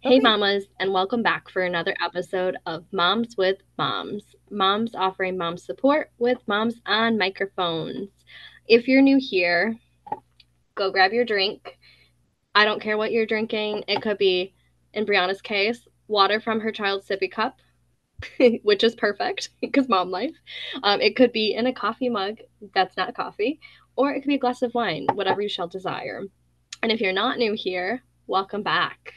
Hey, 0.00 0.20
mamas, 0.20 0.66
and 0.78 0.92
welcome 0.92 1.22
back 1.22 1.50
for 1.50 1.62
another 1.62 1.92
episode 2.00 2.56
of 2.64 2.84
Moms 2.92 3.36
with 3.36 3.56
Moms. 3.76 4.22
Moms 4.50 4.94
offering 4.94 5.36
mom 5.36 5.58
support 5.58 6.12
with 6.18 6.38
moms 6.46 6.80
on 6.86 7.18
microphones. 7.18 8.08
If 8.68 8.86
you're 8.86 9.02
new 9.02 9.18
here, 9.20 9.74
go 10.76 10.92
grab 10.92 11.12
your 11.12 11.24
drink. 11.24 11.76
I 12.54 12.64
don't 12.64 12.80
care 12.80 12.96
what 12.96 13.10
you're 13.10 13.26
drinking. 13.26 13.82
It 13.88 14.00
could 14.00 14.16
be, 14.16 14.54
in 14.94 15.06
Brianna's 15.06 15.42
case, 15.42 15.86
water 16.06 16.40
from 16.40 16.60
her 16.60 16.70
child's 16.70 17.08
sippy 17.08 17.30
cup, 17.30 17.58
which 18.62 18.84
is 18.84 18.94
perfect 18.94 19.50
because 19.60 19.88
mom 19.88 20.10
life. 20.10 20.36
Um, 20.84 21.00
it 21.00 21.16
could 21.16 21.32
be 21.32 21.52
in 21.52 21.66
a 21.66 21.74
coffee 21.74 22.08
mug 22.08 22.38
that's 22.74 22.96
not 22.96 23.16
coffee, 23.16 23.58
or 23.96 24.12
it 24.12 24.20
could 24.20 24.28
be 24.28 24.34
a 24.36 24.38
glass 24.38 24.62
of 24.62 24.74
wine, 24.74 25.06
whatever 25.14 25.40
you 25.40 25.48
shall 25.48 25.66
desire. 25.66 26.22
And 26.82 26.92
if 26.92 27.00
you're 27.00 27.12
not 27.12 27.38
new 27.38 27.54
here, 27.54 28.02
welcome 28.26 28.62
back. 28.62 29.14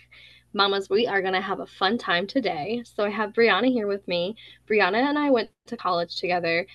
Mamas, 0.53 0.89
we 0.89 1.05
are 1.05 1.21
going 1.21 1.33
to 1.33 1.41
have 1.41 1.59
a 1.59 1.67
fun 1.67 1.97
time 1.97 2.25
today. 2.25 2.81
So 2.85 3.03
I 3.03 3.09
have 3.09 3.33
Brianna 3.33 3.71
here 3.71 3.87
with 3.87 4.07
me. 4.07 4.35
Brianna 4.67 4.97
and 5.03 5.19
I 5.19 5.29
went 5.29 5.49
to 5.67 5.77
college 5.77 6.15
together. 6.15 6.65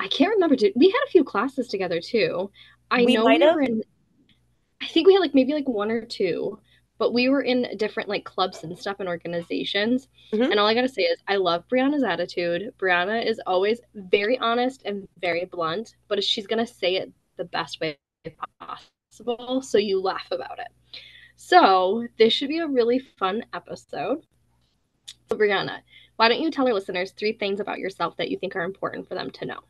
I 0.00 0.08
can't 0.08 0.32
remember. 0.32 0.56
Did 0.56 0.72
we 0.76 0.86
had 0.86 1.00
a 1.06 1.10
few 1.10 1.24
classes 1.24 1.68
together 1.68 2.00
too? 2.00 2.50
I 2.90 3.04
We 3.04 3.16
know 3.16 3.26
we 3.26 3.38
were 3.38 3.60
in. 3.60 3.82
I 4.80 4.86
think 4.86 5.06
we 5.06 5.12
had 5.12 5.20
like 5.20 5.34
maybe 5.34 5.52
like 5.52 5.68
one 5.68 5.90
or 5.90 6.06
two, 6.06 6.58
but 6.98 7.12
we 7.12 7.28
were 7.28 7.42
in 7.42 7.76
different 7.76 8.08
like 8.08 8.24
clubs 8.24 8.62
and 8.62 8.78
stuff 8.78 9.00
and 9.00 9.08
organizations. 9.08 10.08
Mhm. 10.32 10.50
And 10.50 10.60
all 10.60 10.68
I 10.68 10.74
gotta 10.74 10.88
say 10.88 11.02
is 11.02 11.18
I 11.26 11.36
love 11.36 11.66
Brianna's 11.68 12.04
attitude. 12.04 12.72
Brianna 12.78 13.26
is 13.26 13.40
always 13.44 13.80
very 13.94 14.38
honest 14.38 14.82
and 14.84 15.08
very 15.20 15.44
blunt, 15.46 15.96
but 16.06 16.22
she's 16.22 16.46
gonna 16.46 16.66
say 16.66 16.94
it 16.96 17.12
the 17.38 17.44
best 17.44 17.80
way 17.80 17.96
possible, 18.60 19.62
so 19.62 19.78
you 19.78 20.02
laugh 20.02 20.28
about 20.30 20.58
it. 20.58 20.68
So 21.36 22.06
this 22.18 22.32
should 22.32 22.48
be 22.48 22.58
a 22.58 22.66
really 22.66 22.98
fun 22.98 23.44
episode. 23.54 24.26
So 25.30 25.36
Brianna, 25.36 25.78
why 26.16 26.28
don't 26.28 26.40
you 26.40 26.50
tell 26.50 26.66
our 26.66 26.74
listeners 26.74 27.12
three 27.12 27.32
things 27.32 27.60
about 27.60 27.78
yourself 27.78 28.16
that 28.16 28.30
you 28.30 28.38
think 28.38 28.56
are 28.56 28.64
important 28.64 29.08
for 29.08 29.14
them 29.14 29.30
to 29.30 29.46
know? 29.46 29.60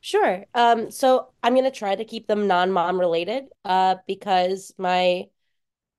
Sure. 0.00 0.44
Um, 0.54 0.90
so 0.90 1.28
I'm 1.42 1.54
gonna 1.54 1.70
try 1.70 1.94
to 1.94 2.04
keep 2.04 2.26
them 2.26 2.46
non-mom 2.46 3.00
related, 3.00 3.46
uh, 3.64 3.96
because 4.06 4.72
my 4.78 5.26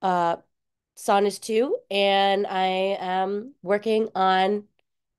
uh 0.02 0.38
son 0.96 1.26
is 1.26 1.40
two, 1.40 1.78
and 1.90 2.46
I 2.48 2.98
am 3.00 3.54
working 3.64 4.10
on 4.14 4.66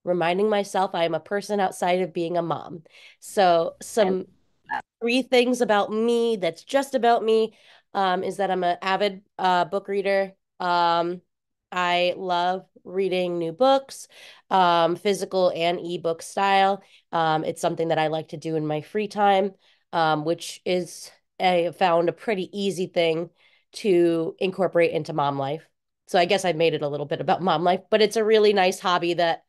reminding 0.04 0.48
myself 0.48 0.94
I 0.94 1.04
am 1.04 1.14
a 1.14 1.20
person 1.20 1.60
outside 1.60 2.02
of 2.02 2.12
being 2.12 2.36
a 2.36 2.42
mom. 2.42 2.82
So 3.20 3.74
some 3.80 4.26
three 5.00 5.22
things 5.22 5.60
about 5.60 5.90
me 5.92 6.36
that's 6.36 6.64
just 6.64 6.94
about 6.94 7.24
me, 7.24 7.54
um, 7.94 8.22
is 8.24 8.36
that 8.38 8.50
I'm 8.50 8.64
an 8.64 8.78
avid 8.82 9.22
uh 9.38 9.64
book 9.66 9.88
reader. 9.88 10.32
Um, 10.60 11.20
I 11.70 12.14
love 12.16 12.66
reading 12.84 13.38
new 13.38 13.52
books, 13.52 14.06
um, 14.50 14.96
physical 14.96 15.50
and 15.54 15.80
ebook 15.80 16.20
style. 16.22 16.82
Um, 17.12 17.44
it's 17.44 17.60
something 17.60 17.88
that 17.88 17.98
I 17.98 18.08
like 18.08 18.28
to 18.28 18.36
do 18.36 18.56
in 18.56 18.66
my 18.66 18.82
free 18.82 19.08
time, 19.08 19.52
um, 19.92 20.24
which 20.24 20.60
is 20.64 21.10
I 21.40 21.72
found 21.78 22.08
a 22.08 22.12
pretty 22.12 22.50
easy 22.58 22.86
thing 22.86 23.30
to 23.72 24.36
incorporate 24.38 24.92
into 24.92 25.12
mom 25.14 25.38
life. 25.38 25.66
So 26.08 26.18
I 26.18 26.26
guess 26.26 26.44
I've 26.44 26.56
made 26.56 26.74
it 26.74 26.82
a 26.82 26.88
little 26.88 27.06
bit 27.06 27.20
about 27.20 27.42
mom 27.42 27.64
life, 27.64 27.80
but 27.90 28.02
it's 28.02 28.16
a 28.16 28.24
really 28.24 28.52
nice 28.52 28.78
hobby 28.78 29.14
that 29.14 29.44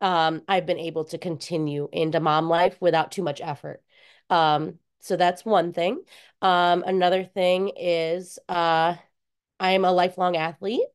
um, 0.00 0.42
I've 0.48 0.66
been 0.66 0.78
able 0.78 1.04
to 1.06 1.18
continue 1.18 1.88
into 1.92 2.20
mom 2.20 2.48
life 2.48 2.76
without 2.80 3.12
too 3.12 3.22
much 3.22 3.40
effort. 3.40 3.82
Um, 4.30 4.78
so 5.00 5.16
that's 5.16 5.44
one 5.44 5.72
thing. 5.72 6.02
Um, 6.40 6.84
another 6.86 7.24
thing 7.24 7.72
is 7.76 8.38
uh, 8.48 8.94
I 9.58 9.72
am 9.72 9.84
a 9.84 9.92
lifelong 9.92 10.36
athlete, 10.36 10.86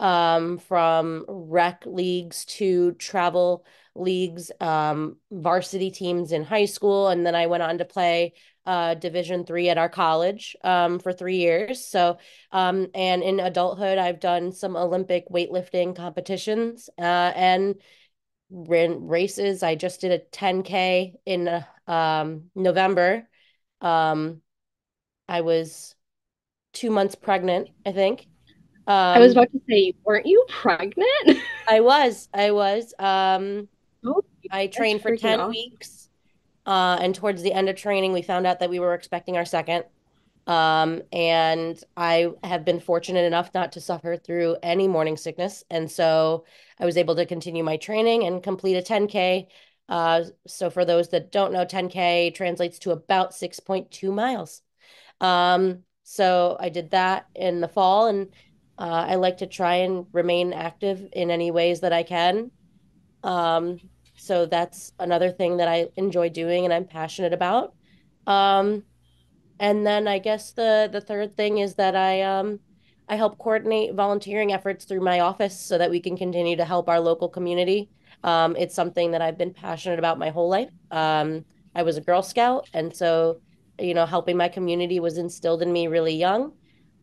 um, 0.00 0.58
from 0.58 1.24
rec 1.28 1.84
leagues 1.86 2.44
to 2.46 2.92
travel 2.92 3.64
leagues, 3.94 4.50
um, 4.60 5.16
varsity 5.30 5.90
teams 5.90 6.32
in 6.32 6.44
high 6.44 6.66
school, 6.66 7.08
and 7.08 7.26
then 7.26 7.34
I 7.34 7.46
went 7.46 7.62
on 7.62 7.78
to 7.78 7.84
play 7.84 8.34
uh, 8.64 8.94
Division 8.94 9.44
three 9.44 9.70
at 9.70 9.78
our 9.78 9.88
college 9.88 10.56
um, 10.62 10.98
for 10.98 11.12
three 11.12 11.36
years. 11.38 11.84
So, 11.84 12.18
um, 12.52 12.88
and 12.94 13.22
in 13.22 13.40
adulthood, 13.40 13.98
I've 13.98 14.20
done 14.20 14.52
some 14.52 14.76
Olympic 14.76 15.28
weightlifting 15.30 15.96
competitions 15.96 16.90
uh, 16.98 17.32
and 17.34 17.76
ran 18.50 19.06
races. 19.08 19.62
I 19.62 19.74
just 19.74 20.00
did 20.00 20.12
a 20.12 20.18
10K 20.18 21.14
in 21.26 21.64
um, 21.86 22.50
November. 22.54 23.28
Um, 23.80 24.42
I 25.28 25.42
was 25.42 25.94
two 26.74 26.90
months 26.90 27.14
pregnant, 27.16 27.70
I 27.86 27.92
think. 27.92 28.28
I 29.14 29.20
was 29.20 29.32
Um, 29.32 29.32
about 29.32 29.50
to 29.52 29.60
say, 29.68 29.94
weren't 30.04 30.26
you 30.26 30.44
pregnant? 30.48 31.42
I 31.66 31.80
was, 31.80 32.28
I 32.32 32.50
was. 32.52 32.94
Um, 32.98 33.68
Oh, 34.04 34.22
I 34.50 34.68
trained 34.68 35.02
for 35.02 35.12
10 35.12 35.40
awesome. 35.40 35.50
weeks. 35.50 36.10
Uh, 36.66 36.98
and 37.00 37.14
towards 37.14 37.42
the 37.42 37.52
end 37.52 37.68
of 37.68 37.76
training, 37.76 38.12
we 38.12 38.22
found 38.22 38.46
out 38.46 38.60
that 38.60 38.70
we 38.70 38.80
were 38.80 38.94
expecting 38.94 39.36
our 39.36 39.46
second. 39.46 39.84
Um, 40.48 41.02
and 41.12 41.82
I 41.96 42.30
have 42.42 42.64
been 42.64 42.80
fortunate 42.80 43.24
enough 43.26 43.52
not 43.54 43.72
to 43.72 43.80
suffer 43.82 44.16
through 44.16 44.56
any 44.62 44.88
morning 44.88 45.16
sickness. 45.18 45.62
And 45.70 45.90
so 45.90 46.46
I 46.80 46.86
was 46.86 46.96
able 46.96 47.16
to 47.16 47.26
continue 47.26 47.62
my 47.62 47.76
training 47.76 48.24
and 48.24 48.42
complete 48.42 48.76
a 48.76 48.82
10K. 48.82 49.48
Uh, 49.88 50.24
so 50.46 50.70
for 50.70 50.84
those 50.86 51.10
that 51.10 51.32
don't 51.32 51.52
know, 51.52 51.64
10K 51.66 52.30
translates 52.34 52.78
to 52.80 52.92
about 52.92 53.34
6.2 53.34 54.12
miles. 54.12 54.62
Um, 55.20 55.84
so 56.04 56.56
I 56.58 56.70
did 56.70 56.90
that 56.90 57.26
in 57.34 57.60
the 57.60 57.68
fall, 57.68 58.06
and 58.06 58.28
uh, 58.78 59.06
I 59.08 59.16
like 59.16 59.38
to 59.38 59.46
try 59.46 59.76
and 59.76 60.06
remain 60.12 60.52
active 60.54 61.06
in 61.12 61.30
any 61.30 61.50
ways 61.50 61.80
that 61.80 61.92
I 61.92 62.02
can. 62.02 62.50
Um, 63.22 63.80
so 64.16 64.46
that's 64.46 64.92
another 64.98 65.30
thing 65.30 65.58
that 65.58 65.68
I 65.68 65.88
enjoy 65.96 66.28
doing 66.30 66.64
and 66.64 66.72
I'm 66.72 66.86
passionate 66.86 67.32
about. 67.32 67.74
Um, 68.26 68.84
and 69.60 69.86
then 69.86 70.08
I 70.08 70.18
guess 70.18 70.52
the 70.52 70.88
the 70.90 71.00
third 71.00 71.36
thing 71.36 71.58
is 71.58 71.74
that 71.74 71.96
I 71.96 72.22
um 72.22 72.60
I 73.08 73.16
help 73.16 73.38
coordinate 73.38 73.94
volunteering 73.94 74.52
efforts 74.52 74.84
through 74.84 75.00
my 75.00 75.20
office 75.20 75.58
so 75.58 75.78
that 75.78 75.90
we 75.90 76.00
can 76.00 76.16
continue 76.16 76.56
to 76.56 76.64
help 76.64 76.88
our 76.88 77.00
local 77.00 77.28
community. 77.28 77.88
Um, 78.22 78.54
it's 78.56 78.74
something 78.74 79.12
that 79.12 79.22
I've 79.22 79.38
been 79.38 79.54
passionate 79.54 79.98
about 79.98 80.18
my 80.18 80.30
whole 80.30 80.48
life. 80.50 80.68
Um, 80.90 81.44
I 81.74 81.82
was 81.82 81.96
a 81.96 82.00
Girl 82.02 82.22
Scout, 82.22 82.68
and 82.74 82.94
so 82.94 83.40
you 83.80 83.94
know, 83.94 84.06
helping 84.06 84.36
my 84.36 84.48
community 84.48 85.00
was 85.00 85.18
instilled 85.18 85.62
in 85.62 85.72
me 85.72 85.86
really 85.86 86.14
young. 86.14 86.52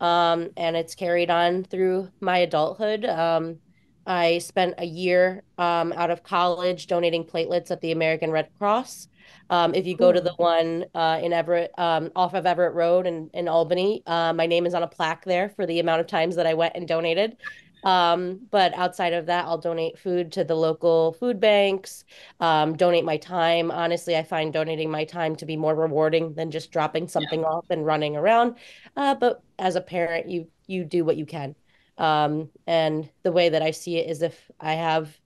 Um, 0.01 0.49
and 0.57 0.75
it's 0.75 0.93
carried 0.93 1.29
on 1.29 1.63
through 1.63 2.09
my 2.19 2.39
adulthood. 2.39 3.05
Um, 3.05 3.59
I 4.05 4.39
spent 4.39 4.75
a 4.77 4.85
year 4.85 5.43
um, 5.57 5.93
out 5.93 6.11
of 6.11 6.23
college 6.23 6.87
donating 6.87 7.25
platelets 7.25 7.71
at 7.71 7.81
the 7.81 7.91
American 7.91 8.31
Red 8.31 8.49
Cross. 8.57 9.07
Um, 9.49 9.73
if 9.75 9.85
you 9.87 9.95
go 9.95 10.11
to 10.11 10.21
the 10.21 10.33
one 10.37 10.85
uh, 10.93 11.19
in 11.23 11.33
Everett, 11.33 11.71
um, 11.77 12.11
off 12.15 12.33
of 12.33 12.45
Everett 12.45 12.73
Road 12.73 13.07
in, 13.07 13.29
in 13.33 13.47
Albany, 13.47 14.03
uh, 14.05 14.33
my 14.33 14.45
name 14.47 14.65
is 14.65 14.73
on 14.73 14.83
a 14.83 14.87
plaque 14.87 15.25
there 15.25 15.49
for 15.49 15.65
the 15.65 15.79
amount 15.79 16.01
of 16.01 16.07
times 16.07 16.35
that 16.35 16.47
I 16.47 16.53
went 16.53 16.75
and 16.75 16.87
donated. 16.87 17.37
Um, 17.83 18.47
but 18.49 18.73
outside 18.73 19.13
of 19.13 19.27
that, 19.27 19.45
I'll 19.45 19.59
donate 19.59 19.99
food 19.99 20.31
to 20.33 20.43
the 20.43 20.55
local 20.55 21.13
food 21.13 21.39
banks, 21.39 22.03
um, 22.39 22.75
donate 22.75 23.05
my 23.05 23.17
time. 23.17 23.69
Honestly, 23.69 24.15
I 24.17 24.23
find 24.23 24.51
donating 24.51 24.89
my 24.89 25.05
time 25.05 25.35
to 25.37 25.45
be 25.45 25.55
more 25.55 25.75
rewarding 25.75 26.33
than 26.33 26.49
just 26.49 26.71
dropping 26.71 27.07
Yeah. 27.07 27.09
something 27.13 27.43
off 27.45 27.65
and 27.69 27.85
running 27.85 28.15
around. 28.15 28.57
Uh, 28.95 29.13
but 29.15 29.43
as 29.59 29.75
a 29.75 29.81
parent, 29.81 30.27
you 30.29 30.49
you 30.67 30.83
do 30.83 31.05
what 31.05 31.17
you 31.17 31.27
can. 31.27 31.55
Um, 31.97 32.49
and 32.67 33.09
the 33.23 33.31
way 33.31 33.49
that 33.49 33.61
I 33.61 33.71
see 33.71 33.97
it 33.97 34.09
is 34.09 34.21
if 34.21 34.51
I 34.59 34.73
have 34.73 35.17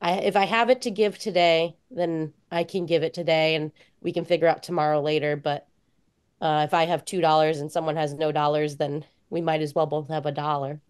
I 0.00 0.12
if 0.18 0.36
I 0.36 0.44
have 0.44 0.70
it 0.70 0.82
to 0.82 0.90
give 0.90 1.18
today, 1.18 1.76
then 1.90 2.32
I 2.50 2.64
can 2.64 2.86
give 2.86 3.02
it 3.02 3.14
today 3.14 3.54
and 3.54 3.72
we 4.00 4.12
can 4.12 4.24
figure 4.24 4.48
out 4.48 4.62
tomorrow 4.62 5.00
later. 5.00 5.36
But 5.36 5.66
uh, 6.40 6.64
if 6.66 6.74
I 6.74 6.86
have 6.86 7.04
two 7.04 7.20
dollars 7.20 7.60
and 7.60 7.70
someone 7.70 7.96
has 7.96 8.12
no 8.12 8.32
dollars, 8.32 8.76
then 8.76 9.04
we 9.30 9.40
might 9.40 9.62
as 9.62 9.74
well 9.74 9.86
both 9.86 10.08
have 10.08 10.26
a 10.26 10.32
dollar. 10.32 10.80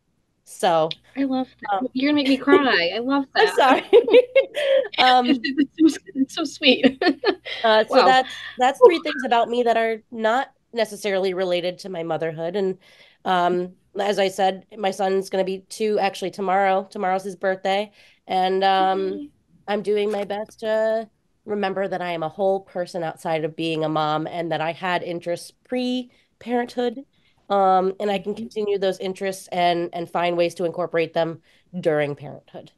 So, 0.44 0.90
I 1.16 1.24
love 1.24 1.48
um, 1.70 1.84
that. 1.84 1.90
You're 1.94 2.10
gonna 2.10 2.22
make 2.22 2.28
me 2.28 2.36
cry. 2.36 2.92
I 2.94 2.98
love 2.98 3.24
that. 3.34 3.48
I'm 3.48 3.54
sorry. 3.54 3.84
Um, 4.98 5.26
It's 5.26 5.94
so, 5.94 6.00
it's 6.14 6.34
so 6.34 6.44
sweet. 6.44 7.02
uh, 7.64 7.84
so 7.84 7.94
Wow. 7.94 8.06
that's 8.06 8.34
that's 8.58 8.80
three 8.80 8.98
things 9.00 9.24
about 9.24 9.48
me 9.48 9.64
that 9.64 9.76
are 9.76 10.02
not 10.10 10.48
necessarily 10.72 11.34
related 11.34 11.78
to 11.80 11.88
my 11.88 12.02
motherhood. 12.02 12.56
And 12.56 12.78
um, 13.24 13.72
as 13.98 14.18
I 14.18 14.28
said, 14.28 14.66
my 14.76 14.90
son's 14.90 15.30
going 15.30 15.44
to 15.44 15.50
be 15.50 15.60
two 15.68 15.98
actually 15.98 16.30
tomorrow. 16.30 16.84
Tomorrow's 16.90 17.24
his 17.24 17.36
birthday, 17.36 17.92
and 18.26 18.62
um, 18.64 19.20
Yay. 19.20 19.30
I'm 19.66 19.82
doing 19.82 20.10
my 20.10 20.24
best 20.24 20.60
to 20.60 21.08
remember 21.44 21.86
that 21.88 22.02
I 22.02 22.12
am 22.12 22.22
a 22.22 22.28
whole 22.28 22.60
person 22.60 23.02
outside 23.02 23.44
of 23.44 23.56
being 23.56 23.84
a 23.84 23.88
mom, 23.88 24.26
and 24.26 24.52
that 24.52 24.60
I 24.60 24.72
had 24.72 25.02
interests 25.02 25.50
pre-parenthood. 25.68 27.04
Um, 27.50 27.94
and 28.00 28.10
I 28.10 28.18
can 28.18 28.34
Mhm. 28.34 28.38
continue 28.38 28.78
those 28.78 28.98
interests 29.00 29.48
and 29.48 29.90
and 29.92 30.10
find 30.10 30.36
ways 30.36 30.54
to 30.56 30.64
incorporate 30.64 31.12
them 31.12 31.42
during 31.78 32.16
parenthood. 32.16 32.72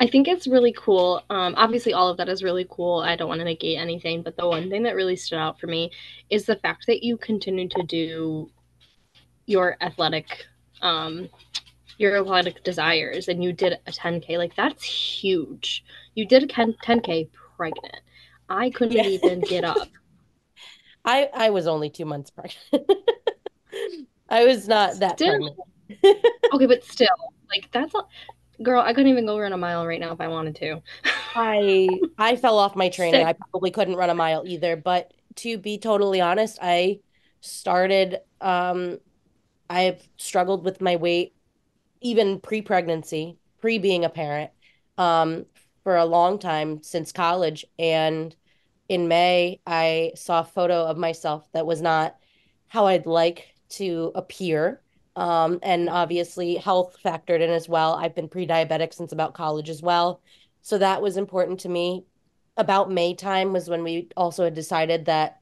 I 0.00 0.06
think 0.06 0.28
it's 0.28 0.46
really 0.46 0.72
cool. 0.76 1.22
Um, 1.30 1.54
obviously, 1.56 1.92
all 1.92 2.08
of 2.08 2.16
that 2.18 2.28
is 2.28 2.42
really 2.42 2.66
cool. 2.68 3.00
I 3.00 3.16
don't 3.16 3.28
want 3.28 3.40
to 3.40 3.44
negate 3.44 3.78
anything, 3.78 4.22
but 4.22 4.36
the 4.36 4.46
one 4.48 4.68
thing 4.70 4.82
that 4.84 4.94
really 4.96 5.16
stood 5.16 5.38
out 5.38 5.58
for 5.60 5.66
me 5.66 5.90
is 6.30 6.46
the 6.46 6.56
fact 6.56 6.86
that 6.86 7.02
you 7.02 7.16
continue 7.16 7.68
to 7.68 7.82
do 7.82 8.50
your 9.46 9.76
athletic, 9.80 10.46
um, 10.82 11.28
your 11.98 12.16
athletic 12.18 12.64
desires, 12.64 13.28
and 13.28 13.42
you 13.42 13.52
did 13.52 13.78
a 13.86 13.90
10k. 13.92 14.38
Like 14.38 14.56
that's 14.56 14.82
huge. 14.84 15.84
You 16.14 16.26
did 16.26 16.42
a 16.42 16.46
10k 16.46 17.28
pregnant. 17.56 18.00
I 18.48 18.70
couldn't 18.70 18.96
yeah. 18.96 19.04
even 19.04 19.40
get 19.40 19.64
up. 19.64 19.88
I 21.04 21.28
I 21.34 21.50
was 21.50 21.66
only 21.66 21.90
two 21.90 22.04
months 22.04 22.30
pregnant. 22.30 22.90
I 24.28 24.44
was 24.44 24.66
not 24.66 24.98
that 25.00 25.18
still, 25.18 25.28
pregnant. 25.28 26.26
okay, 26.52 26.66
but 26.66 26.84
still, 26.84 27.08
like 27.50 27.70
that's 27.72 27.94
a 27.94 28.62
girl. 28.62 28.80
I 28.80 28.94
couldn't 28.94 29.10
even 29.10 29.26
go 29.26 29.38
run 29.38 29.52
a 29.52 29.58
mile 29.58 29.86
right 29.86 30.00
now 30.00 30.12
if 30.12 30.20
I 30.20 30.28
wanted 30.28 30.56
to. 30.56 30.82
I 31.34 31.88
I 32.18 32.36
fell 32.36 32.58
off 32.58 32.74
my 32.74 32.88
training. 32.88 33.20
Sick. 33.20 33.26
I 33.26 33.32
probably 33.34 33.70
couldn't 33.70 33.96
run 33.96 34.10
a 34.10 34.14
mile 34.14 34.44
either. 34.46 34.76
But 34.76 35.12
to 35.36 35.58
be 35.58 35.78
totally 35.78 36.20
honest, 36.20 36.58
I 36.62 37.00
started. 37.40 38.18
Um, 38.40 38.98
I've 39.68 40.06
struggled 40.16 40.64
with 40.64 40.80
my 40.80 40.96
weight, 40.96 41.34
even 42.00 42.40
pre-pregnancy, 42.40 43.38
pre 43.60 43.78
being 43.78 44.04
a 44.04 44.10
parent, 44.10 44.50
um, 44.98 45.46
for 45.82 45.96
a 45.96 46.04
long 46.04 46.38
time 46.38 46.82
since 46.82 47.12
college, 47.12 47.64
and 47.78 48.34
in 48.88 49.08
May, 49.08 49.60
I 49.66 50.12
saw 50.14 50.40
a 50.40 50.44
photo 50.44 50.84
of 50.84 50.96
myself 50.96 51.48
that 51.52 51.66
was 51.66 51.80
not 51.80 52.16
how 52.68 52.86
I'd 52.86 53.06
like 53.06 53.54
to 53.70 54.12
appear. 54.14 54.82
Um, 55.16 55.58
and 55.62 55.88
obviously, 55.88 56.56
health 56.56 56.96
factored 57.04 57.40
in 57.40 57.50
as 57.50 57.68
well. 57.68 57.94
I've 57.94 58.14
been 58.14 58.28
pre 58.28 58.46
diabetic 58.46 58.92
since 58.92 59.12
about 59.12 59.34
college 59.34 59.70
as 59.70 59.80
well. 59.80 60.20
So 60.62 60.78
that 60.78 61.02
was 61.02 61.16
important 61.16 61.60
to 61.60 61.68
me. 61.68 62.04
About 62.56 62.90
May 62.90 63.14
time 63.14 63.52
was 63.52 63.68
when 63.68 63.82
we 63.82 64.08
also 64.16 64.44
had 64.44 64.54
decided 64.54 65.06
that 65.06 65.40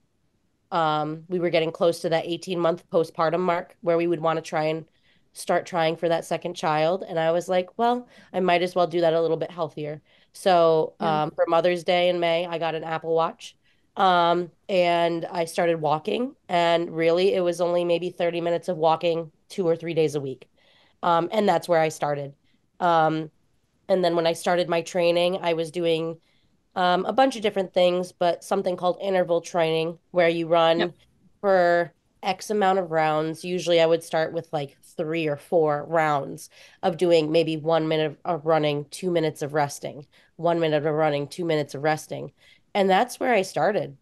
um, 0.72 1.24
we 1.28 1.38
were 1.38 1.50
getting 1.50 1.70
close 1.70 2.00
to 2.00 2.08
that 2.08 2.24
18 2.26 2.58
month 2.58 2.88
postpartum 2.90 3.40
mark 3.40 3.76
where 3.82 3.96
we 3.96 4.06
would 4.06 4.20
want 4.20 4.38
to 4.38 4.42
try 4.42 4.64
and 4.64 4.86
start 5.34 5.66
trying 5.66 5.96
for 5.96 6.08
that 6.08 6.24
second 6.24 6.54
child. 6.54 7.04
And 7.06 7.18
I 7.18 7.30
was 7.30 7.48
like, 7.48 7.68
well, 7.78 8.08
I 8.32 8.40
might 8.40 8.62
as 8.62 8.74
well 8.74 8.86
do 8.86 9.00
that 9.02 9.14
a 9.14 9.20
little 9.20 9.36
bit 9.36 9.50
healthier. 9.50 10.02
So 10.32 10.94
um, 10.98 11.30
for 11.30 11.44
Mother's 11.46 11.84
Day 11.84 12.08
in 12.08 12.20
May, 12.20 12.46
I 12.46 12.58
got 12.58 12.74
an 12.74 12.84
Apple 12.84 13.14
Watch. 13.14 13.56
Um, 13.96 14.50
and 14.68 15.26
I 15.26 15.44
started 15.44 15.80
walking. 15.80 16.34
And 16.48 16.90
really, 16.90 17.34
it 17.34 17.40
was 17.40 17.60
only 17.60 17.84
maybe 17.84 18.10
30 18.10 18.40
minutes 18.40 18.68
of 18.68 18.78
walking 18.78 19.30
two 19.48 19.66
or 19.68 19.76
three 19.76 19.94
days 19.94 20.14
a 20.14 20.20
week. 20.20 20.48
Um, 21.02 21.28
and 21.32 21.48
that's 21.48 21.68
where 21.68 21.80
I 21.80 21.90
started. 21.90 22.34
Um, 22.80 23.30
and 23.88 24.02
then 24.02 24.16
when 24.16 24.26
I 24.26 24.32
started 24.32 24.68
my 24.68 24.80
training, 24.80 25.38
I 25.42 25.52
was 25.52 25.70
doing 25.70 26.18
um, 26.74 27.04
a 27.04 27.12
bunch 27.12 27.36
of 27.36 27.42
different 27.42 27.74
things, 27.74 28.12
but 28.12 28.42
something 28.42 28.76
called 28.76 28.98
interval 29.00 29.40
training, 29.40 29.98
where 30.10 30.28
you 30.28 30.46
run 30.46 30.78
yep. 30.80 30.94
for 31.40 31.92
X 32.22 32.50
amount 32.50 32.78
of 32.78 32.90
rounds. 32.90 33.44
Usually 33.44 33.80
I 33.80 33.86
would 33.86 34.02
start 34.02 34.32
with 34.32 34.48
like 34.52 34.76
three 34.96 35.26
or 35.26 35.36
four 35.36 35.84
rounds 35.88 36.48
of 36.82 36.96
doing 36.96 37.32
maybe 37.32 37.56
one 37.56 37.88
minute 37.88 38.18
of 38.24 38.46
running, 38.46 38.86
two 38.90 39.10
minutes 39.10 39.42
of 39.42 39.54
resting, 39.54 40.06
one 40.36 40.60
minute 40.60 40.86
of 40.86 40.94
running, 40.94 41.28
two 41.28 41.44
minutes 41.44 41.74
of 41.74 41.82
resting. 41.82 42.32
And 42.74 42.88
that's 42.88 43.20
where 43.20 43.34
I 43.34 43.42
started. 43.42 43.96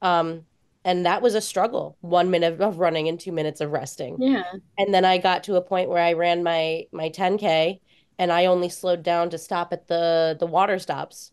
Um, 0.00 0.44
and 0.84 1.04
that 1.04 1.20
was 1.20 1.34
a 1.34 1.40
struggle, 1.40 1.96
one 2.00 2.30
minute 2.30 2.60
of 2.60 2.78
running 2.78 3.08
and 3.08 3.18
two 3.18 3.32
minutes 3.32 3.60
of 3.60 3.72
resting. 3.72 4.16
Yeah. 4.20 4.44
And 4.78 4.94
then 4.94 5.04
I 5.04 5.18
got 5.18 5.42
to 5.44 5.56
a 5.56 5.60
point 5.60 5.90
where 5.90 6.02
I 6.02 6.12
ran 6.12 6.44
my 6.44 6.84
my 6.92 7.10
10K 7.10 7.80
and 8.18 8.32
I 8.32 8.46
only 8.46 8.68
slowed 8.68 9.02
down 9.02 9.30
to 9.30 9.38
stop 9.38 9.72
at 9.72 9.88
the 9.88 10.36
the 10.38 10.46
water 10.46 10.78
stops 10.78 11.32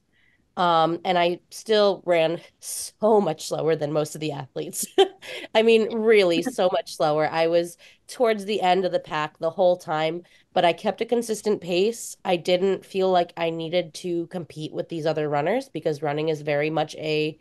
um, 0.55 0.99
and 1.03 1.17
I 1.17 1.39
still 1.49 2.03
ran 2.05 2.39
so 2.59 3.19
much 3.19 3.47
slower 3.47 3.75
than 3.75 3.91
most 3.91 4.13
of 4.13 4.21
the 4.21 4.33
athletes. 4.33 4.85
I 5.55 5.63
mean, 5.63 5.95
really 5.97 6.41
so 6.43 6.69
much 6.71 6.95
slower. 6.95 7.27
I 7.27 7.47
was 7.47 7.77
towards 8.07 8.45
the 8.45 8.61
end 8.61 8.85
of 8.85 8.91
the 8.91 8.99
pack 8.99 9.37
the 9.39 9.49
whole 9.49 9.77
time, 9.77 10.23
but 10.53 10.63
I 10.63 10.73
kept 10.73 11.01
a 11.01 11.05
consistent 11.05 11.61
pace. 11.61 12.17
I 12.23 12.35
didn't 12.35 12.85
feel 12.85 13.09
like 13.09 13.33
I 13.35 13.49
needed 13.49 13.93
to 13.95 14.27
compete 14.27 14.73
with 14.73 14.89
these 14.89 15.05
other 15.07 15.27
runners 15.27 15.69
because 15.69 16.03
running 16.03 16.29
is 16.29 16.41
very 16.41 16.69
much 16.69 16.95
a 16.95 17.37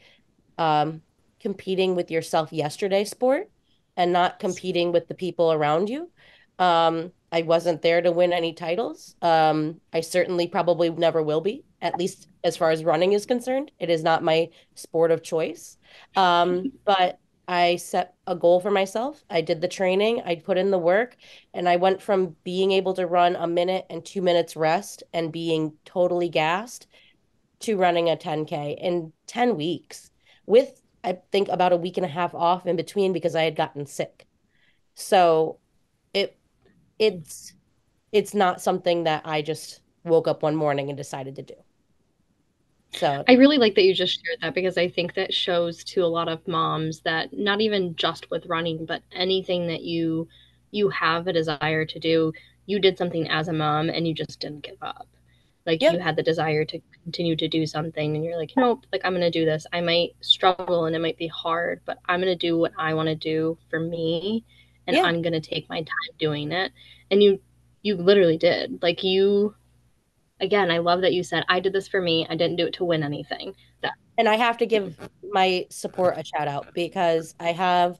um, 0.57 1.03
competing 1.41 1.95
with 1.95 2.11
yourself 2.11 2.53
yesterday 2.53 3.05
sport 3.05 3.51
and 3.97 4.13
not 4.13 4.39
competing 4.39 4.91
with 4.93 5.09
the 5.09 5.15
people 5.15 5.53
around 5.53 5.91
you. 5.91 6.11
Um, 6.59 7.13
I 7.31 7.43
wasn't 7.43 7.83
there 7.83 8.01
to 8.01 8.13
win 8.13 8.33
any 8.33 8.53
titles. 8.53 9.17
Um, 9.21 9.81
I 9.93 10.01
certainly 10.01 10.47
probably 10.47 10.91
never 10.91 11.23
will 11.23 11.41
be, 11.41 11.65
at 11.83 11.99
least 11.99 12.29
as 12.45 12.57
far 12.57 12.71
as 12.71 12.85
running 12.85 13.13
is 13.13 13.27
concerned. 13.27 13.71
It 13.79 13.91
is 13.91 14.03
not 14.03 14.23
my 14.23 14.49
sport 14.75 15.11
of 15.11 15.23
choice. 15.23 15.77
Um, 16.17 16.73
but 16.85 17.19
I 17.49 17.77
set 17.77 18.15
a 18.27 18.37
goal 18.37 18.61
for 18.61 18.71
myself. 18.71 19.25
I 19.29 19.41
did 19.41 19.61
the 19.61 19.69
training, 19.69 20.23
I 20.25 20.37
put 20.37 20.57
in 20.57 20.71
the 20.71 20.79
work, 20.79 21.17
and 21.53 21.69
I 21.69 21.77
went 21.77 22.01
from 22.01 22.37
being 22.45 22.73
able 22.73 22.95
to 22.95 23.07
run 23.07 23.37
a 23.37 23.47
minute 23.47 23.85
and 23.91 24.05
two 24.05 24.23
minutes 24.23 24.57
rest 24.57 25.03
and 25.13 25.33
being 25.33 25.75
totally 25.85 26.29
gassed 26.29 26.87
to 27.61 27.77
running 27.77 28.09
a 28.09 28.17
10K 28.17 28.79
in 28.79 29.13
10 29.27 29.57
weeks 29.57 30.11
with, 30.47 30.81
I 31.05 31.19
think, 31.33 31.49
about 31.49 31.73
a 31.73 31.77
week 31.77 31.97
and 31.97 32.07
a 32.07 32.09
half 32.09 32.35
off 32.35 32.65
in 32.67 32.77
between 32.77 33.13
because 33.13 33.35
I 33.35 33.43
had 33.43 33.57
gotten 33.57 33.87
sick. 33.87 34.27
So 34.95 35.59
it 36.15 36.39
it's 36.99 37.55
it's 38.13 38.35
not 38.35 38.61
something 38.61 39.05
that 39.05 39.23
I 39.25 39.43
just 39.43 39.81
woke 40.05 40.29
up 40.29 40.43
one 40.43 40.55
morning 40.55 40.89
and 40.91 40.97
decided 40.97 41.37
to 41.37 41.43
do. 41.43 41.55
So 42.95 43.25
I 43.27 43.33
really 43.35 43.59
like 43.59 43.75
that 43.75 43.85
you 43.85 43.95
just 43.95 44.25
shared 44.25 44.41
that 44.43 44.55
because 44.55 44.77
I 44.77 44.89
think 44.89 45.15
that 45.15 45.33
shows 45.33 45.83
to 45.85 46.05
a 46.05 46.07
lot 46.07 46.29
of 46.29 46.47
moms 46.47 47.01
that 47.01 47.33
not 47.33 47.61
even 47.61 47.97
just 47.97 48.31
with 48.31 48.47
running, 48.47 48.85
but 48.85 49.03
anything 49.13 49.67
that 49.69 49.83
you 49.83 50.29
you 50.73 50.89
have 50.91 51.27
a 51.27 51.33
desire 51.33 51.85
to 51.85 51.99
do, 51.99 52.33
you 52.67 52.79
did 52.79 52.99
something 52.99 53.29
as 53.29 53.49
a 53.49 53.53
mom 53.53 53.89
and 53.89 54.07
you 54.07 54.15
just 54.15 54.41
didn't 54.41 54.63
give 54.63 54.77
up. 54.83 55.07
Like 55.65 55.81
yep. 55.81 55.95
you 55.95 55.99
had 56.01 56.17
the 56.17 56.23
desire 56.23 56.65
to 56.65 56.81
continue 57.05 57.37
to 57.37 57.49
do 57.49 57.67
something 57.67 58.17
and 58.17 58.25
you're 58.25 58.39
like, 58.39 58.53
nope, 58.57 58.85
like 58.93 59.03
I'm 59.05 59.13
gonna 59.13 59.31
do 59.31 59.45
this. 59.45 59.67
I 59.73 59.81
might 59.81 60.11
struggle 60.21 60.87
and 60.87 60.95
it 60.97 61.01
might 61.01 61.19
be 61.19 61.29
hard, 61.29 61.81
but 61.85 61.99
I'm 62.09 62.21
gonna 62.21 62.37
do 62.37 62.59
what 62.59 62.73
I 62.77 62.95
wanna 62.95 63.15
do 63.15 63.57
for 63.71 63.79
me 63.81 64.45
and 64.87 64.97
yeah. 64.97 65.05
I'm 65.05 65.23
gonna 65.23 65.41
take 65.41 65.69
my 65.69 65.79
time 65.79 66.17
doing 66.19 66.53
it. 66.53 66.73
And 67.11 67.23
you 67.23 67.41
you 67.83 67.97
literally 67.97 68.39
did. 68.39 68.83
Like 68.83 69.03
you 69.03 69.55
again, 70.43 70.71
I 70.71 70.79
love 70.79 71.01
that 71.01 71.15
you 71.15 71.23
said 71.23 71.45
I 71.49 71.61
did 71.61 71.73
this 71.73 71.89
for 71.89 72.03
me. 72.03 72.27
I 72.29 72.35
didn't 72.35 72.57
do 72.57 72.67
it 72.67 72.75
to 72.75 72.85
win 72.85 73.03
anything. 73.03 73.55
That 73.81 73.95
and 74.19 74.29
I 74.29 74.37
have 74.37 74.59
to 74.59 74.67
give 74.67 74.97
my 75.33 75.67
support 75.71 76.19
a 76.19 76.25
shout 76.25 76.49
out 76.49 76.67
because 76.75 77.35
I 77.41 77.53
have 77.53 77.99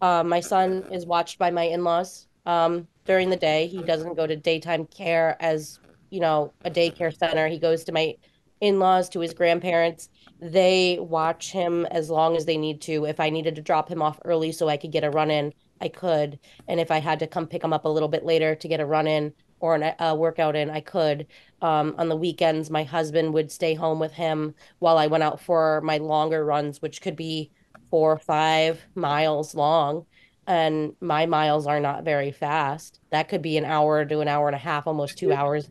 uh, 0.00 0.24
my 0.24 0.40
son 0.40 0.84
is 0.90 1.04
watched 1.04 1.38
by 1.38 1.50
my 1.50 1.64
in-laws 1.64 2.26
um, 2.46 2.88
during 3.04 3.28
the 3.28 3.36
day. 3.36 3.66
He 3.66 3.82
doesn't 3.82 4.16
go 4.16 4.26
to 4.26 4.36
daytime 4.36 4.86
care 4.86 5.36
as 5.40 5.78
you 6.10 6.20
know 6.20 6.54
a 6.64 6.70
daycare 6.70 7.14
center. 7.14 7.48
He 7.48 7.58
goes 7.58 7.84
to 7.84 7.92
my 7.92 8.14
in-laws 8.60 9.08
to 9.10 9.20
his 9.20 9.34
grandparents. 9.34 10.08
They 10.40 10.98
watch 11.00 11.50
him 11.50 11.86
as 11.86 12.08
long 12.08 12.36
as 12.36 12.46
they 12.46 12.56
need 12.56 12.80
to. 12.82 13.04
If 13.04 13.20
I 13.20 13.28
needed 13.28 13.56
to 13.56 13.62
drop 13.62 13.88
him 13.88 14.00
off 14.00 14.18
early 14.24 14.52
so 14.52 14.68
I 14.68 14.76
could 14.76 14.92
get 14.92 15.04
a 15.04 15.10
run 15.10 15.30
in, 15.30 15.52
I 15.80 15.88
could. 15.88 16.38
And 16.68 16.78
if 16.78 16.90
I 16.90 16.98
had 16.98 17.18
to 17.18 17.26
come 17.26 17.46
pick 17.46 17.64
him 17.64 17.72
up 17.72 17.84
a 17.84 17.88
little 17.88 18.08
bit 18.08 18.24
later 18.24 18.54
to 18.54 18.68
get 18.68 18.80
a 18.80 18.86
run 18.86 19.06
in 19.06 19.32
or 19.60 19.76
a 19.76 19.94
uh, 20.02 20.14
workout 20.14 20.56
in, 20.56 20.70
I 20.70 20.80
could. 20.80 21.26
Um, 21.62 21.94
on 21.98 22.08
the 22.08 22.16
weekends, 22.16 22.70
my 22.70 22.82
husband 22.82 23.32
would 23.34 23.52
stay 23.52 23.74
home 23.74 23.98
with 23.98 24.12
him 24.12 24.54
while 24.78 24.98
I 24.98 25.06
went 25.06 25.22
out 25.22 25.40
for 25.40 25.80
my 25.82 25.98
longer 25.98 26.44
runs, 26.44 26.82
which 26.82 27.00
could 27.00 27.16
be 27.16 27.50
four 27.90 28.12
or 28.12 28.18
five 28.18 28.84
miles 28.94 29.54
long. 29.54 30.06
And 30.46 30.94
my 31.00 31.26
miles 31.26 31.66
are 31.66 31.80
not 31.80 32.04
very 32.04 32.32
fast. 32.32 32.98
That 33.10 33.28
could 33.28 33.42
be 33.42 33.56
an 33.56 33.64
hour 33.64 34.04
to 34.04 34.20
an 34.20 34.28
hour 34.28 34.48
and 34.48 34.56
a 34.56 34.58
half, 34.58 34.86
almost 34.86 35.18
two 35.18 35.32
hours 35.32 35.70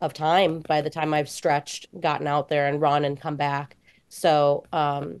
of 0.00 0.12
time 0.12 0.60
by 0.60 0.82
the 0.82 0.90
time 0.90 1.14
I've 1.14 1.28
stretched, 1.28 1.86
gotten 1.98 2.26
out 2.26 2.48
there 2.48 2.68
and 2.68 2.80
run 2.80 3.04
and 3.04 3.20
come 3.20 3.36
back. 3.36 3.76
So, 4.08 4.64
um, 4.72 5.20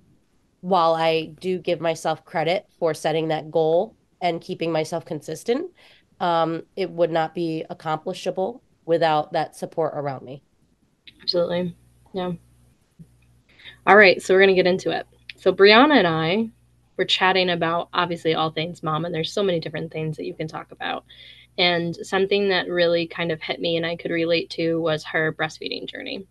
while 0.60 0.94
I 0.94 1.32
do 1.40 1.58
give 1.58 1.80
myself 1.80 2.24
credit 2.24 2.66
for 2.78 2.94
setting 2.94 3.28
that 3.28 3.50
goal 3.50 3.96
and 4.20 4.40
keeping 4.40 4.70
myself 4.70 5.04
consistent, 5.04 5.70
um, 6.20 6.62
it 6.76 6.90
would 6.90 7.10
not 7.10 7.34
be 7.34 7.64
accomplishable 7.70 8.62
without 8.84 9.32
that 9.32 9.56
support 9.56 9.92
around 9.94 10.24
me. 10.24 10.42
Absolutely. 11.22 11.76
Yeah. 12.12 12.32
All 13.86 13.96
right. 13.96 14.20
So 14.22 14.34
we're 14.34 14.40
going 14.40 14.48
to 14.48 14.54
get 14.54 14.66
into 14.66 14.90
it. 14.90 15.06
So 15.36 15.52
Brianna 15.52 15.96
and 15.96 16.06
I 16.06 16.50
were 16.96 17.04
chatting 17.04 17.50
about 17.50 17.88
obviously 17.92 18.34
all 18.34 18.50
things 18.50 18.82
mom, 18.82 19.04
and 19.04 19.14
there's 19.14 19.32
so 19.32 19.42
many 19.42 19.60
different 19.60 19.92
things 19.92 20.16
that 20.16 20.24
you 20.26 20.34
can 20.34 20.48
talk 20.48 20.70
about. 20.72 21.04
And 21.58 21.94
something 21.96 22.48
that 22.48 22.68
really 22.68 23.06
kind 23.06 23.30
of 23.30 23.42
hit 23.42 23.60
me 23.60 23.76
and 23.76 23.84
I 23.84 23.96
could 23.96 24.10
relate 24.10 24.50
to 24.50 24.80
was 24.80 25.04
her 25.04 25.32
breastfeeding 25.32 25.88
journey. 25.88 26.26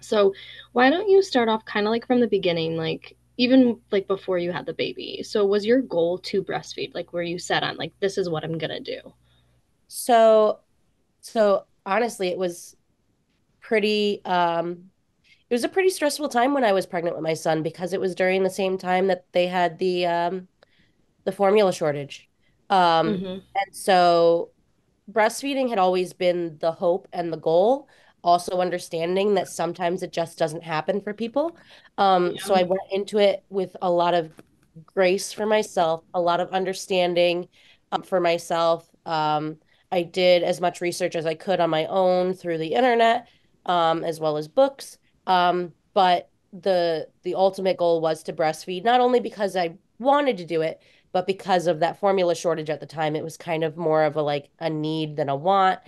So, 0.00 0.32
why 0.72 0.90
don't 0.90 1.08
you 1.08 1.22
start 1.22 1.48
off 1.48 1.64
kind 1.64 1.86
of 1.86 1.90
like 1.90 2.06
from 2.06 2.20
the 2.20 2.26
beginning? 2.26 2.76
Like, 2.76 3.16
even 3.40 3.80
like 3.92 4.06
before 4.08 4.38
you 4.38 4.52
had 4.52 4.66
the 4.66 4.74
baby. 4.74 5.22
So 5.24 5.46
was 5.46 5.66
your 5.66 5.82
goal 5.82 6.18
to 6.20 6.44
breastfeed? 6.44 6.94
Like 6.94 7.12
were 7.14 7.22
you 7.24 7.40
set 7.40 7.64
on 7.64 7.76
like 7.78 7.94
this 8.00 8.18
is 8.18 8.30
what 8.30 8.44
I'm 8.44 8.58
going 8.58 8.70
to 8.70 8.80
do? 8.80 9.14
So 9.88 10.60
so 11.22 11.66
honestly 11.86 12.28
it 12.28 12.38
was 12.38 12.76
pretty 13.60 14.22
um 14.24 14.90
it 15.50 15.54
was 15.54 15.64
a 15.64 15.68
pretty 15.70 15.90
stressful 15.90 16.28
time 16.30 16.54
when 16.54 16.64
I 16.64 16.72
was 16.72 16.86
pregnant 16.86 17.16
with 17.16 17.24
my 17.24 17.34
son 17.34 17.62
because 17.62 17.92
it 17.92 18.00
was 18.00 18.14
during 18.16 18.42
the 18.44 18.50
same 18.50 18.78
time 18.78 19.08
that 19.08 19.26
they 19.32 19.48
had 19.48 19.78
the 19.78 20.06
um 20.06 20.48
the 21.24 21.32
formula 21.32 21.72
shortage. 21.72 22.28
Um 22.70 23.24
hmm 23.24 23.40
and 23.56 23.74
so 23.74 24.52
breastfeeding 25.10 25.70
had 25.70 25.78
always 25.78 26.12
been 26.14 26.58
the 26.60 26.72
hope 26.72 27.08
and 27.12 27.32
the 27.32 27.38
goal, 27.38 27.88
also 28.22 28.60
understanding 28.60 29.34
that 29.34 29.48
sometimes 29.48 30.02
it 30.02 30.12
just 30.12 30.38
doesn't 30.38 30.62
happen 30.64 31.00
for 31.00 31.14
people. 31.14 31.56
Um, 31.98 32.38
so 32.38 32.54
I 32.54 32.62
went 32.64 32.82
into 32.90 33.18
it 33.18 33.44
with 33.48 33.76
a 33.82 33.90
lot 33.90 34.14
of 34.14 34.32
grace 34.86 35.32
for 35.32 35.46
myself, 35.46 36.04
a 36.14 36.20
lot 36.20 36.40
of 36.40 36.50
understanding 36.50 37.48
um, 37.92 38.02
for 38.02 38.20
myself. 38.20 38.88
Um, 39.06 39.58
I 39.92 40.02
did 40.02 40.42
as 40.42 40.60
much 40.60 40.80
research 40.80 41.16
as 41.16 41.26
I 41.26 41.34
could 41.34 41.60
on 41.60 41.70
my 41.70 41.86
own 41.86 42.34
through 42.34 42.58
the 42.58 42.74
internet, 42.74 43.26
um, 43.66 44.04
as 44.04 44.20
well 44.20 44.36
as 44.36 44.48
books. 44.48 44.98
Um, 45.26 45.72
but 45.94 46.30
the 46.52 47.08
the 47.22 47.34
ultimate 47.34 47.76
goal 47.76 48.00
was 48.00 48.22
to 48.24 48.32
breastfeed, 48.32 48.84
not 48.84 49.00
only 49.00 49.20
because 49.20 49.56
I 49.56 49.78
wanted 49.98 50.38
to 50.38 50.44
do 50.46 50.62
it, 50.62 50.82
but 51.12 51.26
because 51.26 51.66
of 51.66 51.80
that 51.80 51.98
formula 52.00 52.34
shortage 52.34 52.70
at 52.70 52.80
the 52.80 52.86
time, 52.86 53.16
it 53.16 53.24
was 53.24 53.36
kind 53.36 53.64
of 53.64 53.76
more 53.76 54.04
of 54.04 54.16
a 54.16 54.22
like 54.22 54.50
a 54.58 54.70
need 54.70 55.16
than 55.16 55.28
a 55.28 55.36
want, 55.36 55.80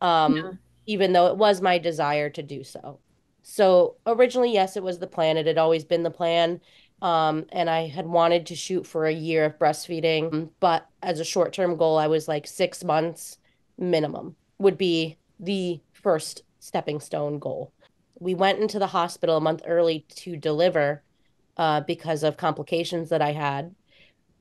um, 0.00 0.34
Yeah. 0.34 0.52
Even 0.88 1.12
though 1.12 1.26
it 1.26 1.36
was 1.36 1.60
my 1.60 1.76
desire 1.76 2.30
to 2.30 2.42
do 2.42 2.64
so. 2.64 2.98
So 3.42 3.96
originally, 4.06 4.52
yes, 4.52 4.74
it 4.74 4.82
was 4.82 4.98
the 4.98 5.06
plan. 5.06 5.36
It 5.36 5.46
had 5.46 5.58
always 5.58 5.84
been 5.84 6.02
the 6.02 6.10
plan. 6.10 6.62
Um, 7.02 7.44
and 7.52 7.68
I 7.68 7.88
had 7.88 8.06
wanted 8.06 8.46
to 8.46 8.56
shoot 8.56 8.86
for 8.86 9.04
a 9.04 9.12
year 9.12 9.44
of 9.44 9.58
breastfeeding, 9.58 10.50
but 10.60 10.88
as 11.02 11.20
a 11.20 11.24
short-term 11.24 11.76
goal, 11.76 11.98
I 11.98 12.08
was 12.08 12.26
like 12.26 12.46
six 12.46 12.82
months 12.82 13.38
minimum 13.76 14.34
would 14.58 14.78
be 14.78 15.18
the 15.38 15.80
first 15.92 16.42
stepping 16.58 17.00
stone 17.00 17.38
goal. 17.38 17.72
We 18.18 18.34
went 18.34 18.58
into 18.58 18.78
the 18.78 18.88
hospital 18.88 19.36
a 19.36 19.40
month 19.40 19.62
early 19.66 20.06
to 20.16 20.36
deliver 20.36 21.04
uh, 21.58 21.82
because 21.82 22.24
of 22.24 22.36
complications 22.38 23.10
that 23.10 23.22
I 23.22 23.32
had. 23.32 23.74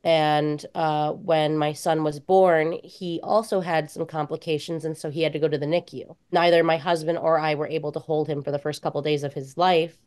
And 0.07 0.65
uh, 0.73 1.11
when 1.11 1.57
my 1.57 1.73
son 1.73 2.01
was 2.01 2.21
born, 2.21 2.79
he 2.81 3.19
also 3.23 3.59
had 3.59 3.91
some 3.91 4.05
complications, 4.05 4.85
and 4.85 4.97
so 4.97 5.09
he 5.09 5.21
had 5.21 5.33
to 5.33 5.39
go 5.39 5.49
to 5.49 5.57
the 5.57 5.65
NICU. 5.65 6.15
Neither 6.31 6.63
my 6.63 6.77
husband 6.77 7.17
or 7.17 7.37
I 7.37 7.55
were 7.55 7.67
able 7.67 7.91
to 7.91 7.99
hold 7.99 8.29
him 8.29 8.41
for 8.41 8.51
the 8.51 8.57
first 8.57 8.81
couple 8.81 8.99
of 8.99 9.03
days 9.03 9.25
of 9.25 9.33
his 9.33 9.57
life. 9.57 9.97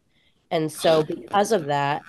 And 0.50 0.72
so, 0.72 1.02
because 1.02 1.52
of 1.52 1.66
that, 1.66 2.00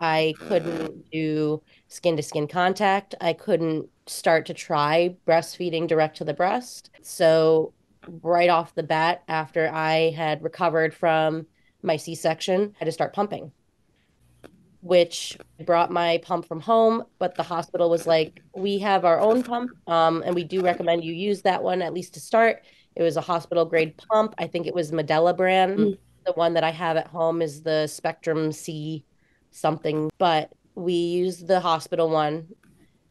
I 0.00 0.34
couldn't 0.40 1.08
do 1.12 1.62
skin 1.86 2.16
to 2.16 2.22
skin 2.24 2.48
contact. 2.48 3.14
I 3.20 3.32
couldn't 3.32 3.88
start 4.06 4.46
to 4.46 4.54
try 4.54 5.14
breastfeeding 5.24 5.86
direct 5.86 6.16
to 6.16 6.24
the 6.24 6.34
breast. 6.34 6.90
So, 7.00 7.74
right 8.22 8.50
off 8.50 8.74
the 8.74 8.82
bat, 8.82 9.22
after 9.28 9.70
I 9.72 10.10
had 10.16 10.42
recovered 10.42 10.92
from 10.92 11.46
my 11.80 11.96
C-section, 11.96 12.74
I 12.74 12.78
had 12.80 12.86
to 12.86 12.92
start 12.92 13.14
pumping 13.14 13.52
which 14.86 15.36
brought 15.64 15.90
my 15.90 16.18
pump 16.18 16.46
from 16.46 16.60
home, 16.60 17.02
but 17.18 17.34
the 17.34 17.42
hospital 17.42 17.90
was 17.90 18.06
like, 18.06 18.40
we 18.54 18.78
have 18.78 19.04
our 19.04 19.18
own 19.18 19.42
pump, 19.42 19.72
um, 19.88 20.22
and 20.24 20.32
we 20.32 20.44
do 20.44 20.60
recommend 20.62 21.02
you 21.02 21.12
use 21.12 21.42
that 21.42 21.60
one 21.60 21.82
at 21.82 21.92
least 21.92 22.14
to 22.14 22.20
start. 22.20 22.62
It 22.94 23.02
was 23.02 23.16
a 23.16 23.20
hospital 23.20 23.64
grade 23.64 23.96
pump. 23.96 24.34
I 24.38 24.46
think 24.46 24.68
it 24.68 24.74
was 24.74 24.92
Medela 24.92 25.36
brand. 25.36 25.78
Mm. 25.78 25.98
The 26.24 26.32
one 26.32 26.54
that 26.54 26.62
I 26.62 26.70
have 26.70 26.96
at 26.96 27.08
home 27.08 27.42
is 27.42 27.62
the 27.62 27.88
Spectrum 27.88 28.52
C 28.52 29.04
something, 29.50 30.08
but 30.18 30.52
we 30.76 30.92
used 30.92 31.48
the 31.48 31.58
hospital 31.58 32.08
one 32.08 32.46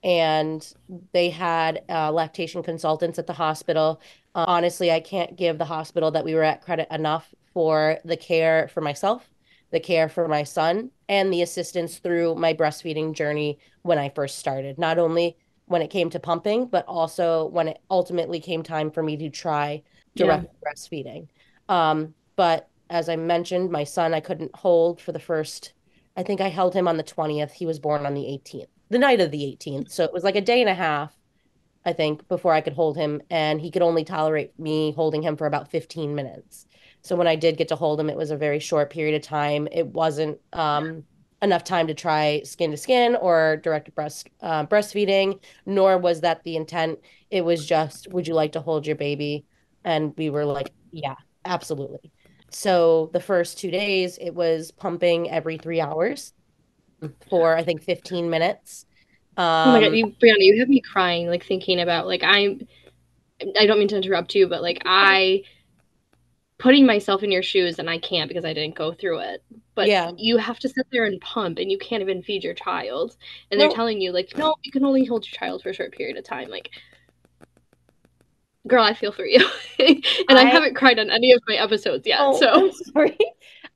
and 0.01 0.73
they 1.11 1.29
had 1.29 1.81
uh, 1.89 2.11
lactation 2.11 2.63
consultants 2.63 3.19
at 3.19 3.27
the 3.27 3.33
hospital. 3.33 3.99
Uh, 4.33 4.45
honestly, 4.47 4.91
I 4.91 5.01
can't 5.01 5.35
give 5.35 5.57
the 5.57 5.65
hospital 5.65 6.11
that 6.11 6.23
we 6.23 6.35
were 6.35 6.43
at 6.43 6.61
credit 6.61 6.87
enough 6.91 7.33
for 7.53 7.97
the 8.05 8.15
care 8.15 8.69
for 8.73 8.81
myself, 8.81 9.27
the 9.71 9.79
care 9.79 10.09
for 10.09 10.27
my 10.27 10.43
son, 10.43 10.91
and 11.09 11.31
the 11.31 11.41
assistance 11.41 11.97
through 11.97 12.35
my 12.35 12.53
breastfeeding 12.53 13.13
journey 13.13 13.59
when 13.81 13.97
I 13.97 14.09
first 14.09 14.37
started. 14.37 14.77
Not 14.77 14.99
only 14.99 15.37
when 15.65 15.81
it 15.81 15.89
came 15.89 16.09
to 16.11 16.19
pumping, 16.19 16.67
but 16.67 16.85
also 16.87 17.47
when 17.47 17.67
it 17.67 17.79
ultimately 17.89 18.39
came 18.39 18.63
time 18.63 18.91
for 18.91 19.01
me 19.03 19.17
to 19.17 19.29
try 19.29 19.83
Yeah. 20.13 20.25
direct 20.25 20.47
breastfeeding. 20.63 21.27
Um, 21.67 22.13
but 22.35 22.69
as 22.89 23.09
I 23.09 23.15
mentioned, 23.15 23.71
my 23.71 23.83
son 23.83 24.13
I 24.13 24.19
couldn't 24.19 24.55
hold 24.55 25.01
for 25.01 25.11
the 25.11 25.19
first, 25.19 25.73
I 26.15 26.23
think 26.23 26.39
I 26.41 26.49
held 26.49 26.73
him 26.75 26.87
on 26.87 26.97
the 26.97 27.03
20th. 27.03 27.51
He 27.51 27.65
was 27.65 27.79
born 27.79 28.05
on 28.05 28.13
the 28.13 28.27
18th 28.27 28.67
the 28.89 28.99
night 28.99 29.19
of 29.19 29.31
the 29.31 29.43
18th. 29.43 29.91
So 29.91 30.03
it 30.03 30.13
was 30.13 30.23
like 30.23 30.35
a 30.35 30.41
day 30.41 30.61
and 30.61 30.69
a 30.69 30.75
half, 30.75 31.15
I 31.83 31.93
think, 31.93 32.27
before 32.27 32.53
I 32.53 32.61
could 32.61 32.73
hold 32.73 32.97
him. 32.97 33.21
And 33.29 33.59
he 33.59 33.71
could 33.71 33.81
only 33.81 34.03
tolerate 34.03 34.57
me 34.59 34.91
holding 34.93 35.23
him 35.23 35.37
for 35.37 35.47
about 35.47 35.71
15 35.71 36.15
minutes. 36.15 36.65
So 37.05 37.15
when 37.15 37.27
I 37.27 37.35
did 37.35 37.57
get 37.57 37.67
to 37.67 37.75
hold 37.75 37.99
him, 37.99 38.09
it 38.09 38.17
was 38.17 38.31
a 38.31 38.35
very 38.35 38.57
short 38.57 38.89
period 38.89 39.13
of 39.15 39.21
time. 39.21 39.67
It 39.71 39.85
wasn't 39.85 40.39
um, 40.53 41.03
enough 41.39 41.63
time 41.63 41.85
to 41.85 41.93
try 41.93 42.41
skin 42.43 42.71
to 42.71 42.77
skin 42.77 43.15
or 43.15 43.57
direct 43.57 43.93
breast 43.93 44.27
uh, 44.41 44.65
breastfeeding, 44.65 45.39
nor 45.67 45.99
was 45.99 46.21
that 46.21 46.43
the 46.43 46.55
intent. 46.55 46.97
It 47.29 47.45
was 47.45 47.63
just, 47.63 48.11
would 48.11 48.27
you 48.27 48.33
like 48.33 48.53
to 48.53 48.59
hold 48.59 48.87
your 48.87 48.95
baby? 48.95 49.45
And 49.83 50.15
we 50.17 50.31
were 50.31 50.45
like, 50.45 50.71
yeah, 50.91 51.13
absolutely. 51.45 52.11
So 52.49 53.11
the 53.13 53.19
first 53.19 53.59
two 53.59 53.69
days, 53.69 54.17
it 54.19 54.31
was 54.33 54.71
pumping 54.71 55.29
every 55.29 55.59
three 55.59 55.81
hours 55.81 56.33
for 57.29 57.55
I 57.55 57.63
think 57.63 57.83
15 57.83 58.31
minutes. 58.31 58.87
Oh 59.37 59.73
my 59.73 59.79
God, 59.79 59.89
Um, 59.89 59.93
you, 59.93 60.07
Brianna, 60.07 60.39
you 60.39 60.59
have 60.59 60.69
me 60.69 60.81
crying, 60.81 61.27
like 61.27 61.45
thinking 61.45 61.79
about 61.79 62.07
like 62.07 62.23
I'm. 62.23 62.67
I 63.59 63.67
don't 63.67 63.77
mean 63.77 63.89
to 63.89 63.97
interrupt 63.97 64.33
you, 64.33 64.47
but 64.47 64.63
like 64.63 64.81
I 64.85 65.43
putting 66.57 66.85
myself 66.85 67.21
in 67.21 67.31
your 67.31 67.43
shoes 67.43 67.79
and 67.79 67.89
I 67.89 67.97
can't 67.97 68.29
because 68.29 68.45
I 68.45 68.53
didn't 68.53 68.75
go 68.75 68.93
through 68.93 69.19
it. 69.19 69.43
But 69.75 69.87
yeah. 69.89 70.11
you 70.15 70.37
have 70.37 70.59
to 70.59 70.69
sit 70.69 70.87
there 70.91 71.05
and 71.05 71.19
pump 71.19 71.59
and 71.59 71.69
you 71.69 71.77
can't 71.77 72.01
even 72.01 72.23
feed 72.23 72.43
your 72.43 72.53
child. 72.53 73.17
And 73.51 73.59
they're 73.59 73.69
telling 73.69 73.99
you 73.99 74.13
like, 74.13 74.37
no, 74.37 74.55
you 74.63 74.71
can 74.71 74.85
only 74.85 75.05
hold 75.05 75.25
your 75.25 75.37
child 75.37 75.61
for 75.61 75.69
a 75.69 75.73
short 75.73 75.91
period 75.91 76.17
of 76.17 76.23
time. 76.23 76.49
Like, 76.49 76.69
girl, 78.67 78.83
I 78.83 78.93
feel 78.93 79.11
for 79.11 79.25
you. 79.25 79.45
and 79.79 80.03
I 80.29 80.43
I 80.43 80.45
haven't 80.45 80.75
cried 80.75 80.97
on 80.97 81.09
any 81.09 81.33
of 81.33 81.41
my 81.47 81.55
episodes 81.55 82.07
yet. 82.07 82.19
oh, 82.21 82.39
So, 82.39 82.47
I'm 82.49 82.71
sorry. 82.93 83.17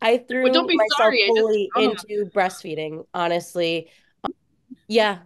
I 0.01 0.17
threw 0.19 0.49
don't 0.49 0.67
be 0.67 0.77
myself 0.77 0.97
sorry. 0.97 1.23
Just 1.27 1.37
fully 1.37 1.69
oh, 1.75 1.89
into 1.91 2.31
breastfeeding, 2.31 3.05
honestly. 3.13 3.89
Um, 4.23 4.33
yeah, 4.87 5.19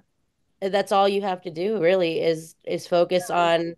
that's 0.62 0.92
all 0.92 1.08
you 1.08 1.22
have 1.22 1.42
to 1.44 1.52
do 1.52 1.80
really 1.80 2.20
is 2.20 2.56
is 2.66 2.88
focus 2.88 3.30
on 3.30 3.76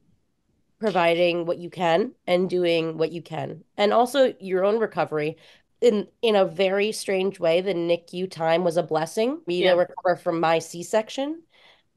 providing 0.79 1.46
what 1.46 1.58
you 1.58 1.70
can 1.70 2.12
and 2.27 2.50
doing 2.50 2.98
what 2.98 3.12
you 3.12 3.22
can. 3.22 3.63
And 3.77 3.94
also 3.94 4.34
your 4.39 4.63
own 4.65 4.79
recovery. 4.79 5.38
In 5.82 6.08
in 6.22 6.36
a 6.36 6.46
very 6.46 6.91
strange 6.91 7.39
way, 7.39 7.62
the 7.62 7.74
NICU 7.74 8.29
time 8.29 8.63
was 8.63 8.77
a 8.77 8.84
blessing. 8.84 9.41
Me 9.46 9.63
to 9.63 9.74
recover 9.74 10.15
from 10.15 10.39
my 10.39 10.60
C-section. 10.60 11.41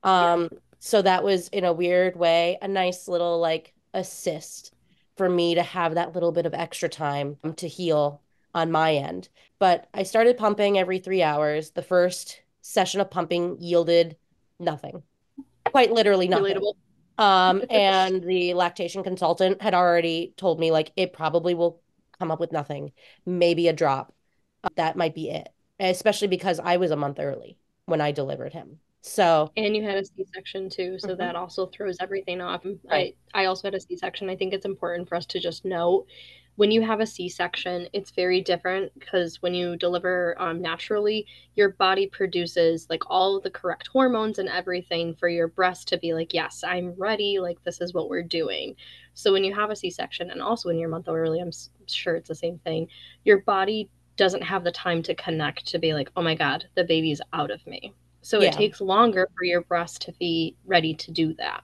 Yeah. 0.05 0.33
Um, 0.33 0.51
so 0.79 1.03
that 1.03 1.25
was 1.25 1.49
in 1.49 1.65
a 1.65 1.73
weird 1.73 2.17
way 2.17 2.59
a 2.63 2.69
nice 2.69 3.09
little 3.09 3.39
like 3.41 3.73
assist 3.95 4.75
for 5.17 5.29
me 5.29 5.55
to 5.55 5.63
have 5.63 5.95
that 5.95 6.15
little 6.15 6.33
bit 6.33 6.47
of 6.47 6.55
extra 6.55 6.89
time 6.89 7.37
to 7.57 7.67
heal 7.67 8.21
on 8.55 8.71
my 8.71 8.95
end. 8.95 9.29
But 9.59 9.89
I 9.93 10.05
started 10.05 10.39
pumping 10.39 10.79
every 10.79 10.99
three 10.99 11.23
hours. 11.23 11.71
The 11.71 11.83
first 11.83 12.41
session 12.61 13.01
of 13.01 13.11
pumping 13.11 13.57
yielded 13.61 14.17
nothing, 14.61 15.03
quite 15.65 15.93
literally 15.93 16.29
nothing. 16.29 16.57
Relatable. 16.57 16.75
Um, 17.19 17.63
and 17.71 18.23
the 18.23 18.55
lactation 18.55 19.03
consultant 19.03 19.61
had 19.63 19.75
already 19.75 20.35
told 20.37 20.61
me 20.61 20.71
like 20.71 20.93
it 20.97 21.13
probably 21.13 21.55
will 21.55 21.83
come 22.19 22.31
up 22.31 22.41
with 22.41 22.53
nothing, 22.53 22.93
maybe 23.27 23.69
a 23.69 23.73
drop. 23.73 24.15
Uh, 24.65 24.69
that 24.77 24.97
might 24.97 25.15
be 25.15 25.31
it, 25.31 25.49
especially 25.81 26.29
because 26.29 26.61
I 26.61 26.77
was 26.79 26.91
a 26.93 26.97
month 26.97 27.19
early 27.21 27.59
when 27.87 28.01
I 28.01 28.13
delivered 28.13 28.53
him. 28.53 28.81
So, 29.03 29.55
And 29.57 29.75
you 29.77 29.83
had 29.83 29.99
a 29.99 30.05
C-section 30.05 30.71
too, 30.71 30.99
so 30.99 31.15
mhm, 31.15 31.17
that 31.17 31.35
also 31.37 31.67
throws 31.67 31.97
everything 32.01 32.41
off. 32.41 32.65
right. 32.91 33.09
I 33.09 33.15
I 33.35 33.47
also 33.47 33.67
had 33.67 33.75
a 33.75 33.81
C-section. 33.81 34.31
I 34.31 34.37
think 34.37 34.55
it's 34.55 34.65
important 34.65 35.09
for 35.09 35.17
us 35.17 35.27
to 35.27 35.41
just 35.41 35.65
note 35.65 36.07
when 36.59 36.73
you 36.73 36.83
have 36.83 36.99
a 36.99 37.07
C-section, 37.07 37.89
it's 37.93 38.11
very 38.11 38.41
different 38.41 38.93
because 38.99 39.41
when 39.41 39.55
you 39.55 39.77
deliver 39.77 40.35
um, 40.41 40.61
naturally, 40.61 41.25
your 41.55 41.69
body 41.71 42.09
produces 42.09 42.89
like 42.91 43.09
all 43.09 43.41
the 43.41 43.49
correct 43.51 43.87
hormones 43.87 44.41
and 44.41 44.49
everything 44.49 45.15
for 45.15 45.29
your 45.29 45.47
breast 45.47 45.87
to 45.87 45.99
be 45.99 46.15
like, 46.15 46.35
yes, 46.35 46.65
I'm 46.65 46.95
ready. 46.99 47.39
Like 47.39 47.63
this 47.63 47.81
is 47.81 47.95
what 47.95 48.11
we're 48.11 48.25
doing. 48.25 48.75
So 49.15 49.33
when 49.33 49.45
you 49.45 49.55
have 49.55 49.71
a 49.71 49.77
C-section, 49.77 50.33
and 50.33 50.43
also 50.43 50.69
when 50.69 50.79
you're 50.79 50.89
a 50.89 50.91
month 50.91 51.09
early, 51.09 51.39
I'm 51.39 51.47
s- 51.49 51.71
sure 51.87 52.17
it's 52.17 52.29
the 52.29 52.35
same 52.35 52.59
thing. 52.59 52.89
Your 53.25 53.39
body 53.43 53.89
doesn't 54.17 54.43
have 54.43 54.65
the 54.65 54.73
time 54.73 55.01
to 55.05 55.15
connect 55.15 55.65
to 55.69 55.79
be 55.79 55.95
like, 55.95 56.11
oh 56.17 56.23
my 56.23 56.35
God, 56.35 56.67
the 56.75 56.83
baby's 56.83 57.21
out 57.33 57.53
of 57.53 57.65
me. 57.69 57.95
So 58.23 58.41
it 58.41 58.51
takes 58.51 58.81
longer 58.81 59.29
for 59.37 59.45
your 59.45 59.63
breast 59.63 60.03
to 60.03 60.13
be 60.19 60.57
ready 60.65 60.93
to 60.97 61.13
do 61.13 61.35
that 61.35 61.63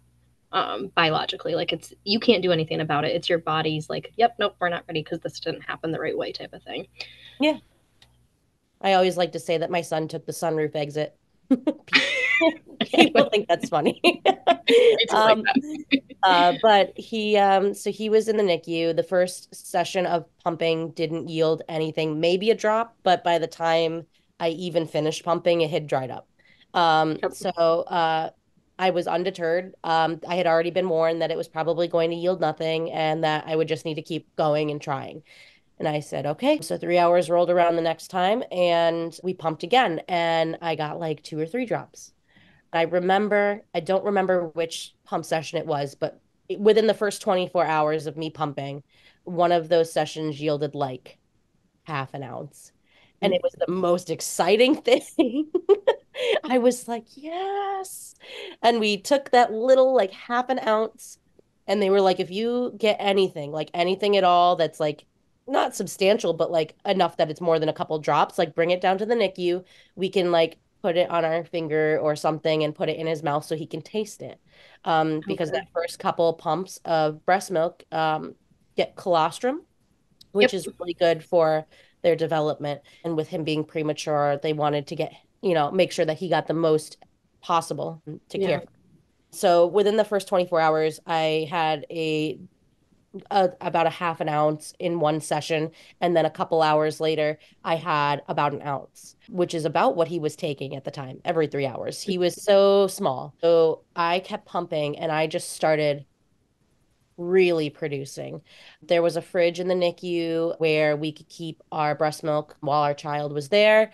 um, 0.55 0.89
biologically. 0.97 1.57
Like 1.57 1.75
it's 1.75 1.95
you 2.05 2.21
can't 2.21 2.43
do 2.43 2.53
anything 2.53 2.81
about 2.81 3.05
it. 3.07 3.15
It's 3.17 3.29
your 3.31 3.41
body's 3.41 3.91
like, 3.91 4.13
yep, 4.17 4.37
nope, 4.41 4.57
we're 4.61 4.71
not 4.71 4.85
ready 4.89 5.03
because 5.03 5.21
this 5.21 5.41
didn't 5.41 5.63
happen 5.63 5.93
the 5.93 6.01
right 6.01 6.19
way 6.19 6.33
type 6.33 6.55
of 6.55 6.65
thing. 6.65 6.89
Yeah. 7.41 7.59
I 8.81 8.93
always 8.95 9.17
like 9.17 9.33
to 9.33 9.41
say 9.41 9.59
that 9.59 9.71
my 9.71 9.81
son 9.81 10.09
took 10.09 10.27
the 10.27 10.33
sunroof 10.33 10.75
exit. 10.77 11.17
People, 12.95 13.25
think 13.31 13.49
that's 13.49 13.69
funny. 13.69 14.01
Like 14.05 15.11
Um, 15.11 15.43
that. 15.45 15.57
Uh, 16.23 16.55
but 16.63 16.93
he, 16.97 17.37
um, 17.37 17.75
so 17.75 17.91
he 17.93 18.09
was 18.09 18.29
in 18.29 18.37
the 18.39 18.43
NICU. 18.43 18.97
The 18.97 19.03
first 19.03 19.55
session 19.55 20.07
of 20.07 20.27
pumping 20.43 20.91
didn't 20.93 21.29
yield 21.29 21.63
anything, 21.69 22.21
maybe 22.21 22.51
a 22.51 22.55
drop, 22.55 22.97
but 23.03 23.23
by 23.25 23.39
the 23.39 23.47
time 23.47 24.07
I 24.41 24.49
even 24.51 24.87
finished 24.87 25.25
pumping, 25.25 25.61
it 25.61 25.71
had 25.71 25.87
dried 25.87 26.11
up. 26.11 26.29
Um, 26.75 27.21
so 27.31 27.51
uh, 27.51 28.31
I 28.79 28.91
was 28.91 29.07
undeterred. 29.07 29.75
Um, 29.85 30.21
I 30.29 30.35
had 30.35 30.47
already 30.47 30.71
been 30.71 30.89
warned 30.89 31.23
that 31.23 31.31
it 31.31 31.37
was 31.37 31.49
probably 31.49 31.87
going 31.89 32.11
to 32.11 32.17
yield 32.17 32.41
nothing 32.41 32.91
and 32.91 33.23
that 33.25 33.45
I 33.47 33.55
would 33.55 33.69
just 33.69 33.85
need 33.85 33.95
to 33.95 34.03
keep 34.03 34.35
going 34.37 34.71
and 34.71 34.81
trying. 34.81 35.23
And 35.79 35.89
I 35.89 36.01
said, 36.01 36.27
okay. 36.27 36.61
So 36.61 36.77
three 36.77 36.99
hours 36.99 37.31
rolled 37.31 37.51
around 37.51 37.77
the 37.77 37.83
next 37.83 38.09
time 38.09 38.43
and 38.51 39.17
we 39.23 39.35
pumped 39.35 39.63
again. 39.63 40.01
And 40.09 40.59
I 40.61 40.75
got 40.75 40.99
like 40.99 41.23
two 41.23 41.39
or 41.39 41.47
three 41.47 41.67
drops. 41.67 42.13
I 42.73 42.83
remember, 42.83 43.63
I 43.75 43.81
don't 43.81 44.05
remember 44.05 44.49
which 44.49 44.95
pump 45.05 45.25
session 45.25 45.59
it 45.59 45.67
was, 45.67 45.95
but 45.95 46.21
within 46.59 46.89
the 46.89 46.95
first 46.95 47.23
24 47.23 47.65
hours 47.65 48.07
of 48.07 48.17
me 48.17 48.31
pumping, 48.31 48.83
one 49.23 49.53
of 49.53 49.69
those 49.69 49.93
sessions 49.93 50.41
yielded 50.41 50.75
like 50.75 51.19
half 51.85 52.15
an 52.15 52.23
ounce. 52.23 52.73
And 53.25 53.35
it 53.35 53.43
was 53.43 53.55
the 53.59 53.73
most 53.73 54.11
exciting 54.11 54.77
thing. 54.83 55.51
I 56.49 56.59
was 56.59 56.87
like, 56.89 57.07
yes. 57.17 58.15
And 58.63 58.81
we 58.81 58.99
took 59.01 59.31
that 59.31 59.53
little, 59.53 59.95
like 59.95 60.13
half 60.13 60.49
an 60.49 60.61
ounce, 60.67 61.19
and 61.67 61.81
they 61.81 61.91
were 61.91 62.01
like, 62.01 62.21
if 62.21 62.31
you 62.31 62.75
get 62.79 62.97
anything, 63.01 63.51
like 63.53 63.71
anything 63.75 64.17
at 64.17 64.25
all 64.25 64.57
that's 64.57 64.81
like 64.81 65.07
not 65.47 65.75
substantial, 65.75 66.33
but 66.35 66.51
like 66.51 66.77
enough 66.85 67.17
that 67.17 67.31
it's 67.31 67.41
more 67.41 67.59
than 67.59 67.69
a 67.69 67.73
couple 67.73 67.99
drops, 67.99 68.39
like 68.39 68.55
bring 68.55 68.71
it 68.71 68.81
down 68.81 68.99
to 68.99 69.07
the 69.07 69.15
NICU. 69.15 69.65
We 69.97 70.09
can 70.11 70.31
like 70.33 70.59
put 70.83 70.97
it 70.97 71.11
on 71.11 71.25
our 71.25 71.45
finger 71.45 71.99
or 72.01 72.17
something 72.17 72.63
and 72.63 72.75
put 72.75 72.89
it 72.91 72.99
in 72.99 73.07
his 73.07 73.23
mouth 73.23 73.45
so 73.45 73.57
he 73.57 73.67
can 73.67 73.83
taste 73.83 74.23
it. 74.23 74.39
Um, 74.85 75.23
because 75.23 75.51
Okay. 75.51 75.53
that 75.53 75.69
first 75.75 75.99
couple 75.99 76.33
pumps 76.35 76.79
of 76.85 77.25
breast 77.25 77.51
milk 77.51 77.83
um, 77.91 78.35
get 78.77 78.97
colostrum, 78.97 79.63
which 80.33 80.53
Yep. 80.53 80.55
is 80.55 80.69
really 80.79 80.95
good 80.95 81.25
for 81.25 81.67
their 82.05 82.17
development. 82.17 82.83
And 83.05 83.17
with 83.17 83.29
him 83.29 83.45
being 83.45 83.65
premature, 83.65 84.39
they 84.43 84.53
wanted 84.53 84.87
to 84.89 84.97
get, 84.97 85.13
you 85.43 85.55
know, 85.55 85.73
make 85.73 85.91
sure 85.93 86.05
that 86.05 86.19
he 86.19 86.29
got 86.29 86.47
the 86.47 86.55
most 86.55 86.99
possible 87.43 88.05
to 88.31 88.39
Yeah. 88.39 88.49
care 88.49 88.61
for. 88.61 88.69
So 89.33 89.67
within 89.67 89.97
the 89.97 90.05
first 90.05 90.29
24 90.29 90.61
hours, 90.61 91.01
I 91.07 91.49
had 91.51 91.87
a, 91.91 92.39
a 93.31 93.51
about 93.61 93.87
a 93.87 93.91
half 93.91 94.21
an 94.21 94.29
ounce 94.29 94.75
in 94.79 95.01
one 95.01 95.21
session, 95.21 95.71
and 96.01 96.17
then 96.17 96.27
a 96.27 96.31
couple 96.31 96.63
hours 96.63 97.01
later, 97.01 97.39
I 97.65 97.77
had 97.77 98.23
about 98.29 98.53
an 98.55 98.63
ounce, 98.63 99.17
which 99.29 99.55
is 99.55 99.65
about 99.65 99.97
what 99.97 100.09
he 100.09 100.19
was 100.21 100.37
taking 100.37 100.77
at 100.77 100.85
the 100.85 100.91
time, 100.93 101.21
every 101.25 101.47
three 101.49 101.67
hours. 101.67 102.03
He 102.03 102.19
was 102.19 102.43
so 102.43 102.87
small. 102.87 103.35
So 103.41 103.85
I 103.97 104.21
kept 104.21 104.47
pumping, 104.47 104.99
and 104.99 105.11
I 105.13 105.27
just 105.27 105.51
started 105.51 106.07
really 107.17 107.71
producing. 107.71 108.43
There 108.83 109.03
was 109.03 109.17
a 109.17 109.23
fridge 109.23 109.61
in 109.61 109.69
the 109.69 109.75
NICU 109.75 110.59
where 110.59 110.97
we 110.97 111.13
could 111.13 111.29
keep 111.29 111.63
our 111.73 111.95
breast 111.95 112.23
milk 112.25 112.57
while 112.61 112.83
our 112.83 112.95
child 112.95 113.33
was 113.33 113.49
there. 113.49 113.91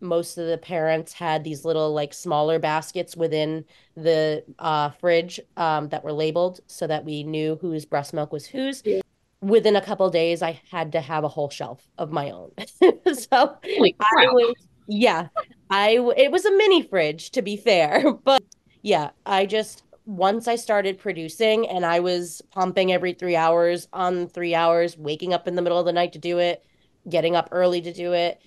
Most 0.00 0.38
of 0.38 0.46
the 0.46 0.58
parents 0.58 1.12
had 1.12 1.42
these 1.44 1.64
little, 1.64 1.92
like, 1.92 2.14
smaller 2.14 2.58
baskets 2.58 3.16
within 3.16 3.64
the 3.96 4.44
uh, 4.58 4.90
fridge 4.90 5.40
um, 5.56 5.88
that 5.88 6.04
were 6.04 6.12
labeled 6.12 6.60
so 6.66 6.86
that 6.86 7.04
we 7.04 7.24
knew 7.24 7.56
whose 7.60 7.84
breast 7.84 8.14
milk 8.14 8.32
was 8.32 8.46
whose. 8.46 8.82
Yeah. 8.84 9.00
Within 9.40 9.76
a 9.76 9.80
couple 9.80 10.08
days, 10.10 10.42
I 10.42 10.60
had 10.70 10.92
to 10.92 11.00
have 11.00 11.22
a 11.24 11.28
whole 11.28 11.50
shelf 11.50 11.88
of 11.98 12.10
my 12.12 12.30
own. 12.30 12.52
So 13.14 13.56
Holy 13.64 13.96
I 14.00 14.04
crap. 14.04 14.32
was, 14.32 14.54
yeah, 14.86 15.28
I 15.70 15.90
it 16.16 16.30
was 16.30 16.44
a 16.44 16.50
mini 16.56 16.82
fridge 16.82 17.30
to 17.32 17.42
be 17.42 17.56
fair, 17.56 18.12
but 18.24 18.42
yeah, 18.82 19.10
I 19.26 19.46
just 19.46 19.82
once 20.08 20.48
I 20.48 20.56
started 20.56 20.98
producing 20.98 21.68
and 21.68 21.84
I 21.84 22.00
was 22.00 22.40
pumping 22.50 22.90
every 22.90 23.12
three 23.12 23.36
hours 23.36 23.88
on 23.92 24.26
three 24.26 24.54
hours, 24.54 24.96
waking 24.96 25.34
up 25.34 25.46
in 25.46 25.54
the 25.54 25.60
middle 25.60 25.78
of 25.78 25.84
the 25.84 25.92
night 25.92 26.14
to 26.14 26.18
do 26.18 26.38
it, 26.38 26.64
getting 27.10 27.36
up 27.36 27.50
early 27.52 27.82
to 27.82 27.92
do 27.92 28.14
it, 28.14 28.40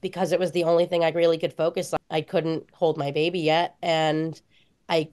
because 0.00 0.32
it 0.32 0.40
was 0.40 0.50
the 0.50 0.64
only 0.64 0.86
thing 0.86 1.04
I 1.04 1.10
really 1.10 1.38
could 1.38 1.52
focus 1.52 1.92
on. 1.92 2.00
I 2.10 2.20
couldn't 2.20 2.64
hold 2.72 2.98
my 2.98 3.12
baby 3.12 3.38
yet, 3.38 3.76
and 3.80 4.40
I 4.88 5.10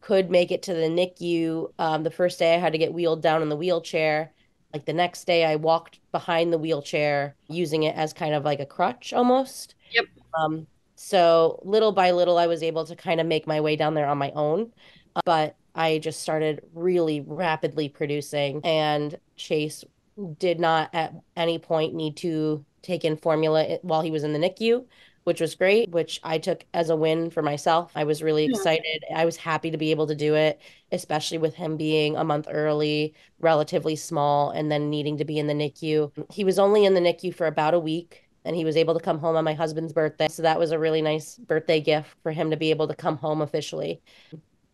could 0.00 0.28
make 0.28 0.50
it 0.50 0.64
to 0.64 0.74
the 0.74 0.88
NICU. 0.88 1.72
Um, 1.78 2.02
the 2.02 2.10
first 2.10 2.40
day 2.40 2.56
I 2.56 2.58
had 2.58 2.72
to 2.72 2.78
get 2.78 2.92
wheeled 2.92 3.22
down 3.22 3.42
in 3.42 3.48
the 3.48 3.56
wheelchair. 3.56 4.32
Like 4.72 4.86
the 4.86 4.92
next 4.92 5.24
day, 5.24 5.44
I 5.44 5.54
walked 5.54 6.00
behind 6.10 6.52
the 6.52 6.58
wheelchair 6.58 7.36
using 7.46 7.84
it 7.84 7.94
as 7.94 8.12
kind 8.12 8.34
of 8.34 8.44
like 8.44 8.58
a 8.58 8.66
crutch 8.66 9.12
almost. 9.12 9.76
Yep. 9.92 10.06
Um, 10.36 10.66
so 10.96 11.60
little 11.62 11.92
by 11.92 12.10
little, 12.10 12.38
I 12.38 12.46
was 12.46 12.62
able 12.62 12.84
to 12.86 12.96
kind 12.96 13.20
of 13.20 13.26
make 13.26 13.46
my 13.46 13.60
way 13.60 13.76
down 13.76 13.94
there 13.94 14.08
on 14.08 14.18
my 14.18 14.32
own. 14.32 14.72
But 15.24 15.56
I 15.74 15.98
just 15.98 16.20
started 16.20 16.62
really 16.74 17.20
rapidly 17.20 17.88
producing, 17.88 18.60
and 18.64 19.18
Chase 19.36 19.84
did 20.38 20.58
not 20.58 20.88
at 20.94 21.14
any 21.36 21.58
point 21.58 21.94
need 21.94 22.16
to 22.18 22.64
take 22.82 23.04
in 23.04 23.16
formula 23.16 23.78
while 23.82 24.00
he 24.00 24.10
was 24.10 24.24
in 24.24 24.32
the 24.32 24.38
NICU, 24.38 24.84
which 25.24 25.40
was 25.40 25.54
great, 25.54 25.90
which 25.90 26.20
I 26.22 26.38
took 26.38 26.64
as 26.72 26.88
a 26.88 26.96
win 26.96 27.30
for 27.30 27.42
myself. 27.42 27.92
I 27.94 28.04
was 28.04 28.22
really 28.22 28.44
excited. 28.44 29.04
I 29.14 29.24
was 29.24 29.36
happy 29.36 29.70
to 29.70 29.76
be 29.76 29.90
able 29.90 30.06
to 30.06 30.14
do 30.14 30.34
it, 30.34 30.60
especially 30.92 31.38
with 31.38 31.54
him 31.54 31.76
being 31.76 32.16
a 32.16 32.24
month 32.24 32.46
early, 32.50 33.12
relatively 33.40 33.96
small, 33.96 34.50
and 34.50 34.70
then 34.70 34.88
needing 34.88 35.18
to 35.18 35.24
be 35.24 35.38
in 35.38 35.46
the 35.46 35.54
NICU. 35.54 36.12
He 36.32 36.44
was 36.44 36.58
only 36.58 36.84
in 36.84 36.94
the 36.94 37.00
NICU 37.00 37.34
for 37.34 37.46
about 37.46 37.74
a 37.74 37.80
week. 37.80 38.22
And 38.44 38.54
he 38.54 38.64
was 38.64 38.76
able 38.76 38.94
to 38.94 39.00
come 39.00 39.18
home 39.18 39.34
on 39.34 39.42
my 39.42 39.54
husband's 39.54 39.92
birthday. 39.92 40.28
So 40.28 40.42
that 40.42 40.56
was 40.56 40.70
a 40.70 40.78
really 40.78 41.02
nice 41.02 41.34
birthday 41.34 41.80
gift 41.80 42.14
for 42.22 42.30
him 42.30 42.52
to 42.52 42.56
be 42.56 42.70
able 42.70 42.86
to 42.86 42.94
come 42.94 43.16
home 43.16 43.42
officially 43.42 44.00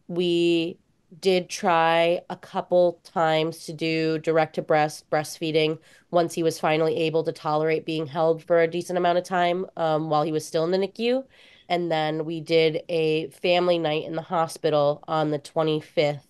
we 0.09 0.79
did 1.21 1.49
try 1.49 2.21
a 2.31 2.37
couple 2.37 3.01
times 3.05 3.67
to 3.67 3.73
do 3.73 4.19
direct 4.19 4.55
to 4.55 4.63
breast 4.63 5.09
breastfeeding 5.11 5.79
once 6.11 6.35
he 6.35 6.43
was 6.43 6.59
finally 6.59 6.97
able 6.97 7.23
to 7.23 7.33
tolerate 7.33 7.85
being 7.85 8.07
held 8.07 8.43
for 8.43 8.63
a 8.63 8.69
decent 8.69 8.97
amount 8.97 9.19
of 9.19 9.25
time 9.25 9.67
um, 9.77 10.09
while 10.09 10.23
he 10.23 10.33
was 10.33 10.47
still 10.47 10.65
in 10.65 10.71
the 10.71 10.79
NICU. 10.79 11.25
And 11.69 11.91
then 11.91 12.25
we 12.25 12.41
did 12.41 12.83
a 12.89 13.29
family 13.31 13.79
night 13.79 14.05
in 14.05 14.15
the 14.15 14.23
hospital 14.23 15.03
on 15.07 15.31
the 15.31 15.39
25th, 15.39 16.27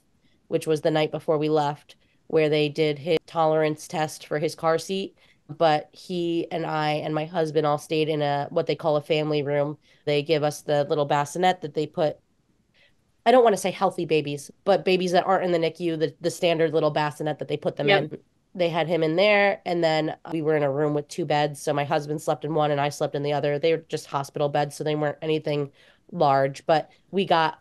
which 0.48 0.66
was 0.66 0.82
the 0.82 0.90
night 0.90 1.10
before 1.10 1.38
we 1.38 1.48
left, 1.48 1.96
where 2.28 2.48
they 2.48 2.68
did 2.68 2.98
his 2.98 3.18
tolerance 3.26 3.88
test 3.88 4.26
for 4.26 4.38
his 4.38 4.54
car 4.54 4.78
seat. 4.78 5.16
But 5.48 5.88
he 5.92 6.46
and 6.50 6.64
I 6.64 6.92
and 6.92 7.14
my 7.14 7.24
husband 7.24 7.66
all 7.66 7.78
stayed 7.78 8.08
in 8.08 8.22
a 8.22 8.46
what 8.50 8.66
they 8.66 8.76
call 8.76 8.96
a 8.96 9.02
family 9.02 9.42
room. 9.42 9.78
They 10.06 10.22
give 10.22 10.42
us 10.42 10.62
the 10.62 10.84
little 10.84 11.04
bassinet 11.04 11.60
that 11.60 11.74
they 11.74 11.86
put 11.86 12.18
I 13.24 13.30
don't 13.30 13.44
want 13.44 13.54
to 13.54 13.60
say 13.60 13.70
healthy 13.70 14.04
babies, 14.04 14.50
but 14.64 14.84
babies 14.84 15.12
that 15.12 15.24
aren't 15.26 15.44
in 15.44 15.52
the 15.52 15.58
NICU, 15.58 15.98
the, 15.98 16.14
the 16.20 16.30
standard 16.30 16.72
little 16.74 16.90
bassinet 16.90 17.38
that 17.38 17.48
they 17.48 17.56
put 17.56 17.76
them 17.76 17.88
Yep. 17.88 18.12
in. 18.12 18.18
They 18.54 18.68
had 18.68 18.86
him 18.86 19.02
in 19.02 19.16
there, 19.16 19.60
and 19.64 19.82
then 19.82 20.14
we 20.30 20.42
were 20.42 20.56
in 20.56 20.62
a 20.62 20.70
room 20.70 20.92
with 20.92 21.08
two 21.08 21.24
beds. 21.24 21.60
So 21.60 21.72
my 21.72 21.84
husband 21.84 22.20
slept 22.20 22.44
in 22.44 22.52
one 22.52 22.70
and 22.70 22.80
I 22.80 22.90
slept 22.90 23.14
in 23.14 23.22
the 23.22 23.32
other. 23.32 23.58
They 23.58 23.72
were 23.72 23.84
just 23.88 24.06
hospital 24.06 24.48
beds, 24.50 24.76
so 24.76 24.84
they 24.84 24.94
weren't 24.94 25.16
anything 25.22 25.70
large, 26.10 26.66
but 26.66 26.90
we 27.10 27.24
got 27.24 27.58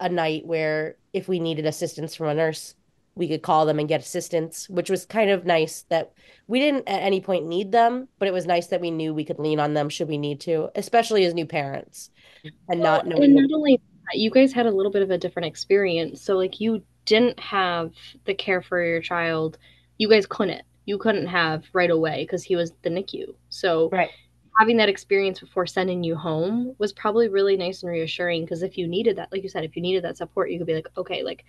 a 0.00 0.08
night 0.08 0.44
where 0.44 0.96
if 1.12 1.28
we 1.28 1.38
needed 1.38 1.66
assistance 1.66 2.16
from 2.16 2.26
a 2.28 2.34
nurse, 2.34 2.74
we 3.14 3.28
could 3.28 3.42
call 3.42 3.66
them 3.66 3.78
and 3.78 3.88
get 3.88 4.00
assistance, 4.00 4.68
which 4.68 4.90
was 4.90 5.04
kind 5.04 5.30
of 5.30 5.44
nice 5.44 5.82
that 5.90 6.12
we 6.48 6.58
didn't 6.58 6.88
at 6.88 7.02
any 7.02 7.20
point 7.20 7.46
need 7.46 7.70
them, 7.70 8.08
but 8.18 8.26
it 8.26 8.32
was 8.32 8.46
nice 8.46 8.68
that 8.68 8.80
we 8.80 8.90
knew 8.90 9.14
we 9.14 9.24
could 9.24 9.38
lean 9.38 9.60
on 9.60 9.74
them 9.74 9.88
should 9.88 10.08
we 10.08 10.18
need 10.18 10.40
to, 10.40 10.70
especially 10.74 11.24
as 11.24 11.34
new 11.34 11.46
parents 11.46 12.10
and 12.42 12.80
Well, 12.80 12.80
not 12.80 13.06
knowing 13.06 13.34
what 13.34 13.42
not 13.42 13.52
only 13.54 13.80
you 14.14 14.30
guys 14.30 14.52
had 14.52 14.66
a 14.66 14.70
little 14.70 14.92
bit 14.92 15.02
of 15.02 15.10
a 15.10 15.18
different 15.18 15.46
experience. 15.46 16.22
So, 16.22 16.36
like, 16.36 16.60
you 16.60 16.82
didn't 17.04 17.38
have 17.40 17.92
the 18.24 18.34
care 18.34 18.62
for 18.62 18.82
your 18.84 19.00
child. 19.00 19.58
You 19.98 20.08
guys 20.08 20.26
couldn't. 20.26 20.62
You 20.86 20.98
couldn't 20.98 21.26
have 21.26 21.64
right 21.72 21.90
away 21.90 22.24
because 22.24 22.42
he 22.42 22.56
was 22.56 22.72
the 22.82 22.90
NICU. 22.90 23.34
So, 23.48 23.88
Right. 23.90 24.10
having 24.58 24.76
that 24.78 24.88
experience 24.88 25.40
before 25.40 25.66
sending 25.66 26.04
you 26.04 26.14
home 26.16 26.74
was 26.78 26.92
probably 26.92 27.28
really 27.28 27.56
nice 27.56 27.82
and 27.82 27.90
reassuring 27.92 28.44
because 28.44 28.62
if 28.62 28.76
you 28.76 28.86
needed 28.86 29.16
that, 29.16 29.30
like 29.32 29.42
you 29.42 29.48
said, 29.48 29.64
if 29.64 29.76
you 29.76 29.82
needed 29.82 30.04
that 30.04 30.16
support, 30.18 30.50
you 30.50 30.58
could 30.58 30.66
be 30.66 30.74
like, 30.74 30.88
okay, 30.96 31.22
like, 31.22 31.44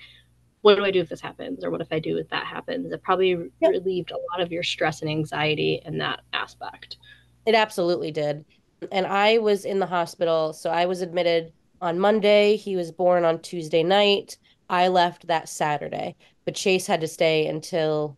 what 0.62 0.76
do 0.76 0.86
I 0.86 0.92
do 0.92 1.02
if 1.02 1.10
this 1.10 1.20
happens? 1.22 1.64
Or 1.64 1.72
what 1.72 1.82
if 1.82 1.92
I 1.92 2.00
do 2.00 2.18
if 2.18 2.30
that 2.30 2.46
happens? 2.46 2.92
It 2.92 3.04
probably 3.04 3.30
Yep. 3.30 3.52
relieved 3.62 4.12
a 4.12 4.18
lot 4.32 4.42
of 4.42 4.52
your 4.52 4.64
stress 4.64 5.02
and 5.02 5.12
anxiety 5.12 5.82
in 5.84 5.98
that 5.98 6.22
aspect. 6.32 6.98
It 7.46 7.56
absolutely 7.56 8.12
did. 8.12 8.46
And 8.92 9.06
I 9.06 9.40
was 9.40 9.66
in 9.66 9.80
the 9.80 9.86
hospital. 9.86 10.54
So 10.54 10.70
I 10.70 10.86
was 10.86 11.02
admitted 11.02 11.52
on 11.84 12.00
Monday. 12.00 12.56
He 12.56 12.76
was 12.76 12.92
born 12.92 13.26
on 13.26 13.42
Tuesday 13.42 13.84
night. 13.84 14.38
I 14.70 14.88
left 14.88 15.28
that 15.28 15.50
Saturday, 15.50 16.16
but 16.46 16.56
Chase 16.56 16.88
had 16.88 17.02
to 17.02 17.08
stay 17.08 17.46
until 17.46 18.18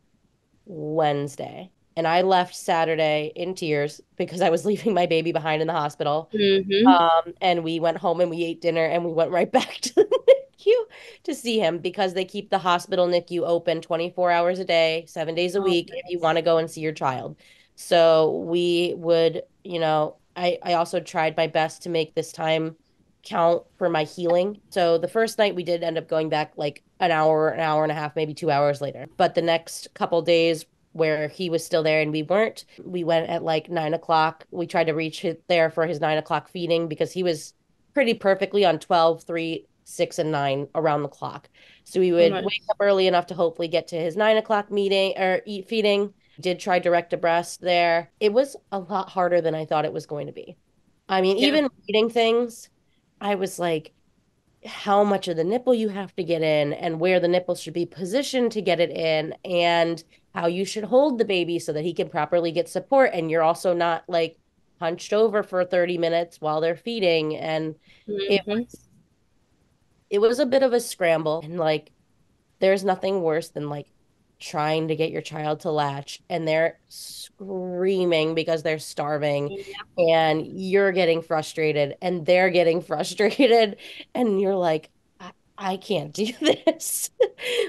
Wednesday. 0.66 1.72
And 1.98 2.08
I 2.08 2.22
left 2.22 2.56
Saturday 2.56 3.32
in 3.36 3.56
tears 3.56 4.02
because 4.18 4.42
I 4.42 4.52
was 4.52 4.66
leaving 4.70 4.94
my 4.94 5.08
baby 5.08 5.32
behind 5.32 5.62
in 5.62 5.68
the 5.68 5.74
hospital. 5.74 6.30
Mm-hmm. 6.34 6.88
Um, 6.88 7.34
and 7.42 7.64
we 7.64 7.80
went 7.80 7.98
home 7.98 8.22
and 8.22 8.30
we 8.30 8.44
ate 8.44 8.62
dinner 8.62 8.86
and 8.86 9.04
we 9.04 9.12
went 9.12 9.32
right 9.32 9.52
back 9.52 9.74
to 9.82 9.96
the 9.96 10.36
NICU 10.60 10.76
to 11.24 11.34
see 11.34 11.60
him 11.60 11.80
because 11.80 12.14
they 12.14 12.26
keep 12.26 12.52
the 12.52 12.60
hospital 12.60 13.08
NICU 13.08 13.42
open 13.48 13.82
24 13.82 14.32
hours 14.32 14.60
a 14.60 14.66
day, 14.66 15.06
seven 15.08 15.34
days 15.34 15.56
a 15.56 15.60
Oh, 15.60 15.64
week 15.64 15.90
if 15.92 16.06
you 16.08 16.20
want 16.20 16.38
to 16.38 16.44
go 16.44 16.60
and 16.60 16.70
see 16.70 16.82
your 16.82 16.94
child. 16.94 17.36
So 17.76 18.44
we 18.46 18.94
would, 18.96 19.42
you 19.64 19.80
know, 19.80 20.18
I, 20.36 20.60
I 20.62 20.74
also 20.74 21.00
tried 21.00 21.36
my 21.36 21.48
best 21.48 21.82
to 21.84 21.90
make 21.90 22.14
this 22.14 22.32
time 22.32 22.76
count 23.26 23.64
for 23.78 23.90
my 23.90 24.04
healing. 24.04 24.62
So 24.70 24.98
the 24.98 25.08
first 25.08 25.38
night 25.38 25.56
we 25.56 25.64
did 25.64 25.84
end 25.84 25.98
up 25.98 26.08
going 26.08 26.30
back 26.30 26.54
like 26.56 26.84
an 27.00 27.12
hour, 27.12 27.50
an 27.50 27.60
hour 27.60 27.84
and 27.84 27.92
a 27.92 27.96
half, 27.96 28.16
maybe 28.16 28.34
two 28.34 28.52
hours 28.52 28.82
later. 28.82 29.08
But 29.18 29.36
the 29.36 29.42
next 29.42 29.94
couple 29.94 30.22
days 30.22 30.66
where 30.94 31.28
he 31.28 31.50
was 31.50 31.66
still 31.66 31.84
there 31.84 32.00
and 32.00 32.12
we 32.12 32.24
weren't, 32.24 32.64
we 32.84 33.04
went 33.04 33.30
at 33.30 33.44
like 33.44 33.70
nine 33.70 33.94
o'clock. 33.94 34.46
We 34.52 34.66
tried 34.66 34.86
to 34.86 34.94
reach 34.94 35.26
there 35.50 35.70
for 35.70 35.86
his 35.86 36.00
nine 36.00 36.18
o'clock 36.18 36.48
feeding 36.48 36.88
because 36.88 37.12
he 37.12 37.24
was 37.24 37.54
pretty 37.94 38.14
perfectly 38.14 38.64
on 38.64 38.80
12, 38.80 39.24
3, 39.24 39.66
6, 39.84 40.20
and 40.20 40.32
9 40.32 40.68
around 40.76 41.04
the 41.04 41.10
clock. 41.10 41.50
So 41.84 42.00
we 42.00 42.12
would 42.12 42.32
nice. 42.32 42.46
wake 42.46 42.64
up 42.70 42.78
early 42.80 43.08
enough 43.08 43.28
to 43.28 43.34
hopefully 43.34 43.68
get 43.68 43.88
to 43.90 43.98
his 43.98 44.16
nine 44.16 44.38
o'clock 44.38 44.72
meeting 44.72 45.14
or 45.18 45.42
eat 45.46 45.68
feeding. 45.68 46.14
Did 46.40 46.60
try 46.60 46.80
direct 46.80 47.12
to 47.12 47.18
breast 47.18 47.62
there. 47.62 48.12
It 48.20 48.34
was 48.34 48.56
a 48.72 48.80
lot 48.80 49.10
harder 49.10 49.42
than 49.42 49.56
I 49.56 49.66
thought 49.66 49.86
it 49.86 49.94
was 49.94 50.06
going 50.06 50.28
to 50.28 50.34
be. 50.34 50.58
I 51.08 51.22
mean, 51.22 51.38
yeah. 51.38 51.48
even 51.48 51.70
reading 51.88 52.10
things, 52.10 52.70
I 53.20 53.36
was 53.36 53.60
like, 53.60 53.94
how 54.66 55.04
much 55.04 55.28
of 55.28 55.38
the 55.38 55.44
nipple 55.44 55.74
you 55.74 55.90
have 55.90 56.16
to 56.16 56.24
get 56.24 56.42
in 56.42 56.74
and 56.74 57.00
where 57.00 57.20
the 57.20 57.28
nipple 57.28 57.56
should 57.56 57.74
be 57.74 57.86
positioned 57.86 58.52
to 58.52 58.62
get 58.62 58.80
it 58.80 58.90
in 58.90 59.36
and 59.46 60.04
how 60.34 60.48
you 60.48 60.66
should 60.66 60.84
hold 60.84 61.18
the 61.18 61.26
baby 61.26 61.60
so 61.60 61.72
that 61.72 61.84
he 61.84 61.94
can 61.94 62.10
properly 62.10 62.52
get 62.52 62.68
support 62.68 63.12
and 63.14 63.30
you're 63.30 63.44
also 63.44 63.74
not 63.74 64.04
like 64.08 64.38
hunched 64.80 65.14
over 65.14 65.44
for 65.44 65.64
30 65.64 65.98
minutes 65.98 66.42
while 66.42 66.62
they're 66.62 66.76
feeding 66.76 67.36
and 67.36 67.76
mm-hmm. 68.08 68.32
it 68.32 68.42
was 68.46 68.88
it 70.10 70.20
was 70.20 70.40
a 70.40 70.46
bit 70.46 70.64
of 70.64 70.74
a 70.74 70.80
scramble 70.80 71.42
and 71.44 71.58
like 71.58 71.92
there's 72.60 72.84
nothing 72.84 73.22
worse 73.22 73.50
than 73.50 73.70
like 73.70 73.88
trying 74.40 74.88
to 74.90 74.96
get 74.96 75.12
your 75.12 75.22
child 75.22 75.62
to 75.62 75.72
latch 75.72 76.22
and 76.30 76.48
they're 76.48 76.80
screaming 76.90 78.36
because 78.36 78.64
they're 78.64 78.80
starving 78.80 79.52
yeah. 79.52 80.14
and 80.14 80.46
you're 80.48 80.92
getting 80.92 81.22
frustrated 81.22 81.96
and 82.02 82.26
they're 82.26 82.50
getting 82.50 82.82
frustrated 82.82 83.78
and 84.14 84.42
you're 84.42 84.56
like 84.56 84.90
I, 85.20 85.32
I 85.58 85.78
can't 85.78 86.14
do 86.14 86.28
this 86.42 87.10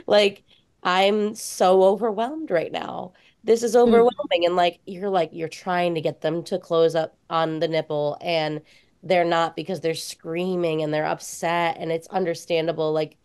like 0.07 0.43
i'm 0.83 1.35
so 1.35 1.83
overwhelmed 1.83 2.51
right 2.51 2.73
now 2.73 3.13
this 3.45 3.63
is 3.63 3.75
mm-hmm. 3.75 3.89
overwhelming 3.89 4.43
mm. 4.43 4.47
and 4.47 4.57
like 4.57 4.81
you're 4.87 5.11
like 5.11 5.31
you're 5.33 5.49
trying 5.49 5.95
to 5.95 6.01
get 6.01 6.21
them 6.21 6.43
to 6.45 6.59
close 6.59 6.95
up 6.95 7.17
on 7.31 7.61
the 7.61 7.69
nipple 7.69 8.19
and 8.21 8.61
they're 9.03 9.25
not 9.25 9.55
because 9.55 9.81
they're 9.81 9.95
screaming 9.95 10.83
and 10.83 10.93
they're 10.93 11.07
upset 11.07 11.77
and 11.79 11.93
it's 11.93 12.09
understandable 12.09 12.93
like 12.93 13.17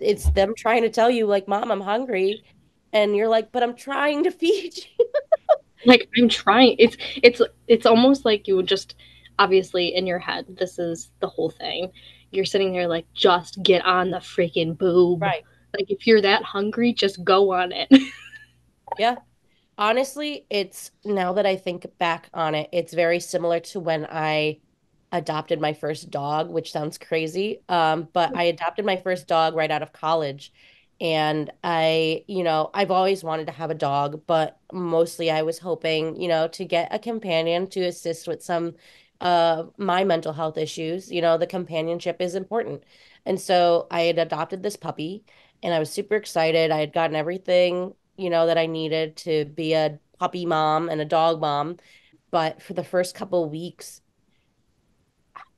it's 0.00 0.30
them 0.30 0.54
trying 0.56 0.82
to 0.82 0.90
tell 0.90 1.10
you 1.10 1.26
like 1.26 1.48
mom 1.48 1.70
i'm 1.70 1.80
hungry 1.80 2.42
and 2.92 3.16
you're 3.16 3.28
like 3.28 3.52
but 3.52 3.62
i'm 3.62 3.74
trying 3.76 4.24
to 4.24 4.30
feed 4.40 4.76
you. 4.76 5.06
Like 5.86 6.08
i'm 6.16 6.28
trying 6.28 6.76
it's 6.78 6.96
it's 7.22 7.42
it's 7.68 7.86
almost 7.86 8.24
like 8.24 8.48
you 8.48 8.56
would 8.56 8.68
just 8.68 8.94
obviously 9.38 9.94
in 9.94 10.06
your 10.06 10.18
head 10.18 10.46
this 10.48 10.78
is 10.78 11.10
the 11.20 11.28
whole 11.28 11.50
thing. 11.50 11.90
You're 12.30 12.44
sitting 12.44 12.72
there 12.72 12.88
like 12.88 13.06
just 13.14 13.62
get 13.62 13.84
on 13.84 14.10
the 14.10 14.18
freaking 14.18 14.76
boob. 14.76 15.22
Right. 15.22 15.44
Like 15.76 15.90
if 15.90 16.06
you're 16.06 16.22
that 16.22 16.42
hungry 16.42 16.92
just 16.92 17.22
go 17.24 17.52
on 17.52 17.72
it. 17.72 17.88
Yeah. 18.98 19.16
Honestly 19.76 20.46
it's 20.50 20.92
now 21.04 21.32
that 21.32 21.46
i 21.46 21.56
think 21.56 21.86
back 21.98 22.28
on 22.32 22.54
it 22.54 22.68
it's 22.72 22.94
very 22.94 23.18
similar 23.18 23.58
to 23.58 23.80
when 23.80 24.06
i 24.08 24.58
adopted 25.14 25.60
my 25.60 25.72
first 25.72 26.10
dog, 26.10 26.50
which 26.50 26.72
sounds 26.72 26.98
crazy. 26.98 27.62
Um, 27.68 28.08
but 28.12 28.36
I 28.36 28.44
adopted 28.44 28.84
my 28.84 28.96
first 28.96 29.28
dog 29.28 29.54
right 29.54 29.70
out 29.70 29.82
of 29.82 29.92
college. 29.92 30.52
And 31.00 31.50
I, 31.62 32.24
you 32.28 32.42
know, 32.42 32.70
I've 32.74 32.90
always 32.90 33.24
wanted 33.24 33.46
to 33.46 33.52
have 33.52 33.70
a 33.70 33.74
dog, 33.74 34.22
but 34.26 34.58
mostly 34.72 35.30
I 35.30 35.42
was 35.42 35.58
hoping, 35.58 36.20
you 36.20 36.28
know, 36.28 36.48
to 36.48 36.64
get 36.64 36.92
a 36.92 36.98
companion 36.98 37.68
to 37.70 37.82
assist 37.84 38.28
with 38.28 38.42
some 38.42 38.74
uh 39.20 39.64
my 39.78 40.04
mental 40.04 40.32
health 40.32 40.58
issues. 40.58 41.10
You 41.12 41.22
know, 41.22 41.38
the 41.38 41.46
companionship 41.46 42.20
is 42.20 42.34
important. 42.34 42.82
And 43.26 43.40
so 43.40 43.86
I 43.90 44.02
had 44.02 44.18
adopted 44.18 44.62
this 44.62 44.76
puppy 44.76 45.24
and 45.62 45.72
I 45.74 45.78
was 45.78 45.90
super 45.92 46.16
excited. 46.16 46.70
I 46.70 46.80
had 46.80 46.92
gotten 46.92 47.16
everything, 47.16 47.94
you 48.16 48.30
know, 48.30 48.46
that 48.46 48.58
I 48.58 48.66
needed 48.66 49.16
to 49.18 49.44
be 49.46 49.74
a 49.74 49.98
puppy 50.18 50.46
mom 50.46 50.88
and 50.88 51.00
a 51.00 51.04
dog 51.04 51.40
mom. 51.40 51.78
But 52.30 52.62
for 52.62 52.74
the 52.74 52.84
first 52.84 53.14
couple 53.14 53.48
weeks, 53.48 54.00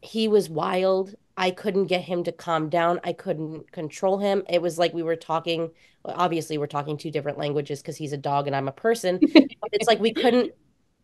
he 0.03 0.29
was 0.29 0.49
wild. 0.49 1.15
I 1.37 1.51
couldn't 1.51 1.87
get 1.87 2.03
him 2.03 2.25
to 2.25 2.33
calm 2.33 2.69
down. 2.69 3.01
I 3.05 3.13
couldn't 3.13 3.71
control 3.73 4.19
him. 4.19 4.43
It 4.49 4.63
was 4.63 4.79
like 4.79 4.95
we 4.95 5.03
were 5.03 5.17
talking. 5.17 5.71
Obviously, 6.05 6.57
we're 6.57 6.67
talking 6.67 6.97
two 6.97 7.11
different 7.11 7.39
languages 7.39 7.83
because 7.83 7.97
he's 7.97 8.13
a 8.13 8.19
dog 8.19 8.47
and 8.47 8.57
I'm 8.57 8.69
a 8.69 8.73
person. 8.73 9.19
it's 9.23 9.87
like 9.87 10.01
we 10.01 10.13
couldn't 10.13 10.53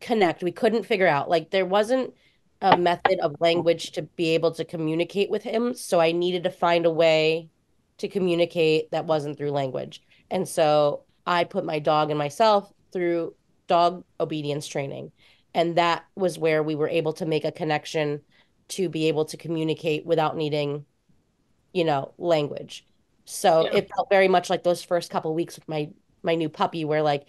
connect. 0.00 0.42
We 0.42 0.52
couldn't 0.52 0.84
figure 0.84 1.08
out. 1.08 1.28
Like 1.28 1.50
there 1.50 1.66
wasn't 1.66 2.14
a 2.60 2.76
method 2.76 3.18
of 3.20 3.40
language 3.40 3.90
to 3.92 4.02
be 4.02 4.30
able 4.30 4.52
to 4.52 4.64
communicate 4.64 5.30
with 5.30 5.42
him. 5.42 5.74
So 5.74 6.00
I 6.00 6.12
needed 6.12 6.44
to 6.44 6.50
find 6.50 6.86
a 6.86 6.90
way 6.90 7.48
to 7.98 8.08
communicate 8.08 8.90
that 8.92 9.04
wasn't 9.04 9.36
through 9.36 9.50
language. 9.50 10.02
And 10.30 10.48
so 10.48 11.02
I 11.26 11.44
put 11.44 11.64
my 11.64 11.80
dog 11.80 12.10
and 12.10 12.18
myself 12.18 12.72
through 12.92 13.34
dog 13.66 14.04
obedience 14.20 14.66
training. 14.66 15.12
And 15.54 15.76
that 15.76 16.04
was 16.14 16.38
where 16.38 16.62
we 16.62 16.74
were 16.74 16.88
able 16.88 17.12
to 17.14 17.26
make 17.26 17.44
a 17.44 17.52
connection 17.52 18.20
to 18.68 18.88
be 18.88 19.08
able 19.08 19.24
to 19.26 19.36
communicate 19.36 20.06
without 20.06 20.36
needing, 20.36 20.84
you 21.72 21.84
know, 21.84 22.12
language. 22.18 22.86
So 23.24 23.64
yeah. 23.64 23.78
it 23.78 23.90
felt 23.94 24.08
very 24.10 24.28
much 24.28 24.50
like 24.50 24.62
those 24.62 24.82
first 24.82 25.10
couple 25.10 25.34
weeks 25.34 25.56
with 25.56 25.68
my 25.68 25.90
my 26.22 26.34
new 26.34 26.48
puppy 26.48 26.84
where 26.84 27.02
like 27.02 27.26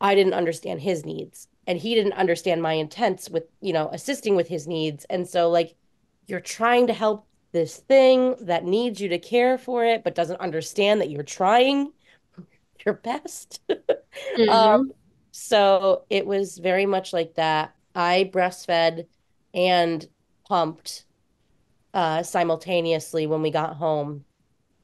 I 0.00 0.14
didn't 0.14 0.34
understand 0.34 0.80
his 0.80 1.04
needs 1.04 1.48
and 1.66 1.78
he 1.78 1.94
didn't 1.94 2.12
understand 2.14 2.62
my 2.62 2.72
intents 2.74 3.30
with, 3.30 3.44
you 3.60 3.72
know, 3.72 3.88
assisting 3.92 4.36
with 4.36 4.48
his 4.48 4.66
needs. 4.66 5.04
And 5.08 5.26
so 5.26 5.48
like 5.50 5.74
you're 6.26 6.40
trying 6.40 6.88
to 6.88 6.92
help 6.92 7.26
this 7.52 7.76
thing 7.76 8.34
that 8.40 8.64
needs 8.64 9.00
you 9.00 9.08
to 9.08 9.18
care 9.18 9.56
for 9.56 9.84
it 9.84 10.04
but 10.04 10.14
doesn't 10.14 10.40
understand 10.40 11.00
that 11.00 11.10
you're 11.10 11.22
trying 11.22 11.92
your 12.84 12.94
best. 12.94 13.60
mm-hmm. 13.70 14.48
um, 14.48 14.92
so 15.30 16.04
it 16.10 16.26
was 16.26 16.58
very 16.58 16.86
much 16.86 17.12
like 17.12 17.34
that. 17.34 17.74
I 17.94 18.30
breastfed 18.32 19.06
and 19.54 20.06
pumped 20.48 21.04
uh, 21.94 22.22
simultaneously 22.22 23.26
when 23.26 23.42
we 23.42 23.50
got 23.50 23.76
home. 23.76 24.24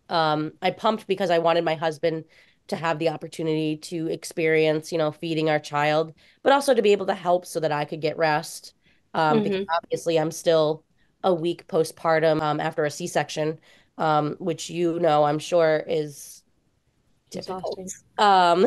Um, 0.09 0.53
I 0.61 0.71
pumped 0.71 1.07
because 1.07 1.31
I 1.31 1.39
wanted 1.39 1.65
my 1.65 1.75
husband 1.75 2.25
to 2.69 2.77
have 2.77 2.99
the 2.99 3.09
opportunity 3.09 3.77
to 3.77 4.09
experience, 4.09 4.93
you 4.93 4.99
know, 4.99 5.13
feeding 5.13 5.51
our 5.51 5.59
child, 5.59 6.15
but 6.43 6.53
also 6.53 6.75
to 6.75 6.83
be 6.83 6.93
able 6.93 7.07
to 7.07 7.15
help 7.15 7.45
so 7.45 7.61
that 7.61 7.73
I 7.73 7.85
could 7.85 8.01
get 8.01 8.17
rest. 8.17 8.75
Um, 9.15 9.39
mm-hmm. 9.39 9.43
Because 9.45 9.67
obviously, 9.77 10.19
I'm 10.19 10.31
still 10.31 10.85
a 11.25 11.35
week 11.35 11.67
postpartum 11.69 12.41
um, 12.41 12.61
after 12.61 12.85
a 12.85 12.91
C 12.91 13.07
section, 13.07 13.59
um, 13.99 14.37
which 14.39 14.71
you 14.71 14.99
know, 15.01 15.25
I'm 15.25 15.39
sure 15.39 15.85
is 15.87 16.43
difficult. 17.31 17.79
Um, 18.19 18.67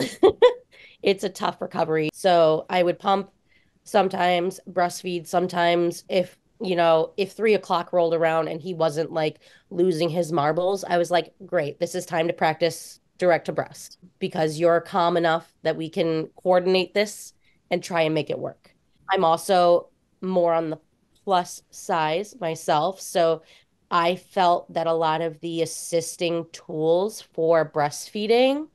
it's 1.03 1.23
a 1.23 1.29
tough 1.29 1.61
recovery. 1.61 2.09
So 2.13 2.65
I 2.69 2.83
would 2.83 2.99
pump 2.99 3.31
sometimes, 3.83 4.59
breastfeed 4.69 5.27
sometimes 5.27 6.03
if 6.09 6.37
you 6.61 6.75
know, 6.75 7.11
if 7.17 7.33
three 7.33 7.53
o'clock 7.53 7.91
rolled 7.91 8.13
around 8.13 8.47
and 8.47 8.61
he 8.61 8.73
wasn't 8.73 9.11
like 9.11 9.39
losing 9.69 10.09
his 10.09 10.31
marbles, 10.31 10.83
I 10.83 10.97
was 10.97 11.11
like, 11.11 11.33
great, 11.45 11.79
this 11.79 11.95
is 11.95 12.05
time 12.05 12.27
to 12.27 12.33
practice 12.33 12.99
direct 13.17 13.45
to 13.45 13.51
breast 13.51 13.97
because 14.19 14.59
you're 14.59 14.81
calm 14.81 15.17
enough 15.17 15.53
that 15.63 15.77
we 15.77 15.89
can 15.89 16.27
coordinate 16.41 16.93
this 16.93 17.33
and 17.71 17.83
try 17.83 18.01
and 18.01 18.13
make 18.13 18.29
it 18.29 18.39
work. 18.39 18.73
I'm 19.09 19.23
also 19.23 19.89
more 20.21 20.53
on 20.53 20.69
the 20.69 20.79
plus 21.23 21.61
size 21.71 22.35
myself. 22.39 23.01
So 23.01 23.41
I 23.91 24.15
felt 24.15 24.71
that 24.73 24.87
a 24.87 24.93
lot 24.93 25.21
of 25.21 25.39
the 25.41 25.61
assisting 25.61 26.45
tools 26.51 27.21
for 27.21 27.69
breastfeeding 27.69 28.67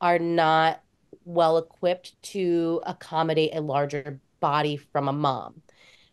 are 0.00 0.18
not 0.18 0.82
well 1.24 1.58
equipped 1.58 2.20
to 2.22 2.80
accommodate 2.86 3.54
a 3.54 3.60
larger 3.60 4.20
body 4.40 4.76
from 4.76 5.08
a 5.08 5.12
mom. 5.12 5.62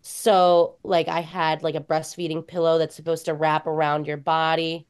So, 0.06 0.76
like, 0.84 1.08
I 1.08 1.22
had 1.22 1.64
like 1.64 1.76
a 1.76 1.80
breastfeeding 1.80 2.46
pillow 2.46 2.78
that's 2.78 2.94
supposed 2.94 3.24
to 3.26 3.34
wrap 3.34 3.66
around 3.66 4.06
your 4.06 4.18
body. 4.18 4.86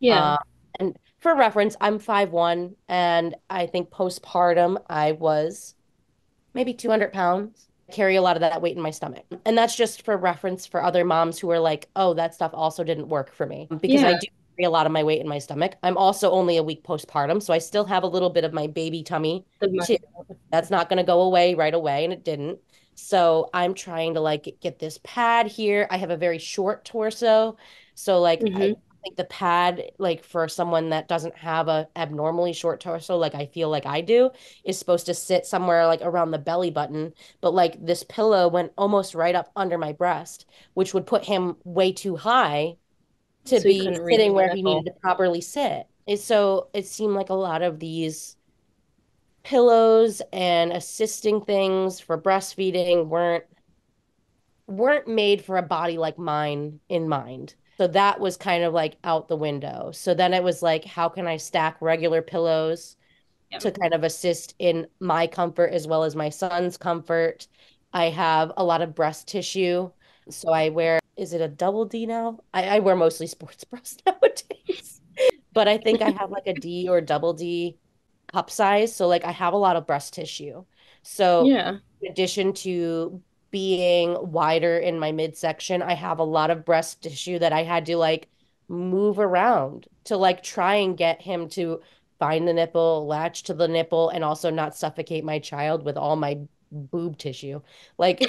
Yeah. 0.00 0.24
Uh, 0.24 0.36
and 0.80 0.98
for 1.18 1.36
reference, 1.36 1.76
I'm 1.82 1.98
five 1.98 2.30
one, 2.30 2.74
and 2.88 3.34
I 3.50 3.66
think 3.66 3.90
postpartum 3.90 4.82
I 4.88 5.12
was 5.12 5.74
maybe 6.54 6.72
200 6.72 7.12
pounds. 7.12 7.68
I 7.90 7.92
carry 7.92 8.16
a 8.16 8.22
lot 8.22 8.36
of 8.36 8.40
that 8.40 8.62
weight 8.62 8.74
in 8.74 8.82
my 8.82 8.90
stomach. 8.90 9.26
And 9.44 9.56
that's 9.56 9.76
just 9.76 10.02
for 10.02 10.16
reference 10.16 10.66
for 10.66 10.82
other 10.82 11.04
moms 11.04 11.38
who 11.38 11.50
are 11.50 11.60
like, 11.60 11.90
oh, 11.94 12.14
that 12.14 12.34
stuff 12.34 12.52
also 12.54 12.82
didn't 12.82 13.08
work 13.08 13.34
for 13.34 13.44
me 13.44 13.68
because 13.68 14.00
yeah. 14.00 14.08
I 14.08 14.12
do 14.12 14.26
carry 14.56 14.64
a 14.64 14.70
lot 14.70 14.86
of 14.86 14.92
my 14.92 15.04
weight 15.04 15.20
in 15.20 15.28
my 15.28 15.38
stomach. 15.38 15.74
I'm 15.82 15.98
also 15.98 16.30
only 16.30 16.56
a 16.56 16.62
week 16.62 16.84
postpartum, 16.84 17.42
so 17.42 17.52
I 17.52 17.58
still 17.58 17.84
have 17.84 18.02
a 18.02 18.06
little 18.06 18.30
bit 18.30 18.44
of 18.44 18.54
my 18.54 18.66
baby 18.66 19.02
tummy. 19.02 19.44
Too. 19.62 19.98
That's 20.50 20.70
not 20.70 20.88
going 20.88 20.96
to 20.96 21.04
go 21.04 21.20
away 21.20 21.54
right 21.54 21.74
away, 21.74 22.04
and 22.04 22.14
it 22.14 22.24
didn't. 22.24 22.58
So 22.94 23.50
I'm 23.52 23.74
trying 23.74 24.14
to 24.14 24.20
like 24.20 24.56
get 24.60 24.78
this 24.78 24.98
pad 25.02 25.46
here. 25.46 25.86
I 25.90 25.96
have 25.96 26.10
a 26.10 26.16
very 26.16 26.38
short 26.38 26.84
torso. 26.84 27.56
So 27.94 28.20
like 28.20 28.40
mm-hmm. 28.40 28.56
I 28.56 28.76
think 29.04 29.16
the 29.16 29.24
pad, 29.24 29.82
like 29.98 30.24
for 30.24 30.48
someone 30.48 30.90
that 30.90 31.08
doesn't 31.08 31.36
have 31.36 31.68
a 31.68 31.88
abnormally 31.96 32.52
short 32.52 32.80
torso, 32.80 33.16
like 33.16 33.34
I 33.34 33.46
feel 33.46 33.68
like 33.68 33.86
I 33.86 34.00
do, 34.00 34.30
is 34.64 34.78
supposed 34.78 35.06
to 35.06 35.14
sit 35.14 35.46
somewhere 35.46 35.86
like 35.86 36.00
around 36.02 36.30
the 36.30 36.38
belly 36.38 36.70
button. 36.70 37.12
But 37.40 37.54
like 37.54 37.84
this 37.84 38.04
pillow 38.04 38.48
went 38.48 38.72
almost 38.78 39.14
right 39.14 39.34
up 39.34 39.50
under 39.56 39.78
my 39.78 39.92
breast, 39.92 40.46
which 40.74 40.94
would 40.94 41.06
put 41.06 41.24
him 41.24 41.56
way 41.64 41.92
too 41.92 42.16
high 42.16 42.76
to 43.46 43.60
So 43.60 43.64
be 43.64 43.80
sitting 43.80 44.32
where 44.32 44.54
he 44.54 44.62
needed 44.62 44.86
to 44.86 45.00
properly 45.00 45.40
sit. 45.40 45.86
And 46.06 46.18
so 46.18 46.68
it 46.72 46.86
seemed 46.86 47.14
like 47.14 47.30
a 47.30 47.34
lot 47.34 47.62
of 47.62 47.78
these 47.78 48.36
pillows 49.44 50.22
and 50.32 50.72
assisting 50.72 51.40
things 51.42 52.00
for 52.00 52.20
breastfeeding 52.20 53.08
weren't 53.08 53.44
weren't 54.66 55.06
made 55.08 55.44
for 55.44 55.56
a 55.58 55.62
body 55.62 55.98
like 55.98 56.18
mine 56.18 56.80
in 56.88 57.08
mind. 57.08 57.54
So 57.78 57.86
that 57.88 58.20
was 58.20 58.36
kind 58.36 58.64
of 58.64 58.72
like 58.72 58.96
out 59.04 59.28
the 59.28 59.36
window. 59.36 59.90
So 59.92 60.14
then 60.14 60.32
it 60.32 60.42
was 60.42 60.62
like, 60.62 60.84
how 60.84 61.08
can 61.08 61.26
I 61.26 61.36
stack 61.36 61.76
regular 61.80 62.22
pillows 62.22 62.96
Yeah. 63.50 63.58
to 63.60 63.72
kind 63.72 63.92
of 63.94 64.04
assist 64.04 64.54
in 64.58 64.86
my 65.00 65.26
comfort 65.26 65.72
as 65.72 65.86
well 65.86 66.04
as 66.04 66.16
my 66.16 66.28
son's 66.30 66.76
comfort? 66.76 67.46
I 67.92 68.06
have 68.10 68.52
a 68.56 68.64
lot 68.64 68.82
of 68.82 68.94
breast 68.94 69.28
tissue. 69.28 69.90
So 70.30 70.50
I 70.52 70.70
wear, 70.70 71.00
is 71.16 71.32
it 71.34 71.40
a 71.40 71.48
double 71.48 71.84
D 71.84 72.06
now? 72.06 72.40
I, 72.54 72.76
I 72.76 72.78
wear 72.80 72.96
mostly 72.96 73.26
sports 73.26 73.64
bras 73.70 73.96
nowadays. 74.06 75.00
But 75.52 75.68
I 75.68 75.78
think 75.78 76.00
I 76.02 76.10
have 76.10 76.30
like 76.30 76.46
a 76.46 76.54
D 76.54 76.88
or 76.88 77.00
double 77.00 77.34
D 77.34 77.78
cup 78.34 78.50
size. 78.50 78.94
So 78.94 79.06
like 79.08 79.24
I 79.24 79.32
have 79.32 79.52
a 79.54 79.56
lot 79.56 79.76
of 79.76 79.86
breast 79.86 80.14
tissue. 80.14 80.64
So 81.02 81.54
Yeah. 81.54 81.78
in 82.00 82.10
addition 82.12 82.52
to 82.54 83.22
being 83.50 84.16
wider 84.32 84.78
in 84.78 84.98
my 84.98 85.12
midsection, 85.12 85.82
I 85.82 85.94
have 85.94 86.18
a 86.18 86.24
lot 86.24 86.50
of 86.50 86.64
breast 86.64 87.02
tissue 87.02 87.38
that 87.38 87.52
I 87.52 87.62
had 87.62 87.86
to 87.86 87.96
like 87.96 88.28
move 88.68 89.18
around 89.18 89.86
to 90.06 90.16
like 90.16 90.42
try 90.42 90.76
and 90.76 90.96
get 90.96 91.22
him 91.22 91.48
to 91.50 91.80
find 92.18 92.46
the 92.48 92.52
nipple, 92.52 93.06
latch 93.06 93.44
to 93.44 93.54
the 93.54 93.68
nipple, 93.68 94.08
and 94.10 94.24
also 94.24 94.50
not 94.50 94.76
suffocate 94.76 95.24
my 95.24 95.38
child 95.38 95.84
with 95.84 95.96
all 95.96 96.16
my 96.16 96.40
boob 96.72 97.18
tissue. 97.18 97.60
Like 97.98 98.28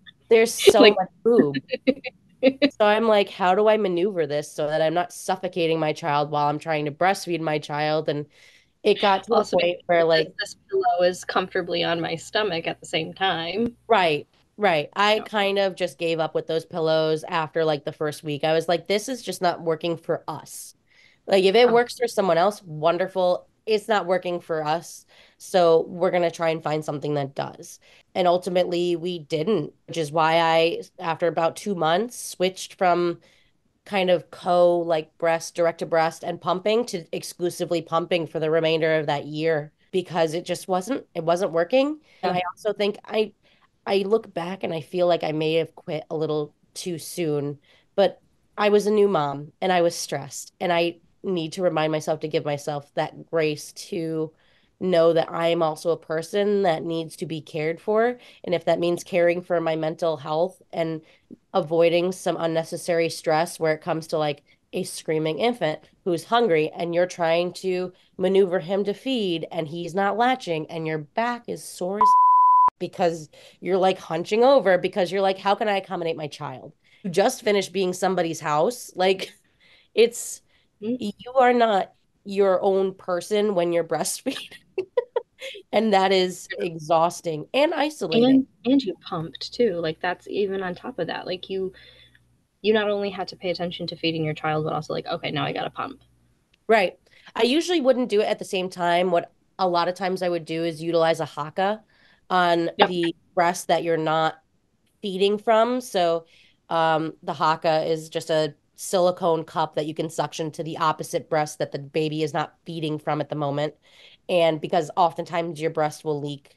there's 0.30 0.52
so 0.54 0.80
Like 0.80 0.98
much 0.98 1.10
boob. 1.24 1.62
So 2.68 2.84
I'm 2.86 3.06
like, 3.06 3.30
how 3.30 3.54
do 3.54 3.68
I 3.68 3.76
maneuver 3.76 4.26
this 4.26 4.52
so 4.52 4.66
that 4.66 4.82
I'm 4.82 4.94
not 4.94 5.12
suffocating 5.12 5.78
my 5.78 5.92
child 5.92 6.30
while 6.30 6.48
I'm 6.48 6.58
trying 6.58 6.86
to 6.86 6.90
breastfeed 6.90 7.40
my 7.40 7.58
child? 7.58 8.08
And 8.08 8.26
it 8.84 9.00
got 9.00 9.24
to 9.24 9.34
a 9.34 9.44
point 9.44 9.78
where 9.86 10.04
like 10.04 10.32
this 10.38 10.56
pillow 10.70 11.08
is 11.08 11.24
comfortably 11.24 11.82
on 11.82 12.00
my 12.00 12.16
stomach 12.16 12.66
at 12.66 12.80
the 12.80 12.86
same 12.86 13.14
time. 13.14 13.76
Right, 13.88 14.28
right. 14.58 14.90
I 14.94 15.16
Yeah. 15.16 15.22
kind 15.24 15.58
of 15.58 15.74
just 15.74 15.98
gave 15.98 16.20
up 16.20 16.34
with 16.34 16.46
those 16.46 16.66
pillows 16.66 17.24
after 17.24 17.64
like 17.64 17.84
the 17.84 17.92
first 17.92 18.22
week. 18.22 18.44
I 18.44 18.52
was 18.52 18.68
like, 18.68 18.86
this 18.86 19.08
is 19.08 19.22
just 19.22 19.40
not 19.42 19.62
working 19.62 19.96
for 19.96 20.22
us. 20.28 20.74
Like, 21.26 21.44
if 21.44 21.54
it 21.54 21.66
Yeah. 21.66 21.72
works 21.72 21.98
for 21.98 22.06
someone 22.06 22.36
else, 22.38 22.62
wonderful. 22.62 23.48
It's 23.66 23.88
not 23.88 24.04
working 24.04 24.40
for 24.40 24.62
us. 24.62 25.06
So 25.38 25.86
we're 25.88 26.10
going 26.10 26.22
to 26.22 26.30
try 26.30 26.50
and 26.50 26.62
find 26.62 26.84
something 26.84 27.14
that 27.14 27.34
does. 27.34 27.80
And 28.14 28.28
ultimately, 28.28 28.96
we 28.96 29.20
didn't, 29.20 29.72
which 29.86 29.96
is 29.96 30.12
why 30.12 30.34
I, 30.40 30.82
after 30.98 31.26
about 31.26 31.56
two 31.56 31.74
months, 31.74 32.18
switched 32.18 32.74
from 32.74 33.20
kind 33.84 34.10
of 34.10 34.30
co 34.30 34.78
like 34.78 35.16
breast 35.18 35.54
direct 35.54 35.80
to 35.80 35.86
breast 35.86 36.24
and 36.24 36.40
pumping 36.40 36.84
to 36.86 37.04
exclusively 37.12 37.82
pumping 37.82 38.26
for 38.26 38.40
the 38.40 38.50
remainder 38.50 38.96
of 38.96 39.06
that 39.06 39.26
year 39.26 39.72
because 39.90 40.34
it 40.34 40.44
just 40.44 40.68
wasn't 40.68 41.06
it 41.14 41.24
wasn't 41.24 41.52
working. 41.52 42.00
And 42.22 42.36
I 42.36 42.42
also 42.52 42.72
think 42.72 42.96
I 43.04 43.32
I 43.86 43.98
look 43.98 44.32
back 44.32 44.64
and 44.64 44.72
I 44.72 44.80
feel 44.80 45.06
like 45.06 45.24
I 45.24 45.32
may 45.32 45.54
have 45.54 45.74
quit 45.74 46.04
a 46.10 46.16
little 46.16 46.54
too 46.74 46.98
soon 46.98 47.58
but 47.96 48.20
I 48.56 48.68
was 48.68 48.86
a 48.86 48.90
new 48.90 49.08
mom 49.08 49.52
and 49.60 49.72
I 49.72 49.82
was 49.82 49.94
stressed 49.94 50.52
and 50.60 50.72
I 50.72 50.98
need 51.22 51.52
to 51.54 51.62
remind 51.62 51.92
myself 51.92 52.20
to 52.20 52.28
give 52.28 52.44
myself 52.44 52.92
that 52.94 53.26
grace 53.26 53.72
to 53.72 54.32
know 54.80 55.12
that 55.12 55.30
I 55.30 55.48
am 55.48 55.62
also 55.62 55.90
a 55.90 55.96
person 55.96 56.62
that 56.62 56.82
needs 56.82 57.16
to 57.16 57.26
be 57.26 57.40
cared 57.40 57.80
for 57.80 58.18
and 58.44 58.54
if 58.54 58.64
that 58.66 58.80
means 58.80 59.04
caring 59.04 59.42
for 59.42 59.60
my 59.60 59.76
mental 59.76 60.16
health 60.18 60.60
and 60.72 61.00
avoiding 61.52 62.12
some 62.12 62.36
unnecessary 62.38 63.08
stress 63.08 63.58
where 63.60 63.74
it 63.74 63.80
comes 63.80 64.08
to 64.08 64.18
like 64.18 64.42
a 64.72 64.82
screaming 64.82 65.38
infant 65.38 65.80
who's 66.04 66.24
hungry 66.24 66.70
and 66.76 66.94
you're 66.94 67.06
trying 67.06 67.52
to 67.52 67.92
maneuver 68.18 68.58
him 68.58 68.84
to 68.84 68.92
feed 68.92 69.46
and 69.52 69.68
he's 69.68 69.94
not 69.94 70.16
latching 70.16 70.66
and 70.70 70.86
your 70.86 70.98
back 70.98 71.44
is 71.48 71.62
sore 71.64 71.98
as 71.98 72.08
because 72.80 73.28
you're 73.60 73.78
like 73.78 73.98
hunching 73.98 74.44
over 74.44 74.78
because 74.78 75.12
you're 75.12 75.22
like, 75.22 75.38
how 75.38 75.54
can 75.54 75.68
I 75.68 75.76
accommodate 75.78 76.16
my 76.16 76.26
child? 76.28 76.72
You 77.02 77.10
just 77.10 77.42
finished 77.42 77.72
being 77.72 77.92
somebody's 77.92 78.40
house. 78.40 78.90
Like 78.96 79.32
it's 79.94 80.42
Mhm. 80.82 80.98
you 81.00 81.32
are 81.34 81.52
not 81.54 81.92
your 82.24 82.60
own 82.62 82.94
person 82.94 83.54
when 83.54 83.72
you're 83.72 83.84
breastfeeding. 83.84 84.50
And 85.72 85.92
that 85.92 86.12
is 86.12 86.48
exhausting 86.58 87.46
and 87.54 87.74
isolating. 87.74 88.24
And 88.24 88.46
and 88.64 88.82
you 88.82 88.94
pumped 89.06 89.52
too. 89.52 89.74
Like 89.74 90.00
that's 90.00 90.26
even 90.28 90.62
on 90.62 90.74
top 90.74 90.98
of 90.98 91.06
that. 91.08 91.26
Like 91.26 91.50
you 91.50 91.72
you 92.62 92.72
not 92.72 92.88
only 92.88 93.10
had 93.10 93.28
to 93.28 93.36
pay 93.36 93.50
attention 93.50 93.86
to 93.88 93.96
feeding 93.96 94.24
your 94.24 94.34
child, 94.34 94.64
but 94.64 94.72
also 94.72 94.92
like, 94.92 95.06
okay, 95.06 95.30
now 95.30 95.44
I 95.44 95.52
gotta 95.52 95.70
pump. 95.70 96.00
Right. 96.66 96.98
I 97.34 97.42
usually 97.42 97.80
wouldn't 97.80 98.08
do 98.08 98.20
it 98.20 98.28
at 98.28 98.38
the 98.38 98.44
same 98.44 98.70
time. 98.70 99.10
What 99.10 99.32
a 99.58 99.68
lot 99.68 99.88
of 99.88 99.94
times 99.94 100.22
I 100.22 100.28
would 100.28 100.44
do 100.44 100.64
is 100.64 100.82
utilize 100.82 101.20
a 101.20 101.26
Haakaa 101.26 101.80
on 102.30 102.70
Yep. 102.78 102.88
the 102.88 103.16
breast 103.34 103.68
that 103.68 103.82
you're 103.82 103.96
not 103.96 104.36
feeding 105.02 105.38
from. 105.38 105.80
So 105.80 106.24
um, 106.70 107.12
the 107.22 107.34
Haakaa 107.34 107.88
is 107.88 108.08
just 108.08 108.30
a 108.30 108.54
silicone 108.76 109.44
cup 109.44 109.74
that 109.76 109.86
you 109.86 109.94
can 109.94 110.10
suction 110.10 110.50
to 110.52 110.62
the 110.64 110.78
opposite 110.78 111.28
breast 111.28 111.58
that 111.58 111.72
the 111.72 111.78
baby 111.78 112.22
is 112.22 112.32
not 112.34 112.54
feeding 112.64 112.98
from 112.98 113.20
at 113.20 113.28
the 113.28 113.36
moment. 113.36 113.74
And 114.28 114.60
because 114.60 114.90
oftentimes 114.96 115.60
your 115.60 115.70
breast 115.70 116.04
will 116.04 116.20
leak 116.20 116.56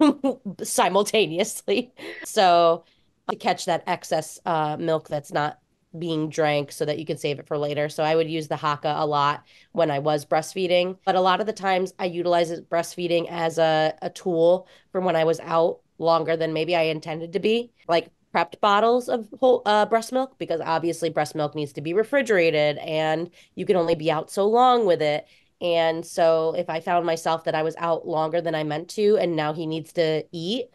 simultaneously. 0.62 1.92
So 2.24 2.84
to 3.28 3.36
catch 3.36 3.64
that 3.66 3.84
excess 3.86 4.38
uh, 4.46 4.76
milk 4.78 5.08
that's 5.08 5.32
not 5.32 5.58
being 5.98 6.28
drank 6.28 6.72
so 6.72 6.84
that 6.84 6.98
you 6.98 7.06
can 7.06 7.16
save 7.16 7.38
it 7.38 7.46
for 7.46 7.56
later. 7.58 7.88
So 7.88 8.02
I 8.02 8.14
would 8.14 8.30
use 8.30 8.48
the 8.48 8.56
Haakaa 8.56 9.00
a 9.00 9.06
lot 9.06 9.44
when 9.72 9.90
I 9.90 9.98
was 9.98 10.26
breastfeeding. 10.26 10.98
But 11.04 11.14
a 11.14 11.20
lot 11.20 11.40
of 11.40 11.46
the 11.46 11.52
times 11.52 11.92
I 11.98 12.06
utilize 12.06 12.50
breastfeeding 12.60 13.26
as 13.30 13.58
a, 13.58 13.94
a 14.02 14.10
tool 14.10 14.68
for 14.92 15.00
when 15.00 15.16
I 15.16 15.24
was 15.24 15.40
out 15.40 15.80
longer 15.98 16.36
than 16.36 16.52
maybe 16.52 16.76
I 16.76 16.82
intended 16.82 17.32
to 17.32 17.40
be. 17.40 17.72
Like 17.88 18.10
prepped 18.34 18.60
bottles 18.60 19.08
of 19.08 19.28
whole 19.40 19.62
uh, 19.64 19.86
breast 19.86 20.12
milk 20.12 20.36
because 20.38 20.60
obviously 20.60 21.08
breast 21.08 21.34
milk 21.34 21.54
needs 21.54 21.72
to 21.72 21.80
be 21.80 21.94
refrigerated 21.94 22.76
and 22.78 23.30
you 23.54 23.64
can 23.64 23.76
only 23.76 23.94
be 23.94 24.10
out 24.10 24.30
so 24.30 24.46
long 24.46 24.84
with 24.84 25.00
it. 25.00 25.26
And 25.60 26.04
so 26.04 26.54
if 26.56 26.68
I 26.68 26.80
found 26.80 27.06
myself 27.06 27.44
that 27.44 27.54
I 27.54 27.62
was 27.62 27.76
out 27.78 28.06
longer 28.06 28.40
than 28.40 28.54
I 28.54 28.64
meant 28.64 28.88
to 28.90 29.16
and 29.16 29.36
now 29.36 29.52
he 29.52 29.66
needs 29.66 29.92
to 29.94 30.24
eat, 30.32 30.66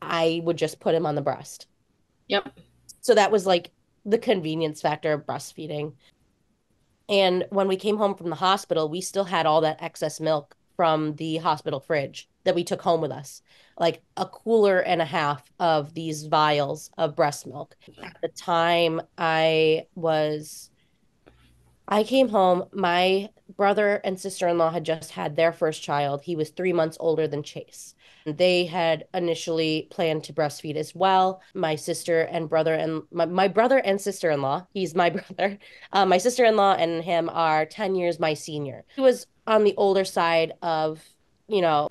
I 0.00 0.40
would 0.44 0.56
just 0.56 0.80
put 0.80 0.94
him 0.94 1.06
on 1.06 1.14
the 1.14 1.22
breast. 1.22 1.66
Yep. 2.28 2.58
So 3.00 3.14
that 3.14 3.30
was 3.30 3.46
like 3.46 3.70
the 4.06 4.18
convenience 4.18 4.80
factor 4.80 5.12
of 5.12 5.26
breastfeeding. 5.26 5.92
And 7.08 7.44
when 7.50 7.68
we 7.68 7.76
came 7.76 7.98
home 7.98 8.14
from 8.14 8.30
the 8.30 8.36
hospital, 8.36 8.88
we 8.88 9.00
still 9.02 9.24
had 9.24 9.44
all 9.44 9.60
that 9.60 9.82
excess 9.82 10.20
milk 10.20 10.56
from 10.76 11.14
the 11.16 11.36
hospital 11.36 11.80
fridge 11.80 12.28
that 12.44 12.54
we 12.54 12.64
took 12.64 12.82
home 12.82 13.00
with 13.00 13.12
us, 13.12 13.42
like 13.78 14.02
a 14.16 14.26
cooler 14.26 14.80
and 14.80 15.00
a 15.00 15.06
half 15.06 15.42
of 15.58 15.94
these 15.94 16.24
vials 16.24 16.90
of 16.98 17.14
breast 17.14 17.46
milk. 17.46 17.76
At 18.02 18.16
the 18.22 18.28
time 18.28 19.00
I 19.16 19.86
was, 19.94 20.70
I 21.86 22.02
came 22.02 22.28
home, 22.28 22.64
my 22.72 23.30
brother 23.56 24.00
and 24.04 24.18
sister-in-law 24.18 24.70
had 24.70 24.84
just 24.84 25.10
had 25.10 25.36
their 25.36 25.52
first 25.52 25.82
child. 25.82 26.22
He 26.22 26.36
was 26.36 26.50
three 26.50 26.72
months 26.72 26.96
older 26.98 27.28
than 27.28 27.42
Chase. 27.42 27.94
They 28.26 28.64
had 28.64 29.04
initially 29.12 29.88
planned 29.90 30.24
to 30.24 30.32
breastfeed 30.32 30.76
as 30.76 30.94
well. 30.94 31.42
My 31.52 31.74
sister 31.74 32.22
and 32.22 32.48
brother 32.48 32.72
and 32.72 33.02
my, 33.12 33.26
my 33.26 33.48
brother 33.48 33.78
and 33.78 34.00
sister-in-law, 34.00 34.66
he's 34.72 34.94
my 34.94 35.10
brother. 35.10 35.58
Uh, 35.92 36.06
my 36.06 36.16
sister-in-law 36.16 36.76
and 36.76 37.04
him 37.04 37.28
are 37.28 37.66
10 37.66 37.94
years 37.94 38.18
my 38.18 38.32
senior. 38.32 38.84
He 38.94 39.02
was 39.02 39.26
on 39.46 39.64
the 39.64 39.74
older 39.76 40.04
side 40.04 40.54
of, 40.62 41.02
you 41.48 41.60
know, 41.60 41.90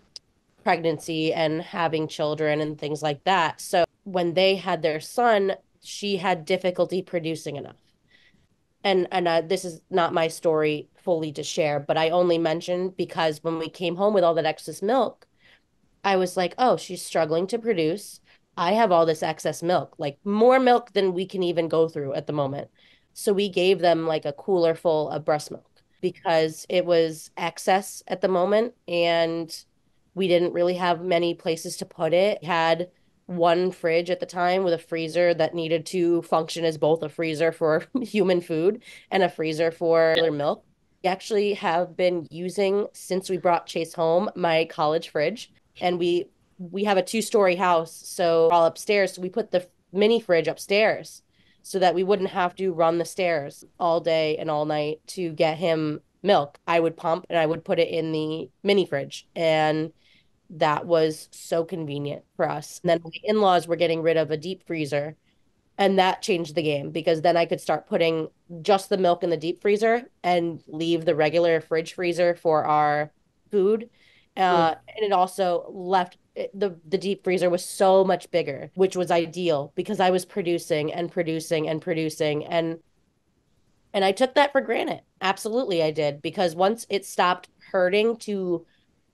pregnancy 0.63 1.33
and 1.33 1.61
having 1.61 2.07
children 2.07 2.61
and 2.61 2.79
things 2.79 3.03
like 3.03 3.23
that. 3.25 3.61
So 3.61 3.85
when 4.05 4.33
they 4.33 4.55
had 4.55 4.81
their 4.81 4.99
son, 4.99 5.53
she 5.83 6.17
had 6.17 6.45
difficulty 6.45 7.03
producing 7.03 7.57
enough. 7.57 7.82
And 8.83 9.07
and 9.11 9.27
uh, 9.27 9.41
this 9.41 9.65
is 9.65 9.81
not 9.89 10.13
my 10.13 10.27
story 10.27 10.89
fully 10.95 11.31
to 11.33 11.43
share, 11.43 11.79
but 11.79 11.97
I 11.97 12.09
only 12.09 12.37
mentioned 12.37 12.97
because 12.97 13.43
when 13.43 13.59
we 13.59 13.69
came 13.69 13.95
home 13.95 14.13
with 14.13 14.23
all 14.23 14.33
that 14.35 14.45
excess 14.45 14.81
milk, 14.81 15.27
I 16.03 16.15
was 16.17 16.35
like, 16.37 16.53
oh, 16.57 16.77
she's 16.77 17.01
struggling 17.01 17.47
to 17.47 17.59
produce. 17.59 18.19
I 18.57 18.73
have 18.73 18.91
all 18.91 19.05
this 19.05 19.23
excess 19.23 19.63
milk, 19.63 19.95
like 19.97 20.17
more 20.23 20.59
milk 20.59 20.93
than 20.93 21.13
we 21.13 21.25
can 21.25 21.43
even 21.43 21.67
go 21.67 21.87
through 21.87 22.13
at 22.13 22.27
the 22.27 22.33
moment. 22.33 22.69
So 23.13 23.33
we 23.33 23.49
gave 23.49 23.79
them 23.79 24.05
like 24.07 24.25
a 24.25 24.33
cooler 24.33 24.75
full 24.75 25.09
of 25.09 25.25
breast 25.25 25.51
milk 25.51 25.69
because 26.01 26.65
it 26.69 26.85
was 26.85 27.31
excess 27.37 28.03
at 28.07 28.21
the 28.21 28.27
moment 28.27 28.73
and 28.87 29.55
we 30.15 30.27
didn't 30.27 30.53
really 30.53 30.75
have 30.75 31.01
many 31.01 31.33
places 31.33 31.77
to 31.77 31.85
put 31.85 32.13
it. 32.13 32.39
We 32.41 32.47
had 32.47 32.89
one 33.25 33.71
fridge 33.71 34.09
at 34.09 34.19
the 34.19 34.25
time 34.25 34.63
with 34.63 34.73
a 34.73 34.77
freezer 34.77 35.33
that 35.33 35.53
needed 35.53 35.85
to 35.87 36.21
function 36.23 36.65
as 36.65 36.77
both 36.77 37.01
a 37.03 37.09
freezer 37.09 37.51
for 37.51 37.85
human 38.01 38.41
food 38.41 38.83
and 39.11 39.23
a 39.23 39.29
freezer 39.29 39.71
for 39.71 40.15
milk. 40.31 40.65
We 41.03 41.09
actually 41.09 41.53
have 41.55 41.97
been 41.97 42.27
using 42.31 42.87
since 42.93 43.29
we 43.29 43.37
brought 43.37 43.67
Chase 43.67 43.93
home 43.93 44.29
my 44.35 44.65
college 44.65 45.09
fridge 45.09 45.51
and 45.81 45.99
we 45.99 46.25
we 46.57 46.83
have 46.83 46.97
a 46.97 47.03
two-story 47.03 47.55
house 47.55 47.91
so 47.93 48.47
all 48.51 48.65
upstairs 48.65 49.13
so 49.13 49.21
we 49.21 49.27
put 49.29 49.51
the 49.51 49.67
mini 49.91 50.19
fridge 50.21 50.47
upstairs 50.47 51.23
so 51.61 51.79
that 51.79 51.95
we 51.95 52.03
wouldn't 52.03 52.29
have 52.29 52.55
to 52.55 52.71
run 52.71 52.97
the 52.97 53.05
stairs 53.05 53.63
all 53.79 53.99
day 53.99 54.37
and 54.37 54.51
all 54.51 54.65
night 54.65 54.99
to 55.07 55.31
get 55.31 55.57
him 55.57 56.01
milk. 56.21 56.59
I 56.67 56.79
would 56.79 56.97
pump 56.97 57.25
and 57.29 57.39
I 57.39 57.45
would 57.45 57.65
put 57.65 57.79
it 57.79 57.89
in 57.89 58.11
the 58.11 58.49
mini 58.63 58.85
fridge 58.85 59.27
and 59.35 59.91
that 60.49 60.85
was 60.85 61.29
so 61.31 61.63
convenient 61.63 62.23
for 62.35 62.49
us. 62.49 62.79
And 62.83 62.89
then 62.89 63.01
my 63.03 63.11
in-laws 63.23 63.67
were 63.67 63.75
getting 63.75 64.01
rid 64.01 64.17
of 64.17 64.31
a 64.31 64.37
deep 64.37 64.65
freezer 64.67 65.15
and 65.77 65.97
that 65.97 66.21
changed 66.21 66.55
the 66.55 66.61
game 66.61 66.91
because 66.91 67.21
then 67.21 67.35
I 67.35 67.45
could 67.45 67.61
start 67.61 67.87
putting 67.87 68.27
just 68.61 68.89
the 68.89 68.97
milk 68.97 69.23
in 69.23 69.29
the 69.29 69.37
deep 69.37 69.61
freezer 69.61 70.03
and 70.23 70.61
leave 70.67 71.05
the 71.05 71.15
regular 71.15 71.61
fridge 71.61 71.93
freezer 71.93 72.35
for 72.35 72.65
our 72.65 73.11
food. 73.49 73.89
Uh, 74.37 74.71
mm. 74.71 74.77
And 74.95 75.05
it 75.05 75.11
also 75.11 75.65
left 75.69 76.17
the 76.35 76.79
the 76.87 76.97
deep 76.97 77.23
freezer 77.23 77.49
was 77.49 77.63
so 77.63 78.03
much 78.03 78.29
bigger, 78.31 78.71
which 78.75 78.95
was 78.95 79.11
ideal 79.11 79.71
because 79.75 79.99
I 79.99 80.09
was 80.09 80.25
producing 80.25 80.91
and 80.93 81.11
producing 81.11 81.67
and 81.67 81.81
producing 81.81 82.45
and 82.45 82.79
and 83.93 84.03
I 84.03 84.11
took 84.11 84.35
that 84.35 84.51
for 84.51 84.61
granted. 84.61 85.01
Absolutely, 85.21 85.83
I 85.83 85.91
did 85.91 86.21
because 86.21 86.55
once 86.55 86.85
it 86.89 87.05
stopped 87.05 87.49
hurting 87.71 88.17
to 88.17 88.65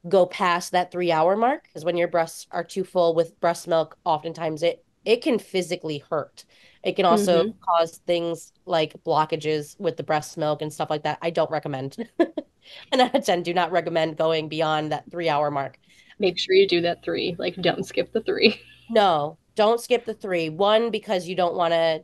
go 0.07 0.25
past 0.25 0.71
that 0.71 0.91
three 0.91 1.11
hour 1.11 1.35
mark, 1.35 1.63
because 1.63 1.83
when 1.83 1.97
your 1.97 2.07
breasts 2.07 2.47
are 2.51 2.63
too 2.63 2.83
full 2.83 3.13
with 3.13 3.39
breast 3.39 3.67
milk, 3.67 3.97
oftentimes 4.05 4.63
it 4.63 4.83
it 5.05 5.21
can 5.21 5.39
physically 5.39 6.03
hurt. 6.09 6.45
It 6.83 6.95
can 6.95 7.05
also 7.05 7.43
mm-hmm. 7.43 7.57
cause 7.61 7.99
things 8.05 8.53
like 8.65 8.93
blockages 9.03 9.79
with 9.79 9.97
the 9.97 10.03
breast 10.03 10.37
milk 10.37 10.61
and 10.61 10.71
stuff 10.71 10.89
like 10.89 11.03
that. 11.03 11.19
I 11.21 11.29
don't 11.29 11.51
recommend. 11.51 11.97
and 12.91 13.01
out 13.01 13.15
of 13.15 13.25
10, 13.25 13.43
do 13.43 13.53
not 13.53 13.71
recommend 13.71 14.17
going 14.17 14.47
beyond 14.47 14.91
that 14.91 15.09
three 15.11 15.29
hour 15.29 15.51
mark. 15.51 15.77
Make 16.19 16.37
sure 16.37 16.55
you 16.55 16.67
do 16.67 16.81
that 16.81 17.03
three. 17.03 17.35
Like, 17.37 17.55
don't 17.55 17.85
skip 17.85 18.11
the 18.11 18.21
three. 18.21 18.61
No, 18.91 19.37
don't 19.55 19.79
skip 19.79 20.05
the 20.05 20.13
three. 20.13 20.49
One, 20.49 20.89
because 20.89 21.27
you 21.27 21.35
don't 21.35 21.53
want 21.53 21.73
to 21.73 22.01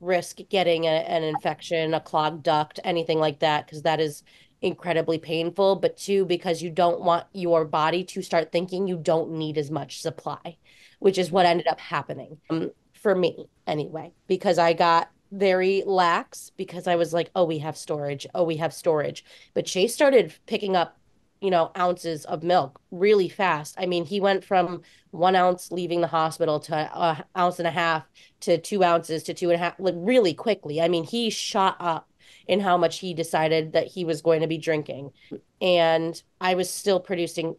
risk 0.00 0.38
getting 0.48 0.84
a, 0.84 0.88
an 0.88 1.22
infection, 1.22 1.92
a 1.92 2.00
clogged 2.00 2.42
duct, 2.42 2.78
anything 2.84 3.18
like 3.18 3.40
that, 3.40 3.66
because 3.66 3.82
that 3.82 4.00
is 4.00 4.22
incredibly 4.62 5.18
painful. 5.18 5.76
But 5.76 5.96
two, 5.96 6.24
because 6.24 6.62
you 6.62 6.70
don't 6.70 7.00
want 7.00 7.26
your 7.32 7.64
body 7.64 8.04
to 8.04 8.22
start 8.22 8.52
thinking 8.52 8.86
you 8.86 8.96
don't 8.96 9.32
need 9.32 9.58
as 9.58 9.70
much 9.70 10.00
supply, 10.00 10.56
which 10.98 11.18
is 11.18 11.30
what 11.30 11.46
ended 11.46 11.66
up 11.66 11.80
happening 11.80 12.38
um, 12.50 12.70
for 12.92 13.14
me 13.14 13.48
anyway, 13.66 14.12
because 14.26 14.58
I 14.58 14.72
got 14.72 15.10
very 15.32 15.82
lax 15.86 16.50
because 16.56 16.86
I 16.86 16.96
was 16.96 17.12
like, 17.12 17.30
oh, 17.34 17.44
we 17.44 17.58
have 17.58 17.76
storage. 17.76 18.26
Oh, 18.34 18.44
we 18.44 18.56
have 18.56 18.74
storage. 18.74 19.24
But 19.54 19.66
Chase 19.66 19.94
started 19.94 20.34
picking 20.46 20.76
up, 20.76 20.98
you 21.40 21.50
know, 21.50 21.70
ounces 21.78 22.24
of 22.24 22.42
milk 22.42 22.80
really 22.90 23.28
fast. 23.28 23.76
I 23.78 23.86
mean, 23.86 24.04
he 24.04 24.20
went 24.20 24.44
from 24.44 24.82
one 25.12 25.36
ounce 25.36 25.70
leaving 25.70 26.00
the 26.00 26.06
hospital 26.08 26.60
to 26.60 26.74
an 26.76 27.24
ounce 27.36 27.58
and 27.58 27.68
a 27.68 27.70
half 27.70 28.04
to 28.40 28.58
two 28.58 28.82
ounces 28.82 29.22
to 29.24 29.34
two 29.34 29.50
and 29.50 29.54
a 29.54 29.58
half, 29.58 29.74
like 29.78 29.94
really 29.96 30.34
quickly. 30.34 30.80
I 30.80 30.88
mean, 30.88 31.04
he 31.04 31.30
shot 31.30 31.76
up 31.78 32.08
in 32.50 32.58
how 32.58 32.76
much 32.76 32.98
he 32.98 33.14
decided 33.14 33.74
that 33.74 33.86
he 33.86 34.04
was 34.04 34.22
going 34.22 34.40
to 34.40 34.48
be 34.48 34.58
drinking. 34.58 35.12
And 35.62 36.20
I 36.40 36.54
was 36.54 36.68
still 36.68 36.98
producing 36.98 37.54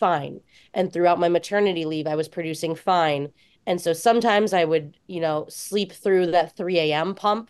fine. 0.00 0.40
And 0.74 0.92
throughout 0.92 1.20
my 1.20 1.28
maternity 1.28 1.84
leave, 1.84 2.08
I 2.08 2.16
was 2.16 2.26
producing 2.26 2.74
fine. 2.74 3.28
And 3.64 3.80
so 3.80 3.92
sometimes 3.92 4.52
I 4.52 4.64
would, 4.64 4.98
you 5.06 5.20
know, 5.20 5.46
sleep 5.48 5.92
through 5.92 6.32
that 6.32 6.56
3 6.56 6.80
a.m. 6.80 7.14
pump, 7.14 7.48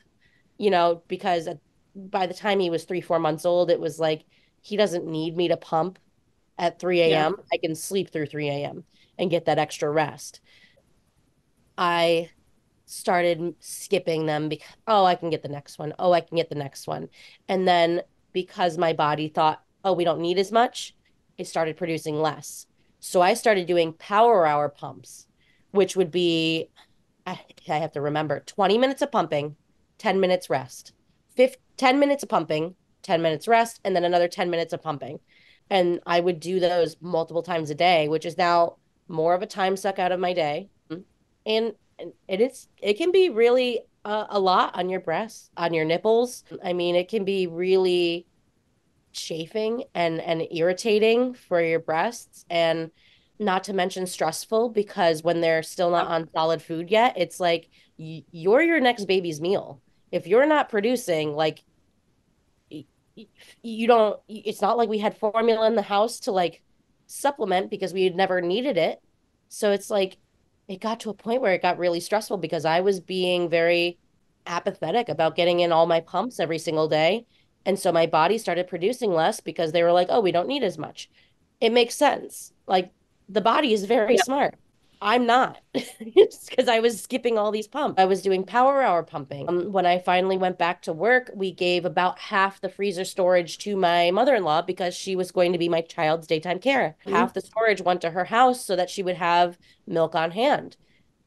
you 0.58 0.68
know, 0.68 1.02
because 1.08 1.48
by 1.96 2.26
the 2.26 2.34
time 2.34 2.60
he 2.60 2.68
was 2.68 2.84
three, 2.84 3.00
four 3.00 3.18
months 3.18 3.46
old, 3.46 3.70
it 3.70 3.80
was 3.80 3.98
like, 3.98 4.26
he 4.60 4.76
doesn't 4.76 5.06
need 5.06 5.38
me 5.38 5.48
to 5.48 5.56
pump 5.56 5.98
at 6.58 6.78
3 6.78 7.00
a.m. 7.00 7.36
Yeah. 7.38 7.44
I 7.50 7.56
can 7.56 7.74
sleep 7.74 8.10
through 8.10 8.26
3 8.26 8.50
a.m. 8.50 8.84
and 9.18 9.30
get 9.30 9.46
that 9.46 9.58
extra 9.58 9.90
rest. 9.90 10.42
I 11.78 12.28
started 12.86 13.54
skipping 13.60 14.26
them 14.26 14.48
because, 14.48 14.76
oh, 14.86 15.04
I 15.04 15.14
can 15.14 15.30
get 15.30 15.42
the 15.42 15.48
next 15.48 15.78
one. 15.78 15.94
Oh, 15.98 16.12
I 16.12 16.20
can 16.20 16.36
get 16.36 16.48
the 16.48 16.54
next 16.54 16.86
one. 16.86 17.08
And 17.48 17.66
then 17.66 18.02
because 18.32 18.76
my 18.76 18.92
body 18.92 19.28
thought, 19.28 19.62
oh, 19.84 19.92
we 19.92 20.04
don't 20.04 20.20
need 20.20 20.38
as 20.38 20.52
much, 20.52 20.94
it 21.38 21.46
started 21.46 21.76
producing 21.76 22.20
less. 22.20 22.66
So 23.00 23.20
I 23.20 23.34
started 23.34 23.66
doing 23.66 23.92
power 23.94 24.46
hour 24.46 24.68
pumps, 24.68 25.26
which 25.70 25.96
would 25.96 26.10
be, 26.10 26.68
I, 27.26 27.40
I 27.68 27.76
have 27.76 27.92
to 27.92 28.00
remember 28.00 28.40
20 28.40 28.78
minutes 28.78 29.02
of 29.02 29.12
pumping, 29.12 29.56
10 29.98 30.20
minutes 30.20 30.50
rest, 30.50 30.92
15, 31.36 31.60
10 31.76 31.98
minutes 31.98 32.22
of 32.22 32.28
pumping, 32.28 32.74
10 33.02 33.20
minutes 33.20 33.48
rest, 33.48 33.80
and 33.84 33.94
then 33.94 34.04
another 34.04 34.28
10 34.28 34.50
minutes 34.50 34.72
of 34.72 34.82
pumping. 34.82 35.20
And 35.70 36.00
I 36.06 36.20
would 36.20 36.40
do 36.40 36.60
those 36.60 36.96
multiple 37.00 37.42
times 37.42 37.70
a 37.70 37.74
day, 37.74 38.08
which 38.08 38.26
is 38.26 38.38
now 38.38 38.76
more 39.08 39.34
of 39.34 39.42
a 39.42 39.46
time 39.46 39.76
suck 39.76 39.98
out 39.98 40.12
of 40.12 40.20
my 40.20 40.32
day. 40.32 40.68
And 41.46 41.74
it 41.98 42.40
is 42.40 42.68
it 42.80 42.94
can 42.94 43.12
be 43.12 43.30
really 43.30 43.80
uh, 44.04 44.26
a 44.28 44.38
lot 44.38 44.76
on 44.76 44.88
your 44.88 45.00
breasts, 45.00 45.50
on 45.56 45.72
your 45.72 45.84
nipples. 45.84 46.44
I 46.62 46.72
mean, 46.72 46.94
it 46.94 47.08
can 47.08 47.24
be 47.24 47.46
really 47.46 48.26
chafing 49.12 49.84
and 49.94 50.20
and 50.20 50.46
irritating 50.50 51.34
for 51.34 51.60
your 51.62 51.78
breasts 51.78 52.44
and 52.50 52.90
not 53.38 53.64
to 53.64 53.72
mention 53.72 54.06
stressful 54.06 54.68
because 54.70 55.22
when 55.22 55.40
they're 55.40 55.62
still 55.62 55.90
not 55.90 56.06
on 56.06 56.28
solid 56.32 56.62
food 56.62 56.90
yet, 56.90 57.14
it's 57.16 57.40
like 57.40 57.68
you're 57.96 58.62
your 58.62 58.80
next 58.80 59.06
baby's 59.06 59.40
meal. 59.40 59.80
If 60.12 60.26
you're 60.26 60.46
not 60.46 60.68
producing, 60.68 61.34
like 61.34 61.64
you 63.62 63.86
don't 63.86 64.20
it's 64.28 64.60
not 64.60 64.76
like 64.76 64.88
we 64.88 64.98
had 64.98 65.16
formula 65.16 65.66
in 65.68 65.76
the 65.76 65.82
house 65.82 66.20
to 66.20 66.32
like 66.32 66.62
supplement 67.06 67.70
because 67.70 67.92
we 67.92 68.04
had 68.04 68.16
never 68.16 68.40
needed 68.40 68.76
it. 68.76 69.00
So 69.48 69.70
it's 69.72 69.90
like 69.90 70.16
it 70.68 70.80
got 70.80 71.00
to 71.00 71.10
a 71.10 71.14
point 71.14 71.42
where 71.42 71.52
it 71.52 71.62
got 71.62 71.78
really 71.78 72.00
stressful 72.00 72.38
because 72.38 72.64
I 72.64 72.80
was 72.80 73.00
being 73.00 73.48
very 73.48 73.98
apathetic 74.46 75.08
about 75.08 75.36
getting 75.36 75.60
in 75.60 75.72
all 75.72 75.86
my 75.86 76.00
pumps 76.00 76.40
every 76.40 76.58
single 76.58 76.88
day. 76.88 77.26
And 77.66 77.78
so 77.78 77.92
my 77.92 78.06
body 78.06 78.38
started 78.38 78.66
producing 78.66 79.12
less 79.12 79.40
because 79.40 79.72
they 79.72 79.82
were 79.82 79.92
like, 79.92 80.08
oh, 80.10 80.20
we 80.20 80.32
don't 80.32 80.48
need 80.48 80.62
as 80.62 80.78
much. 80.78 81.08
It 81.60 81.72
makes 81.72 81.94
sense. 81.94 82.52
Like 82.66 82.92
the 83.28 83.40
body 83.40 83.72
is 83.72 83.84
very 83.84 84.14
yep. 84.14 84.24
smart. 84.24 84.54
I'm 85.04 85.26
not 85.26 85.60
because 85.72 86.66
I 86.66 86.80
was 86.80 87.02
skipping 87.02 87.36
all 87.36 87.50
these 87.50 87.68
pumps. 87.68 88.00
I 88.00 88.06
was 88.06 88.22
doing 88.22 88.42
power 88.42 88.80
hour 88.80 89.02
pumping. 89.02 89.46
Um, 89.46 89.70
when 89.70 89.84
I 89.84 89.98
finally 89.98 90.38
went 90.38 90.58
back 90.58 90.80
to 90.82 90.94
work, 90.94 91.30
we 91.34 91.52
gave 91.52 91.84
about 91.84 92.18
half 92.18 92.62
the 92.62 92.70
freezer 92.70 93.04
storage 93.04 93.58
to 93.58 93.76
my 93.76 94.10
mother 94.10 94.34
in 94.34 94.44
law 94.44 94.62
because 94.62 94.94
she 94.94 95.14
was 95.14 95.30
going 95.30 95.52
to 95.52 95.58
be 95.58 95.68
my 95.68 95.82
child's 95.82 96.26
daytime 96.26 96.58
care. 96.58 96.96
Mm-hmm. 97.02 97.16
Half 97.16 97.34
the 97.34 97.42
storage 97.42 97.82
went 97.82 98.00
to 98.00 98.10
her 98.10 98.24
house 98.24 98.64
so 98.64 98.76
that 98.76 98.88
she 98.88 99.02
would 99.02 99.16
have 99.16 99.58
milk 99.86 100.14
on 100.14 100.30
hand. 100.30 100.78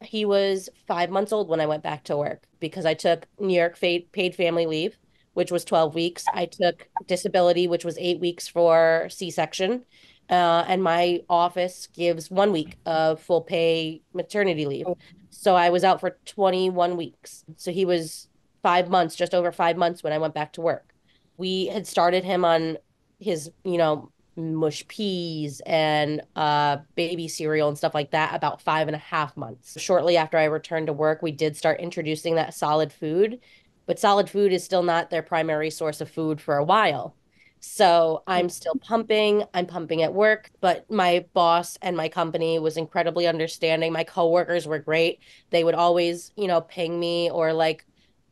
He 0.02 0.26
was 0.26 0.70
five 0.88 1.12
months 1.12 1.32
old 1.32 1.48
when 1.48 1.62
I 1.62 1.68
went 1.68 1.84
back 1.84 2.04
to 2.06 2.18
work 2.18 2.44
because 2.60 2.86
I 2.86 2.96
took 2.96 3.28
New 3.40 3.56
York 3.56 3.80
paid 3.80 4.36
family 4.36 4.66
leave, 4.66 4.98
which 5.36 5.52
was 5.52 5.64
12 5.64 5.94
weeks. 5.94 6.26
I 6.34 6.48
took 6.48 6.88
disability, 7.06 7.68
which 7.68 7.86
was 7.86 7.98
eight 8.00 8.20
weeks 8.20 8.48
for 8.48 9.08
C 9.12 9.30
section 9.30 9.86
uh, 10.30 10.66
and 10.68 10.84
my 10.84 11.22
office 11.30 11.88
gives 11.94 12.30
one 12.30 12.52
week 12.52 12.78
of 12.86 13.22
full 13.22 13.42
pay 13.42 14.02
maternity 14.14 14.66
leave. 14.66 14.86
Oh. 14.88 14.98
So 15.30 15.56
I 15.56 15.70
was 15.70 15.84
out 15.84 16.00
for 16.00 16.18
21 16.26 16.98
weeks. 16.98 17.46
So 17.56 17.72
he 17.72 17.86
was 17.86 18.28
five 18.62 18.90
months, 18.90 19.16
just 19.16 19.34
over 19.34 19.52
five 19.52 19.78
months 19.78 20.04
when 20.04 20.14
I 20.14 20.18
went 20.18 20.34
back 20.34 20.54
to 20.54 20.62
work. 20.62 20.94
We 21.38 21.68
had 21.68 21.88
started 21.88 22.24
him 22.24 22.44
on 22.44 22.78
his, 23.20 23.52
you 23.64 23.78
know, 23.78 24.12
mush 24.36 24.88
peas 24.88 25.62
and 25.66 26.22
uh, 26.36 26.78
baby 26.96 27.28
cereal 27.28 27.70
and 27.70 27.78
stuff 27.78 27.96
like 27.96 28.12
that 28.12 28.36
about 28.36 28.62
five 28.62 28.88
and 28.88 28.96
a 28.96 29.00
half 29.00 29.36
months. 29.36 29.80
Shortly 29.80 30.18
after 30.18 30.38
I 30.38 30.46
returned 30.46 30.88
to 30.88 30.94
work, 30.94 31.22
we 31.22 31.32
did 31.32 31.56
start 31.58 31.80
introducing 31.80 32.36
that 32.36 32.54
solid 32.54 32.94
food, 32.94 33.40
but 33.86 34.00
solid 34.00 34.30
food 34.30 34.54
is 34.54 34.64
still 34.64 34.84
not 34.84 35.10
their 35.10 35.24
primary 35.24 35.70
source 35.70 36.02
of 36.02 36.10
food 36.10 36.40
for 36.40 36.58
a 36.58 36.64
while. 36.64 37.16
So 37.62 38.24
I'm 38.28 38.50
still 38.50 38.76
pumping. 38.76 39.44
I'm 39.54 39.66
pumping 39.68 40.04
at 40.04 40.14
work, 40.14 40.52
but 40.62 40.90
my 40.92 41.26
boss 41.34 41.78
and 41.82 41.98
my 41.98 42.10
company 42.10 42.60
was 42.60 42.78
incredibly 42.78 43.28
understanding. 43.28 43.94
My 43.94 44.04
coworkers 44.04 44.68
were 44.68 44.80
great. 44.80 45.22
They 45.52 45.64
would 45.64 45.76
always, 45.76 46.32
you 46.38 46.48
know, 46.48 46.62
ping 46.62 47.00
me 47.00 47.32
or 47.32 47.54
like 47.54 47.86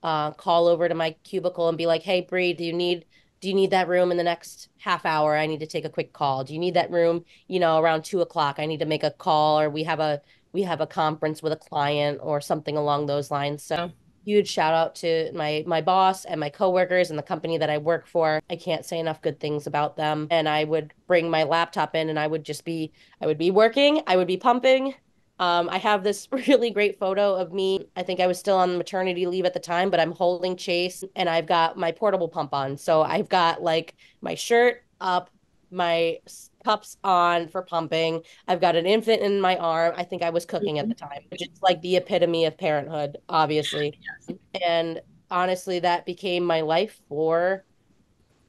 uh, 0.03 0.31
call 0.31 0.67
over 0.67 0.87
to 0.89 0.95
my 0.95 1.11
cubicle 1.23 1.69
and 1.69 1.77
be 1.77 1.87
like, 1.87 2.03
"Hey, 2.03 2.21
Bree, 2.21 2.53
do 2.53 2.63
you 2.63 2.73
need 2.73 3.05
do 3.41 3.49
you 3.49 3.55
need 3.55 3.71
that 3.71 3.87
room 3.89 4.11
in 4.11 4.17
the 4.17 4.23
next 4.23 4.69
half 4.79 5.05
hour? 5.05 5.35
I 5.37 5.47
need 5.47 5.59
to 5.61 5.67
take 5.67 5.85
a 5.85 5.89
quick 5.89 6.13
call. 6.13 6.43
Do 6.43 6.53
you 6.53 6.59
need 6.59 6.75
that 6.75 6.91
room, 6.91 7.25
you 7.47 7.59
know, 7.59 7.79
around 7.79 8.03
two 8.05 8.21
o'clock? 8.21 8.57
I 8.59 8.65
need 8.67 8.79
to 8.79 8.85
make 8.85 9.03
a 9.03 9.11
call, 9.11 9.59
or 9.59 9.69
we 9.69 9.83
have 9.83 9.99
a 9.99 10.21
we 10.53 10.63
have 10.63 10.81
a 10.81 10.87
conference 10.87 11.43
with 11.43 11.53
a 11.53 11.57
client 11.57 12.19
or 12.23 12.41
something 12.41 12.77
along 12.77 13.07
those 13.07 13.31
lines." 13.31 13.63
So 13.63 13.91
huge 14.25 14.47
shout 14.49 14.73
out 14.73 14.95
to 14.95 15.31
my 15.33 15.63
my 15.67 15.81
boss 15.81 16.25
and 16.25 16.39
my 16.39 16.49
coworkers 16.49 17.09
and 17.09 17.19
the 17.19 17.23
company 17.23 17.57
that 17.57 17.69
I 17.69 17.77
work 17.77 18.07
for. 18.07 18.41
I 18.49 18.55
can't 18.55 18.85
say 18.85 18.99
enough 18.99 19.21
good 19.21 19.39
things 19.39 19.67
about 19.67 19.95
them. 19.97 20.27
And 20.31 20.49
I 20.49 20.63
would 20.63 20.93
bring 21.07 21.29
my 21.29 21.43
laptop 21.43 21.95
in 21.95 22.09
and 22.09 22.19
I 22.19 22.27
would 22.27 22.43
just 22.43 22.65
be 22.65 22.91
I 23.21 23.27
would 23.27 23.37
be 23.37 23.51
working, 23.51 24.01
I 24.07 24.17
would 24.17 24.27
be 24.27 24.37
pumping, 24.37 24.95
Um, 25.39 25.69
I 25.69 25.77
have 25.79 26.03
this 26.03 26.27
really 26.47 26.71
great 26.71 26.97
photo 26.99 27.35
of 27.35 27.53
me. 27.53 27.89
I 27.95 28.03
think 28.03 28.19
I 28.19 28.27
was 28.27 28.39
still 28.39 28.57
on 28.57 28.77
maternity 28.77 29.27
leave 29.27 29.45
at 29.45 29.53
the 29.53 29.59
time, 29.59 29.89
but 29.89 29.99
I'm 29.99 30.11
holding 30.13 30.55
Chase 30.55 31.03
and 31.15 31.29
I've 31.29 31.45
got 31.47 31.77
my 31.77 31.91
portable 31.91 32.29
pump 32.29 32.53
on. 32.53 32.77
So 32.77 33.01
I've 33.01 33.29
got 33.29 33.61
like 33.61 33.95
my 34.21 34.35
shirt 34.35 34.83
up, 35.01 35.29
my 35.71 36.19
cups 36.65 36.97
on 37.03 37.47
for 37.47 37.61
pumping. 37.61 38.23
I've 38.47 38.59
got 38.59 38.75
an 38.75 38.87
infant 38.87 39.21
in 39.21 39.39
my 39.39 39.55
arm. 39.57 39.93
I 39.95 40.03
think 40.03 40.23
I 40.23 40.31
was 40.31 40.45
cooking 40.45 40.79
at 40.79 40.89
the 40.89 40.95
mm-hmm. 40.95 41.07
time, 41.07 41.21
which 41.29 41.43
is 41.43 41.61
like 41.61 41.79
the 41.81 41.97
epitome 41.97 42.45
of 42.45 42.57
parenthood, 42.57 43.17
obviously. 43.29 43.99
Yes. 44.27 44.37
And 44.67 45.01
honestly, 45.29 45.79
that 45.79 46.07
became 46.07 46.43
my 46.43 46.61
life 46.61 46.99
for 47.07 47.63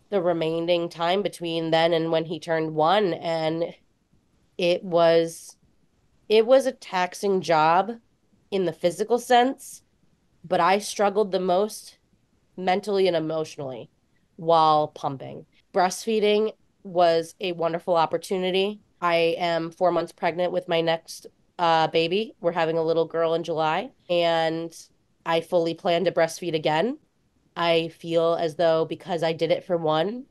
the 0.09 0.23
remaining 0.23 0.89
time 0.89 1.23
between 1.23 1.71
then 1.71 1.93
and 1.93 2.11
when 2.11 2.25
he 2.25 2.41
turned 2.41 2.75
one. 2.75 3.12
And 3.14 3.75
it 4.57 4.83
was 4.83 5.57
it 6.29 6.47
was 6.47 6.67
a 6.67 6.73
taxing 6.73 7.43
job 7.43 7.93
in 8.51 8.64
the 8.64 8.73
physical 8.73 9.19
sense, 9.19 9.83
but 10.43 10.59
I 10.59 10.79
struggled 10.79 11.33
the 11.33 11.41
most 11.41 11.99
mentally 12.57 13.07
and 13.07 13.17
emotionally 13.17 13.91
while 14.37 14.89
pumping. 14.89 15.45
Breastfeeding 15.75 16.53
was 16.87 17.34
a 17.41 17.53
wonderful 17.53 17.97
opportunity. 17.97 18.80
I 19.01 19.37
am 19.39 19.70
four 19.70 19.91
months 19.91 20.12
pregnant 20.12 20.53
with 20.53 20.68
my 20.68 20.80
next 20.80 21.26
uh, 21.59 21.89
baby. 21.89 22.34
We're 22.41 22.53
having 22.53 22.78
a 22.78 22.82
little 22.82 23.07
girl 23.07 23.34
in 23.34 23.43
July, 23.43 23.91
and 24.09 24.74
I 25.24 25.41
fully 25.41 25.74
plan 25.74 26.05
to 26.05 26.12
breastfeed 26.12 26.55
again. 26.55 26.99
I 27.57 27.89
feel 27.89 28.34
as 28.34 28.57
though 28.57 28.84
because 28.84 29.22
I 29.22 29.32
did 29.32 29.51
it 29.51 29.64
for 29.64 29.76
one, 29.76 30.26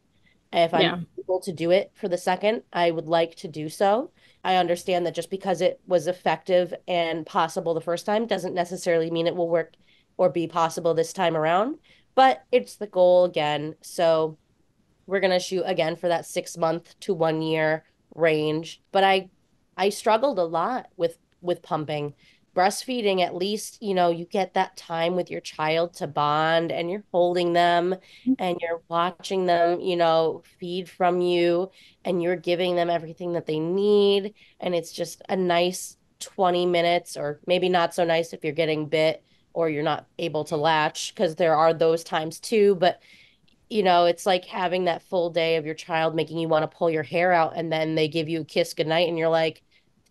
if 0.53 0.73
I'm 0.73 0.81
yeah. 0.81 0.97
able 1.19 1.41
to 1.41 1.51
do 1.51 1.71
it 1.71 1.91
for 1.95 2.07
the 2.07 2.17
second, 2.17 2.63
I 2.71 2.91
would 2.91 3.07
like 3.07 3.35
to 3.37 3.47
do 3.47 3.67
so. 3.67 4.11
I 4.43 4.55
understand 4.55 5.05
that 5.05 5.15
just 5.15 5.29
because 5.29 5.59
it 5.59 5.81
was 5.87 6.07
effective 6.07 6.73
and 6.87 7.25
possible 7.25 7.73
the 7.73 7.81
first 7.81 8.05
time 8.05 8.27
doesn't 8.27 8.53
necessarily 8.53 9.11
mean 9.11 9.27
it 9.27 9.35
will 9.35 9.49
work 9.49 9.73
or 10.17 10.29
be 10.29 10.47
possible 10.47 10.93
this 10.93 11.11
time 11.11 11.35
around, 11.35 11.77
but 12.13 12.43
it's 12.51 12.75
the 12.75 12.87
goal 12.87 13.25
again. 13.25 13.75
So 13.81 14.37
we're 15.07 15.19
going 15.19 15.31
to 15.31 15.39
shoot 15.39 15.63
again 15.65 15.95
for 15.95 16.07
that 16.07 16.25
6 16.25 16.57
month 16.57 16.99
to 17.01 17.13
1 17.13 17.41
year 17.41 17.83
range, 18.13 18.81
but 18.91 19.03
I 19.03 19.29
I 19.77 19.89
struggled 19.89 20.39
a 20.39 20.43
lot 20.43 20.87
with 20.97 21.17
with 21.41 21.61
pumping 21.61 22.13
breastfeeding 22.55 23.21
at 23.21 23.35
least 23.35 23.83
you 23.83 23.93
know 23.93 24.09
you 24.09 24.23
get 24.23 24.53
that 24.53 24.77
time 24.77 25.17
with 25.17 25.29
your 25.29 25.41
child 25.41 25.93
to 25.93 26.07
bond 26.07 26.71
and 26.71 26.89
you're 26.89 27.03
holding 27.11 27.51
them 27.51 27.93
mm-hmm. 27.93 28.33
and 28.39 28.57
you're 28.61 28.81
watching 28.87 29.45
them 29.45 29.81
you 29.81 29.97
know 29.97 30.41
feed 30.57 30.87
from 30.89 31.19
you 31.19 31.69
and 32.05 32.21
you're 32.21 32.35
giving 32.35 32.75
them 32.75 32.89
everything 32.89 33.33
that 33.33 33.45
they 33.47 33.59
need. 33.59 34.33
And 34.59 34.73
it's 34.73 34.93
just 34.93 35.21
a 35.27 35.35
nice 35.35 35.97
20 36.19 36.65
minutes 36.65 37.17
or 37.17 37.39
maybe 37.45 37.67
not 37.67 37.93
so 37.93 38.05
nice 38.05 38.31
if 38.31 38.43
you're 38.43 38.53
getting 38.53 38.85
bit 38.87 39.23
or 39.53 39.69
you're 39.69 39.83
not 39.83 40.05
able 40.19 40.43
to 40.45 40.55
latch 40.55 41.13
because 41.13 41.35
there 41.35 41.55
are 41.55 41.73
those 41.73 42.03
times 42.03 42.39
too. 42.39 42.75
But 42.75 43.01
you 43.69 43.83
know 43.83 44.05
it's 44.05 44.25
like 44.25 44.45
having 44.45 44.85
that 44.85 45.01
full 45.01 45.29
day 45.29 45.55
of 45.55 45.65
your 45.65 45.75
child 45.75 46.15
making 46.15 46.37
you 46.37 46.47
want 46.47 46.69
to 46.69 46.77
pull 46.77 46.89
your 46.89 47.03
hair 47.03 47.31
out 47.31 47.53
and 47.55 47.71
then 47.71 47.95
they 47.95 48.07
give 48.07 48.29
you 48.29 48.41
a 48.41 48.45
kiss 48.45 48.73
goodnight 48.73 49.07
and 49.07 49.17
you're 49.17 49.29
like 49.29 49.61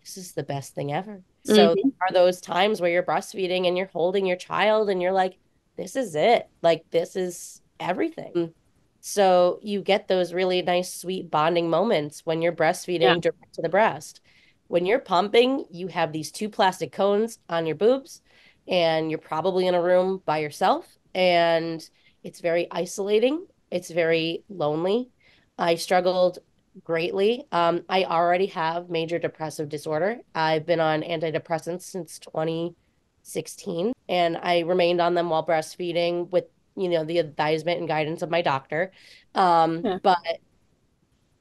this 0.01 0.17
is 0.17 0.33
the 0.33 0.43
best 0.43 0.75
thing 0.75 0.91
ever 0.91 1.23
so 1.45 1.75
mm-hmm. 1.75 1.89
are 2.01 2.11
those 2.11 2.41
times 2.41 2.81
where 2.81 2.89
you're 2.89 3.03
breastfeeding 3.03 3.67
and 3.67 3.77
you're 3.77 3.89
holding 3.93 4.25
your 4.25 4.35
child 4.35 4.89
and 4.89 4.99
you're 4.99 5.11
like, 5.11 5.37
this 5.77 5.95
is 5.95 6.15
it. 6.15 6.49
Like 6.63 6.89
this 6.89 7.15
is 7.15 7.61
everything. 7.79 8.53
So 9.01 9.59
you 9.61 9.81
get 9.81 10.07
those 10.07 10.33
really 10.33 10.63
nice, 10.63 10.91
sweet 10.91 11.29
bonding 11.29 11.69
moments 11.69 12.25
when 12.25 12.41
you're 12.41 12.51
breastfeeding 12.51 13.01
yeah. 13.01 13.19
direct 13.19 13.53
to 13.53 13.61
the 13.61 13.69
breast. 13.69 14.21
When 14.67 14.87
you're 14.87 14.97
pumping, 14.97 15.65
you 15.69 15.87
have 15.87 16.11
these 16.11 16.31
two 16.31 16.49
plastic 16.49 16.91
cones 16.91 17.37
on 17.47 17.67
your 17.67 17.75
boobs, 17.75 18.23
and 18.67 19.11
you're 19.11 19.19
probably 19.19 19.67
in 19.67 19.75
a 19.75 19.81
room 19.81 20.23
by 20.25 20.39
yourself. 20.39 20.97
And 21.13 21.87
it's 22.25 22.41
very 22.41 22.67
isolating. 22.71 23.45
It's 23.69 23.91
very 23.91 24.43
lonely. 24.49 25.11
I 25.59 25.75
struggled 25.75 26.39
greatly. 26.83 27.45
Um, 27.51 27.83
I 27.87 28.05
already 28.05 28.47
have 28.47 28.89
major 28.89 29.19
depressive 29.19 29.69
disorder. 29.69 30.17
I've 30.33 30.65
been 30.65 30.79
on 30.79 31.03
antidepressants 31.03 31.83
since 31.83 32.17
2016, 32.17 33.93
and 34.09 34.37
I 34.37 34.61
remained 34.61 35.01
on 35.01 35.13
them 35.13 35.29
while 35.29 35.45
breastfeeding 35.45 36.31
with 36.31 36.45
you 36.75 36.89
know 36.89 37.05
the 37.05 37.19
advisement 37.19 37.79
and 37.79 37.87
guidance 37.87 38.23
of 38.23 38.31
my 38.31 38.41
doctor. 38.41 38.91
Um, 39.35 39.81
yeah. 39.85 39.99
But 40.01 40.39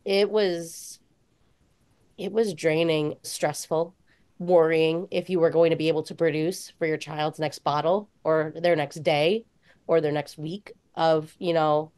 it 0.05 0.31
was 0.31 1.01
it 2.19 2.31
was 2.31 2.53
draining, 2.53 3.15
stressful, 3.23 3.95
worrying 4.39 5.09
if 5.11 5.31
you 5.31 5.41
were 5.41 5.51
going 5.51 5.71
to 5.71 5.77
be 5.77 5.89
able 5.89 6.03
to 6.05 6.15
produce 6.15 6.75
for 6.79 6.87
your 6.87 6.99
child's 6.99 7.39
next 7.39 7.61
bottle 7.61 8.11
or 8.23 8.53
their 8.55 8.77
next 8.77 9.03
day 9.03 9.47
or 9.87 10.01
their 10.01 10.13
next 10.13 10.39
week 10.39 10.73
of 10.95 11.35
you 11.39 11.53
know 11.53 11.93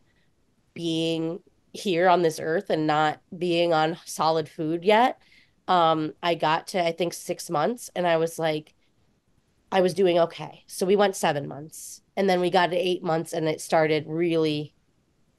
being 0.75 1.41
here 1.73 2.09
on 2.09 2.23
this 2.23 2.41
earth 2.41 2.71
and 2.71 2.87
not 2.87 3.21
being 3.37 3.73
on 3.73 3.99
solid 4.05 4.49
food 4.49 4.85
yet. 4.85 5.21
Um 5.69 6.13
i 6.23 6.35
got 6.35 6.69
to 6.69 6.85
i 6.85 6.93
think 6.93 7.13
6 7.13 7.51
months 7.51 7.91
and 7.97 8.07
i 8.07 8.17
was 8.17 8.39
like 8.39 8.75
i 9.73 9.81
was 9.81 9.95
doing 9.95 10.19
okay. 10.19 10.65
So 10.67 10.87
we 10.87 10.97
went 10.97 11.17
7 11.17 11.49
months 11.49 12.03
and 12.17 12.29
then 12.31 12.41
we 12.41 12.51
got 12.51 12.71
to 12.71 12.77
8 12.77 13.03
months 13.03 13.33
and 13.33 13.49
it 13.49 13.61
started 13.61 14.05
really 14.07 14.75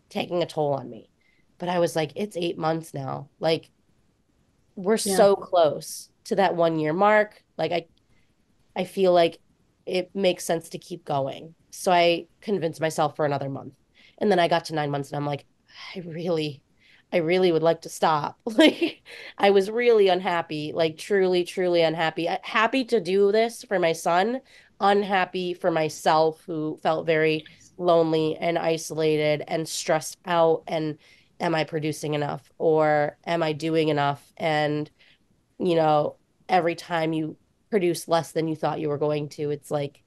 taking 0.10 0.41
a 0.43 0.45
toll 0.45 0.74
on 0.74 0.89
me. 0.89 1.10
But 1.58 1.70
i 1.70 1.80
was 1.80 1.95
like 1.95 2.12
it's 2.16 2.38
8 2.38 2.58
months 2.58 2.93
now. 2.93 3.30
Like 3.39 3.70
we're 4.76 4.98
yeah. 5.04 5.16
so 5.16 5.36
close 5.36 6.10
to 6.26 6.36
that 6.36 6.56
1 6.56 6.80
year 6.80 6.93
mark. 6.93 7.43
Like 7.58 7.72
i 7.72 7.86
i 8.76 8.84
feel 8.84 9.14
like 9.14 9.39
it 9.86 10.14
makes 10.14 10.43
sense 10.43 10.70
to 10.70 10.78
keep 10.78 11.06
going 11.06 11.56
so 11.70 11.91
i 11.91 12.26
convinced 12.41 12.82
myself 12.82 13.15
for 13.15 13.26
another 13.26 13.49
month 13.49 13.74
and 14.20 14.32
then 14.32 14.39
i 14.39 14.47
got 14.47 14.65
to 14.65 14.76
9 14.76 14.89
months 14.89 15.09
and 15.09 15.18
i'm 15.18 15.26
like 15.26 15.45
I 15.95 15.99
really, 15.99 16.61
I 17.11 17.18
really 17.18 17.51
would 17.51 17.63
like 17.63 17.82
to 17.82 17.89
stop. 17.89 18.39
Like, 18.45 19.03
I 19.38 19.51
was 19.51 19.70
really 19.70 20.07
unhappy, 20.07 20.72
like, 20.74 20.97
truly, 20.97 21.43
truly 21.43 21.82
unhappy. 21.82 22.28
Uh, 22.28 22.38
happy 22.43 22.84
to 22.86 22.99
do 22.99 23.32
this 23.32 23.63
for 23.63 23.80
my 23.80 23.93
son, 23.93 24.41
unhappy 24.80 25.53
for 25.53 25.72
myself, 25.72 26.43
who 26.45 26.80
felt 26.82 27.05
very 27.05 27.45
lonely 27.78 28.36
and 28.38 28.57
isolated 28.57 29.43
and 29.47 29.68
stressed 29.68 30.18
out. 30.26 30.63
And 30.68 30.97
am 31.39 31.53
I 31.55 31.63
producing 31.63 32.13
enough 32.15 32.51
or 32.57 33.18
am 33.26 33.43
I 33.43 33.53
doing 33.53 33.89
enough? 33.89 34.34
And, 34.38 34.89
you 35.59 35.76
know, 35.76 36.15
every 36.49 36.76
time 36.76 37.13
you 37.13 37.38
produce 37.70 38.07
less 38.07 38.32
than 38.32 38.47
you 38.47 38.55
thought 38.55 38.80
you 38.80 38.89
were 38.89 38.97
going 38.97 39.30
to, 39.30 39.51
it's 39.51 39.70
like 39.70 40.01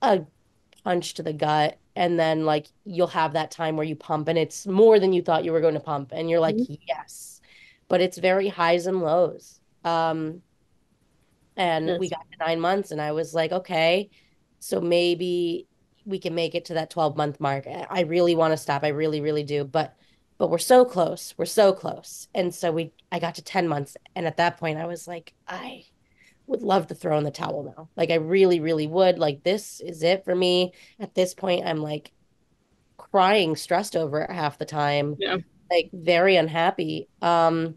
a 0.00 0.24
punch 0.84 1.14
to 1.14 1.22
the 1.22 1.32
gut 1.32 1.78
and 1.94 2.18
then 2.18 2.44
like 2.44 2.66
you'll 2.84 3.06
have 3.06 3.34
that 3.34 3.50
time 3.50 3.76
where 3.76 3.86
you 3.86 3.94
pump 3.94 4.28
and 4.28 4.38
it's 4.38 4.66
more 4.66 4.98
than 4.98 5.12
you 5.12 5.22
thought 5.22 5.44
you 5.44 5.52
were 5.52 5.60
going 5.60 5.74
to 5.74 5.80
pump 5.80 6.10
and 6.12 6.28
you're 6.28 6.40
like 6.40 6.56
mm-hmm. 6.56 6.74
yes. 6.86 7.40
But 7.88 8.00
it's 8.00 8.16
very 8.16 8.48
highs 8.48 8.86
and 8.86 9.00
lows. 9.00 9.60
Um 9.84 10.42
and 11.56 11.88
That's... 11.88 12.00
we 12.00 12.08
got 12.08 12.26
to 12.32 12.38
nine 12.38 12.60
months 12.60 12.92
and 12.92 13.00
i 13.00 13.12
was 13.12 13.34
like 13.34 13.52
okay 13.52 14.08
so 14.58 14.80
maybe 14.80 15.66
we 16.04 16.18
can 16.18 16.34
make 16.34 16.54
it 16.54 16.64
to 16.66 16.74
that 16.74 16.90
12 16.90 17.16
month 17.16 17.40
mark. 17.40 17.66
I 17.66 18.02
really 18.02 18.34
want 18.34 18.52
to 18.52 18.56
stop. 18.56 18.84
I 18.84 18.88
really 18.88 19.20
really 19.20 19.42
do. 19.42 19.64
But 19.64 19.96
but 20.38 20.50
we're 20.50 20.58
so 20.58 20.84
close. 20.84 21.34
We're 21.36 21.44
so 21.44 21.72
close. 21.72 22.28
And 22.34 22.54
so 22.54 22.72
we 22.72 22.92
i 23.10 23.18
got 23.18 23.34
to 23.36 23.42
10 23.42 23.68
months 23.68 23.96
and 24.16 24.26
at 24.26 24.38
that 24.38 24.56
point 24.56 24.78
i 24.78 24.86
was 24.86 25.06
like 25.06 25.34
i 25.46 25.84
would 26.52 26.62
love 26.62 26.86
to 26.86 26.94
throw 26.94 27.18
in 27.18 27.24
the 27.24 27.30
towel 27.30 27.74
now. 27.76 27.88
Like 27.96 28.10
I 28.10 28.16
really, 28.16 28.60
really 28.60 28.86
would. 28.86 29.18
Like 29.18 29.42
this 29.42 29.80
is 29.80 30.02
it 30.02 30.24
for 30.24 30.34
me. 30.34 30.72
At 31.00 31.14
this 31.14 31.34
point, 31.34 31.66
I'm 31.66 31.78
like 31.78 32.12
crying, 32.96 33.56
stressed 33.56 33.96
over 33.96 34.20
it 34.20 34.30
half 34.30 34.58
the 34.58 34.64
time. 34.64 35.16
Yeah. 35.18 35.38
Like 35.70 35.90
very 35.92 36.36
unhappy. 36.36 37.08
Um 37.20 37.76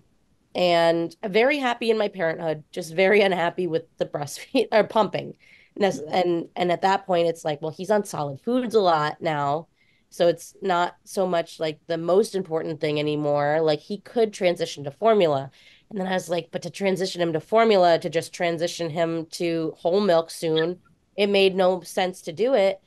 and 0.54 1.16
very 1.26 1.58
happy 1.58 1.90
in 1.90 1.98
my 1.98 2.08
parenthood, 2.08 2.64
just 2.72 2.94
very 2.94 3.22
unhappy 3.22 3.68
with 3.68 3.84
the 3.98 4.06
breastfeed 4.06 4.68
or 4.72 4.84
pumping. 4.84 5.36
And, 5.76 5.84
and 6.10 6.50
and 6.56 6.72
at 6.72 6.84
that 6.84 7.06
point 7.06 7.28
it's 7.28 7.44
like, 7.44 7.62
well, 7.62 7.72
he's 7.72 7.90
on 7.90 8.04
solid 8.04 8.40
foods 8.42 8.76
a 8.76 8.82
lot 8.82 9.22
now. 9.22 9.68
So 10.10 10.28
it's 10.28 10.54
not 10.62 10.96
so 11.04 11.28
much 11.28 11.60
like 11.60 11.80
the 11.88 11.98
most 11.98 12.36
important 12.36 12.80
thing 12.80 13.00
anymore. 13.00 13.60
Like 13.62 13.80
he 13.80 13.98
could 14.00 14.32
transition 14.34 14.84
to 14.84 14.92
formula. 14.92 15.52
And 15.96 16.02
then 16.02 16.12
I 16.12 16.16
was 16.16 16.28
like, 16.28 16.50
but 16.52 16.62
to 16.64 16.70
transition 16.70 17.22
him 17.22 17.32
to 17.32 17.40
formula, 17.40 17.98
to 18.00 18.10
just 18.10 18.34
transition 18.34 18.90
him 18.90 19.28
to 19.28 19.74
whole 19.78 20.02
milk 20.02 20.30
soon, 20.30 20.80
it 21.16 21.28
made 21.28 21.56
no 21.56 21.80
sense 21.84 22.22
to 22.24 22.34
do 22.34 22.54
it. 22.54 22.82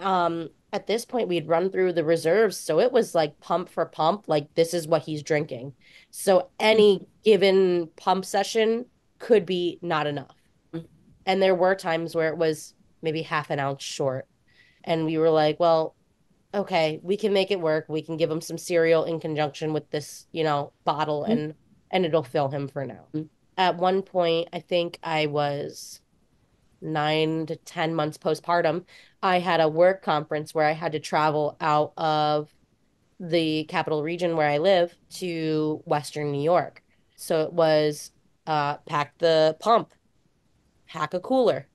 Um, 0.00 0.50
at 0.72 0.88
this 0.88 1.04
point, 1.04 1.28
we'd 1.28 1.46
run 1.46 1.70
through 1.70 1.92
the 1.92 2.02
reserves. 2.02 2.56
So 2.56 2.80
it 2.80 2.90
was 2.90 3.14
like 3.14 3.38
pump 3.38 3.68
for 3.68 3.86
pump, 3.86 4.24
like 4.26 4.52
this 4.56 4.74
is 4.74 4.88
what 4.88 5.02
he's 5.02 5.22
drinking. 5.22 5.74
So 6.10 6.48
any 6.58 7.06
given 7.22 7.88
pump 7.94 8.24
session 8.24 8.86
could 9.20 9.46
be 9.46 9.78
not 9.80 10.08
enough. 10.08 10.34
And 11.24 11.40
there 11.40 11.54
were 11.54 11.76
times 11.76 12.16
where 12.16 12.30
it 12.30 12.38
was 12.38 12.74
maybe 13.02 13.22
half 13.22 13.50
an 13.50 13.60
ounce 13.60 13.84
short. 13.84 14.26
And 14.82 15.04
we 15.06 15.16
were 15.16 15.30
like, 15.30 15.60
well, 15.60 15.94
okay, 16.52 16.98
we 17.04 17.16
can 17.16 17.32
make 17.32 17.52
it 17.52 17.60
work. 17.60 17.84
We 17.88 18.02
can 18.02 18.16
give 18.16 18.32
him 18.32 18.40
some 18.40 18.58
cereal 18.58 19.04
in 19.04 19.20
conjunction 19.20 19.72
with 19.72 19.88
this, 19.90 20.26
you 20.32 20.42
know, 20.42 20.72
bottle 20.84 21.22
mm-hmm. 21.22 21.30
and 21.30 21.54
and 21.92 22.04
it'll 22.04 22.22
fill 22.22 22.48
him 22.48 22.66
for 22.68 22.84
now. 22.84 23.06
at 23.58 23.76
one 23.76 24.02
point, 24.02 24.48
I 24.52 24.60
think 24.60 24.98
I 25.02 25.26
was 25.26 26.00
nine 26.82 27.46
to 27.46 27.56
10 27.56 27.94
months 27.94 28.18
postpartum, 28.18 28.84
I 29.22 29.38
had 29.38 29.60
a 29.60 29.68
work 29.68 30.02
conference 30.02 30.54
where 30.54 30.66
I 30.66 30.72
had 30.72 30.92
to 30.92 31.00
travel 31.00 31.56
out 31.60 31.92
of 31.96 32.52
the 33.20 33.64
capital 33.64 34.02
region 34.02 34.36
where 34.36 34.48
I 34.48 34.58
live 34.58 34.94
to 35.18 35.80
Western 35.84 36.32
New 36.32 36.42
York. 36.42 36.82
So 37.14 37.42
it 37.42 37.52
was 37.52 38.10
uh, 38.46 38.78
pack 38.78 39.16
the 39.18 39.56
pump, 39.60 39.92
pack 40.88 41.14
a 41.14 41.20
cooler, 41.20 41.68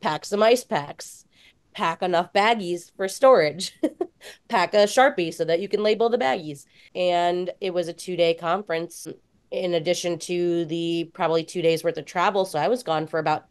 pack 0.00 0.24
some 0.24 0.42
ice 0.42 0.64
packs, 0.64 1.24
pack 1.72 2.02
enough 2.02 2.32
baggies 2.32 2.90
for 2.96 3.06
storage, 3.06 3.78
pack 4.48 4.74
a 4.74 4.78
Sharpie 4.78 5.32
so 5.32 5.44
that 5.44 5.60
you 5.60 5.68
can 5.68 5.84
label 5.84 6.08
the 6.08 6.18
baggies. 6.18 6.66
And 6.94 7.50
it 7.60 7.72
was 7.72 7.86
a 7.86 7.92
two 7.92 8.16
day 8.16 8.34
conference 8.34 9.06
in 9.52 9.74
addition 9.74 10.18
to 10.18 10.64
the 10.64 11.10
probably 11.12 11.44
two 11.44 11.62
days 11.62 11.84
worth 11.84 11.98
of 11.98 12.06
travel. 12.06 12.44
So 12.46 12.58
I 12.58 12.68
was 12.68 12.82
gone 12.82 13.06
for 13.06 13.18
about 13.20 13.44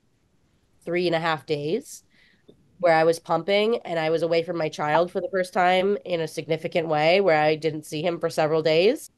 three 0.83 1.05
and 1.05 1.15
a 1.15 1.19
half 1.19 1.45
days 1.45 2.03
where 2.79 2.95
I 2.95 3.03
was 3.03 3.19
pumping 3.19 3.77
and 3.85 3.99
I 3.99 4.09
was 4.09 4.23
away 4.23 4.41
from 4.41 4.57
my 4.57 4.67
child 4.67 5.11
for 5.11 5.21
the 5.21 5.29
first 5.31 5.53
time 5.53 5.97
in 6.03 6.19
a 6.19 6.27
significant 6.27 6.87
way 6.87 7.21
where 7.21 7.39
I 7.39 7.55
didn't 7.55 7.85
see 7.85 8.01
him 8.01 8.19
for 8.19 8.31
several 8.31 8.63
days. 8.63 9.11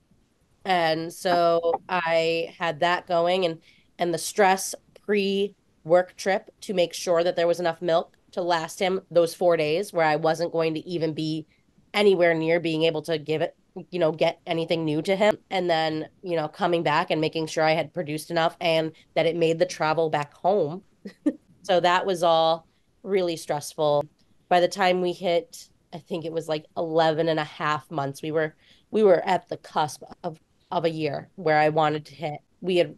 And 0.65 1.11
so 1.11 1.81
I 1.88 2.53
had 2.59 2.81
that 2.81 3.07
going 3.07 3.45
and 3.45 3.59
and 3.97 4.13
the 4.13 4.17
stress 4.17 4.75
pre 5.05 5.55
work 5.86 6.15
trip 6.17 6.49
to 6.61 6.73
make 6.73 6.93
sure 6.93 7.23
that 7.23 7.38
there 7.38 7.47
was 7.47 7.61
enough 7.61 7.81
milk 7.81 8.17
to 8.31 8.41
last 8.41 8.79
him 8.79 9.01
those 9.11 9.34
4 9.34 9.55
days 9.57 9.93
where 9.93 10.05
I 10.05 10.17
wasn't 10.17 10.51
going 10.51 10.73
to 10.73 10.86
even 10.88 11.13
be 11.13 11.45
anywhere 11.93 12.34
near 12.34 12.59
being 12.59 12.84
able 12.84 13.03
to 13.03 13.17
give 13.17 13.41
it 13.41 13.55
you 13.89 13.99
know 13.99 14.11
get 14.11 14.39
anything 14.45 14.86
new 14.86 15.01
to 15.01 15.15
him 15.15 15.36
and 15.49 15.69
then 15.69 16.07
you 16.21 16.36
know 16.36 16.47
coming 16.47 16.84
back 16.84 17.09
and 17.09 17.19
making 17.19 17.47
sure 17.47 17.63
I 17.63 17.71
had 17.71 17.93
produced 17.93 18.30
enough 18.30 18.55
and 18.61 18.91
that 19.15 19.26
it 19.26 19.36
made 19.36 19.57
the 19.57 19.65
travel 19.65 20.09
back 20.09 20.34
home 20.34 20.84
so 21.63 21.80
that 21.80 22.05
was 22.05 22.24
all 22.24 22.67
really 23.03 23.36
stressful. 23.36 24.05
By 24.49 24.59
the 24.59 24.67
time 24.67 25.01
we 25.01 25.11
hit, 25.11 25.69
I 25.93 25.99
think 25.99 26.26
it 26.26 26.32
was 26.32 26.47
like 26.47 26.65
11 26.78 27.28
and 27.28 27.39
a 27.39 27.43
half 27.43 27.89
months, 27.91 28.21
we 28.21 28.32
were 28.32 28.55
we 28.91 29.03
were 29.03 29.21
at 29.26 29.49
the 29.49 29.57
cusp 29.57 30.03
of 30.24 30.39
of 30.71 30.86
a 30.86 30.89
year 30.89 31.30
where 31.36 31.59
I 31.59 31.69
wanted 31.69 32.05
to 32.07 32.15
hit. 32.15 32.39
We 32.61 32.78
had 32.78 32.95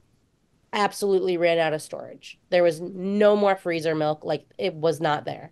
absolutely 0.72 1.38
ran 1.38 1.58
out 1.58 1.74
of 1.74 1.82
storage. 1.82 2.40
There 2.50 2.64
was 2.64 2.82
no 2.82 3.36
more 3.36 3.56
freezer 3.56 3.96
milk, 3.96 4.24
like 4.24 4.46
it 4.58 4.74
was 4.74 5.02
not 5.02 5.26
there. 5.26 5.52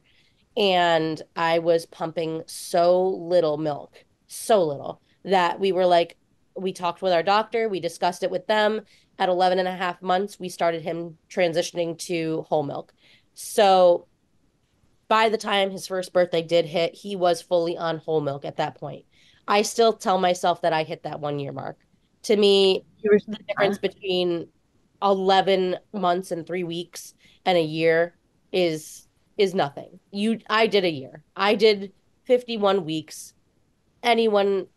And 0.55 1.21
I 1.35 1.59
was 1.59 1.85
pumping 1.85 2.43
so 2.45 3.07
little 3.07 3.57
milk, 3.57 4.05
so 4.27 4.63
little 4.63 5.01
that 5.23 5.59
we 5.59 5.71
were 5.71 5.85
like, 5.85 6.17
we 6.55 6.73
talked 6.73 7.01
with 7.01 7.13
our 7.13 7.23
doctor, 7.23 7.67
we 7.67 7.79
discussed 7.79 8.23
it 8.23 8.31
with 8.31 8.47
them. 8.47 8.81
At 9.19 9.29
11 9.29 9.59
and 9.59 9.67
a 9.67 9.75
half 9.75 10.01
months, 10.01 10.39
we 10.39 10.49
started 10.49 10.81
him 10.81 11.17
transitioning 11.29 11.97
to 11.99 12.45
whole 12.49 12.63
milk. 12.63 12.93
So 13.33 14.07
by 15.07 15.29
the 15.29 15.37
time 15.37 15.69
his 15.69 15.85
first 15.85 16.13
birthday 16.13 16.41
did 16.41 16.65
hit, 16.65 16.95
he 16.95 17.15
was 17.15 17.41
fully 17.41 17.77
on 17.77 17.97
whole 17.99 18.21
milk 18.21 18.45
at 18.45 18.57
that 18.57 18.75
point. 18.75 19.05
I 19.47 19.61
still 19.61 19.93
tell 19.93 20.17
myself 20.17 20.61
that 20.61 20.73
I 20.73 20.83
hit 20.83 21.03
that 21.03 21.19
one 21.19 21.39
year 21.39 21.51
mark. 21.51 21.77
To 22.23 22.35
me, 22.35 22.85
the 23.03 23.37
difference 23.47 23.77
between 23.77 24.47
11 25.01 25.77
months 25.91 26.31
and 26.31 26.47
3 26.47 26.63
weeks 26.63 27.13
and 27.45 27.57
a 27.57 27.61
year 27.61 28.15
is 28.51 29.07
is 29.37 29.53
nothing. 29.53 29.99
You 30.11 30.39
I 30.49 30.67
did 30.67 30.85
a 30.85 30.89
year. 30.89 31.23
I 31.35 31.55
did 31.55 31.91
51 32.25 32.85
weeks. 32.85 33.33
Anyone 34.01 34.67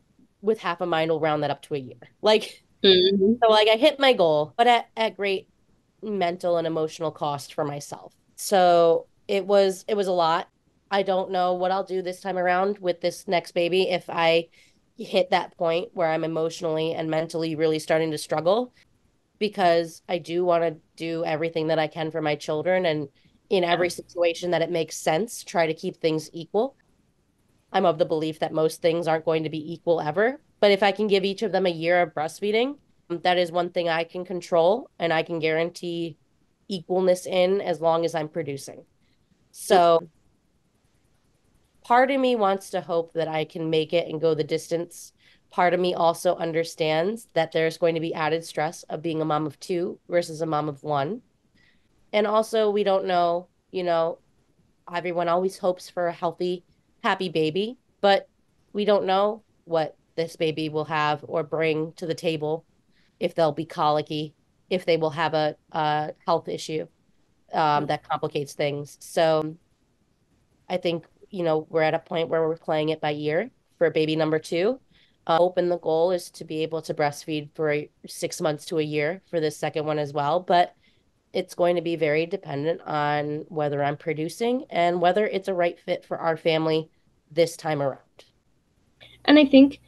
with 0.47 0.61
half 0.61 0.81
a 0.81 0.87
mind 0.87 1.11
will 1.11 1.21
round 1.21 1.43
that 1.43 1.51
up 1.51 1.63
to 1.63 1.75
a 1.75 1.79
year. 1.79 1.99
Like 2.23 2.65
mm-hmm. 2.83 3.35
so 3.43 3.51
like 3.51 3.69
I 3.69 3.77
hit 3.77 4.01
my 4.01 4.13
goal, 4.13 4.55
but 4.57 4.67
at, 4.67 4.89
at 4.97 5.17
great 5.17 5.49
mental 6.03 6.57
and 6.57 6.67
emotional 6.67 7.11
cost 7.11 7.53
for 7.53 7.65
myself. 7.65 8.15
So 8.37 9.07
it 9.29 9.47
was 9.47 9.85
it 9.89 9.97
was 9.97 10.07
a 10.07 10.13
lot. 10.13 10.49
I 10.91 11.03
don't 11.03 11.33
know 11.33 11.55
what 11.55 11.73
I'll 11.73 11.85
do 11.85 12.01
this 12.01 12.21
time 12.21 12.39
around 12.39 12.79
with 12.79 13.01
this 13.01 13.27
next 13.27 13.53
baby 13.53 13.91
if 13.91 14.09
I 14.09 14.49
hit 14.97 15.31
that 15.31 15.57
point 15.59 15.91
where 15.95 16.09
I'm 16.09 16.25
emotionally 16.25 16.95
and 16.95 17.11
mentally 17.11 17.55
really 17.55 17.79
starting 17.79 18.13
to 18.13 18.19
struggle 18.19 18.73
because 19.39 20.01
I 20.09 20.19
do 20.19 20.45
want 20.45 20.63
to 20.63 20.77
do 20.97 21.25
everything 21.25 21.67
that 21.67 21.79
I 21.79 21.89
can 21.89 22.11
for 22.11 22.23
my 22.23 22.37
children 22.37 22.87
and 22.87 23.09
in 23.51 23.65
every 23.65 23.91
situation 23.91 24.51
that 24.51 24.63
it 24.63 24.71
makes 24.71 24.97
sense, 24.97 25.45
try 25.45 25.67
to 25.67 25.75
keep 25.75 25.97
things 25.97 26.31
equal. 26.33 26.77
I'm 27.73 27.87
of 27.87 27.99
the 27.99 28.05
belief 28.05 28.39
that 28.41 28.53
most 28.53 28.81
things 28.81 29.09
aren't 29.09 29.25
going 29.25 29.43
to 29.45 29.51
be 29.51 29.73
equal 29.73 30.01
ever, 30.01 30.41
but 30.61 30.71
if 30.71 30.83
I 30.83 30.93
can 30.93 31.07
give 31.07 31.25
each 31.25 31.43
of 31.43 31.53
them 31.53 31.67
a 31.67 31.71
year 31.71 32.01
of 32.03 32.15
breastfeeding, 32.15 32.77
that 33.09 33.39
is 33.39 33.53
one 33.53 33.71
thing 33.71 33.89
I 33.89 34.05
can 34.05 34.25
control 34.25 34.91
and 34.99 35.13
I 35.13 35.23
can 35.23 35.39
guarantee 35.39 36.17
equalness 36.71 37.27
in 37.27 37.61
as 37.61 37.81
long 37.81 38.05
as 38.05 38.15
I'm 38.15 38.29
producing. 38.29 38.85
So 39.53 40.09
part 41.85 42.11
of 42.11 42.21
me 42.21 42.35
wants 42.35 42.71
to 42.71 42.81
hope 42.81 43.13
that 43.13 43.29
I 43.29 43.45
can 43.45 43.71
make 43.71 43.93
it 43.93 44.09
and 44.09 44.21
go 44.21 44.35
the 44.35 44.45
distance. 44.45 45.13
Part 45.51 45.73
of 45.73 45.81
me 45.81 45.95
also 45.95 46.35
understands 46.37 47.29
that 47.35 47.53
there's 47.53 47.79
going 47.79 47.95
to 47.95 48.01
be 48.01 48.13
added 48.13 48.45
stress 48.45 48.83
of 48.85 49.03
being 49.03 49.23
a 49.23 49.25
mom 49.25 49.47
of 49.47 49.59
two 49.61 49.99
versus 50.09 50.41
a 50.41 50.47
mom 50.47 50.69
of 50.69 50.83
one. 50.83 51.23
And 52.13 52.27
also, 52.27 52.71
we 52.71 52.83
don't 52.83 53.07
know, 53.07 53.49
you 53.71 53.85
know, 53.85 54.19
everyone 54.93 55.29
always 55.29 55.59
hopes 55.59 55.89
for 55.89 56.09
a 56.09 56.13
healthy, 56.13 56.65
happy 57.07 57.29
baby, 57.29 57.79
but 58.01 58.29
we 58.73 58.85
don't 58.85 59.07
know 59.07 59.45
what 59.65 59.97
this 60.17 60.35
baby 60.35 60.69
will 60.69 60.87
have 60.87 61.25
or 61.29 61.45
bring 61.45 61.93
to 61.93 62.05
the 62.05 62.15
table 62.15 62.65
if 63.21 63.33
they'll 63.35 63.53
be 63.53 63.65
colicky, 63.65 64.35
if 64.71 64.85
they 64.85 64.97
will 64.97 65.11
have 65.11 65.33
a, 65.33 65.55
a 65.71 66.13
health 66.27 66.49
issue 66.49 66.85
um, 67.53 67.87
that 67.87 68.09
complicates 68.09 68.55
things. 68.55 68.97
So 69.01 69.57
I 70.69 70.79
think, 70.79 71.05
you 71.31 71.45
know, 71.45 71.67
we're 71.71 71.83
at 71.83 71.95
a 71.95 72.01
point 72.01 72.29
where 72.29 72.43
we're 72.43 72.57
playing 72.57 72.89
it 72.89 73.01
by 73.01 73.13
ear 73.13 73.51
for 73.79 73.89
baby 73.91 74.17
number 74.17 74.41
two. 74.41 74.81
Uh, 75.29 75.39
open 75.39 75.69
the 75.69 75.79
goal 75.79 76.11
is 76.11 76.31
to 76.31 76.45
be 76.45 76.65
able 76.65 76.83
to 76.83 76.95
breastfeed 76.95 77.51
for 77.55 77.83
six 78.09 78.41
months 78.41 78.65
to 78.67 78.79
a 78.79 78.83
year 78.83 79.23
for 79.31 79.39
this 79.39 79.57
second 79.57 79.87
one 79.87 80.01
as 80.01 80.13
well. 80.13 80.41
But 80.41 80.75
it's 81.33 81.55
going 81.55 81.77
to 81.77 81.83
be 81.83 81.97
very 81.97 82.27
dependent 82.27 82.81
on 82.83 83.45
whether 83.49 83.83
I'm 83.85 83.97
producing 83.97 84.65
and 84.71 85.01
whether 85.01 85.25
it's 85.27 85.49
a 85.49 85.55
right 85.55 85.79
fit 85.79 86.05
for 86.05 86.19
our 86.19 86.37
family 86.37 86.91
this 87.31 87.57
time 87.57 87.83
around. 87.83 88.01
And 89.25 89.39
I 89.39 89.45
think 89.45 89.81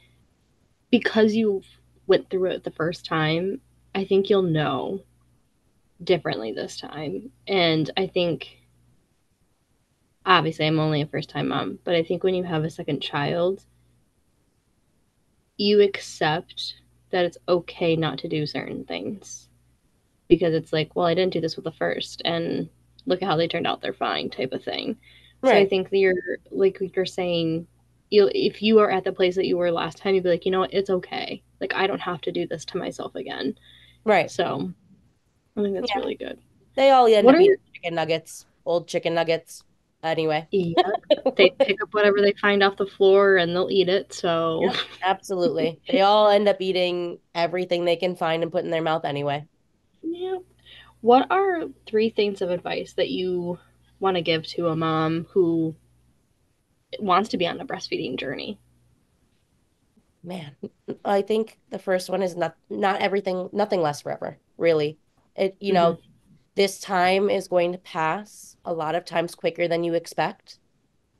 because 0.91 1.33
you 1.33 1.61
went 2.07 2.29
through 2.29 2.51
it 2.51 2.63
the 2.63 2.71
first 2.71 3.05
time, 3.05 3.61
I 3.95 4.05
think 4.05 4.29
you'll 4.29 4.41
know 4.41 5.03
differently 6.03 6.51
this 6.51 6.79
time. 6.79 7.31
And 7.47 7.89
I 7.97 8.07
think 8.07 8.57
obviously 10.25 10.67
I'm 10.67 10.79
only 10.79 11.01
a 11.01 11.07
first 11.07 11.29
time 11.29 11.49
mom, 11.49 11.79
but 11.83 11.95
I 11.95 12.03
think 12.03 12.23
when 12.23 12.35
you 12.35 12.43
have 12.43 12.63
a 12.63 12.69
second 12.69 13.01
child, 13.01 13.63
you 15.57 15.81
accept 15.81 16.75
that 17.11 17.25
it's 17.25 17.37
okay 17.47 17.95
not 17.95 18.19
to 18.19 18.29
do 18.29 18.45
certain 18.45 18.85
things 18.85 19.49
because 20.27 20.53
it's 20.53 20.71
like, 20.71 20.95
well, 20.95 21.07
I 21.07 21.15
didn't 21.15 21.33
do 21.33 21.41
this 21.41 21.55
with 21.55 21.65
the 21.65 21.71
first, 21.71 22.21
and 22.23 22.69
look 23.05 23.21
at 23.21 23.27
how 23.27 23.35
they 23.35 23.47
turned 23.47 23.67
out; 23.67 23.81
they're 23.81 23.93
fine, 23.93 24.29
type 24.29 24.53
of 24.53 24.63
thing. 24.63 24.97
Right. 25.41 25.51
So 25.51 25.57
I 25.57 25.65
think 25.67 25.89
that 25.89 25.97
you're 25.97 26.15
like 26.51 26.79
you're 26.95 27.05
saying, 27.05 27.67
you 28.09 28.29
if 28.33 28.61
you 28.61 28.79
are 28.79 28.91
at 28.91 29.03
the 29.03 29.13
place 29.13 29.35
that 29.35 29.47
you 29.47 29.57
were 29.57 29.71
last 29.71 29.97
time, 29.97 30.15
you'd 30.15 30.23
be 30.23 30.29
like, 30.29 30.45
you 30.45 30.51
know 30.51 30.59
what, 30.59 30.73
it's 30.73 30.89
okay. 30.89 31.41
Like 31.61 31.73
I 31.73 31.87
don't 31.87 32.01
have 32.01 32.21
to 32.21 32.31
do 32.31 32.47
this 32.47 32.65
to 32.65 32.77
myself 32.77 33.15
again. 33.15 33.55
Right. 34.05 34.29
So 34.29 34.71
I 35.55 35.61
think 35.61 35.75
that's 35.75 35.91
yeah. 35.93 35.99
really 35.99 36.15
good. 36.15 36.39
They 36.75 36.91
all 36.91 37.07
end 37.07 37.25
what 37.25 37.35
up 37.35 37.41
eating 37.41 37.55
chicken 37.73 37.95
nuggets, 37.95 38.45
old 38.65 38.87
chicken 38.87 39.13
nuggets. 39.13 39.63
Anyway, 40.01 40.47
yeah, 40.51 40.73
they 41.35 41.49
pick 41.49 41.81
up 41.81 41.93
whatever 41.93 42.21
they 42.21 42.31
find 42.39 42.63
off 42.63 42.77
the 42.77 42.85
floor 42.85 43.35
and 43.35 43.53
they'll 43.53 43.69
eat 43.69 43.89
it. 43.89 44.13
So 44.13 44.61
yeah, 44.63 44.77
absolutely, 45.03 45.81
they 45.89 45.99
all 45.99 46.29
end 46.29 46.47
up 46.47 46.61
eating 46.61 47.19
everything 47.35 47.83
they 47.83 47.97
can 47.97 48.15
find 48.15 48.41
and 48.41 48.51
put 48.51 48.63
in 48.63 48.71
their 48.71 48.81
mouth 48.81 49.03
anyway. 49.03 49.45
Yeah. 50.01 50.37
What 51.01 51.29
are 51.29 51.65
three 51.85 52.09
things 52.09 52.41
of 52.41 52.49
advice 52.49 52.93
that 52.93 53.09
you 53.09 53.59
want 53.99 54.15
to 54.15 54.21
give 54.21 54.45
to 54.47 54.67
a 54.67 54.75
mom 54.75 55.27
who 55.31 55.75
wants 56.99 57.29
to 57.29 57.37
be 57.37 57.47
on 57.47 57.59
a 57.59 57.65
breastfeeding 57.65 58.17
journey? 58.17 58.59
Man, 60.23 60.55
I 61.05 61.21
think 61.21 61.59
the 61.69 61.79
first 61.79 62.09
one 62.09 62.21
is 62.21 62.35
not 62.35 62.55
not 62.69 63.01
everything, 63.01 63.49
nothing 63.53 63.81
lasts 63.81 64.01
forever, 64.01 64.37
really. 64.57 64.97
It, 65.35 65.55
you 65.59 65.71
know, 65.71 65.93
mm-hmm. 65.93 66.09
this 66.55 66.79
time 66.79 67.29
is 67.29 67.47
going 67.47 67.71
to 67.71 67.77
pass 67.77 68.57
a 68.65 68.73
lot 68.73 68.95
of 68.95 69.05
times 69.05 69.35
quicker 69.35 69.67
than 69.67 69.83
you 69.83 69.93
expect. 69.93 70.59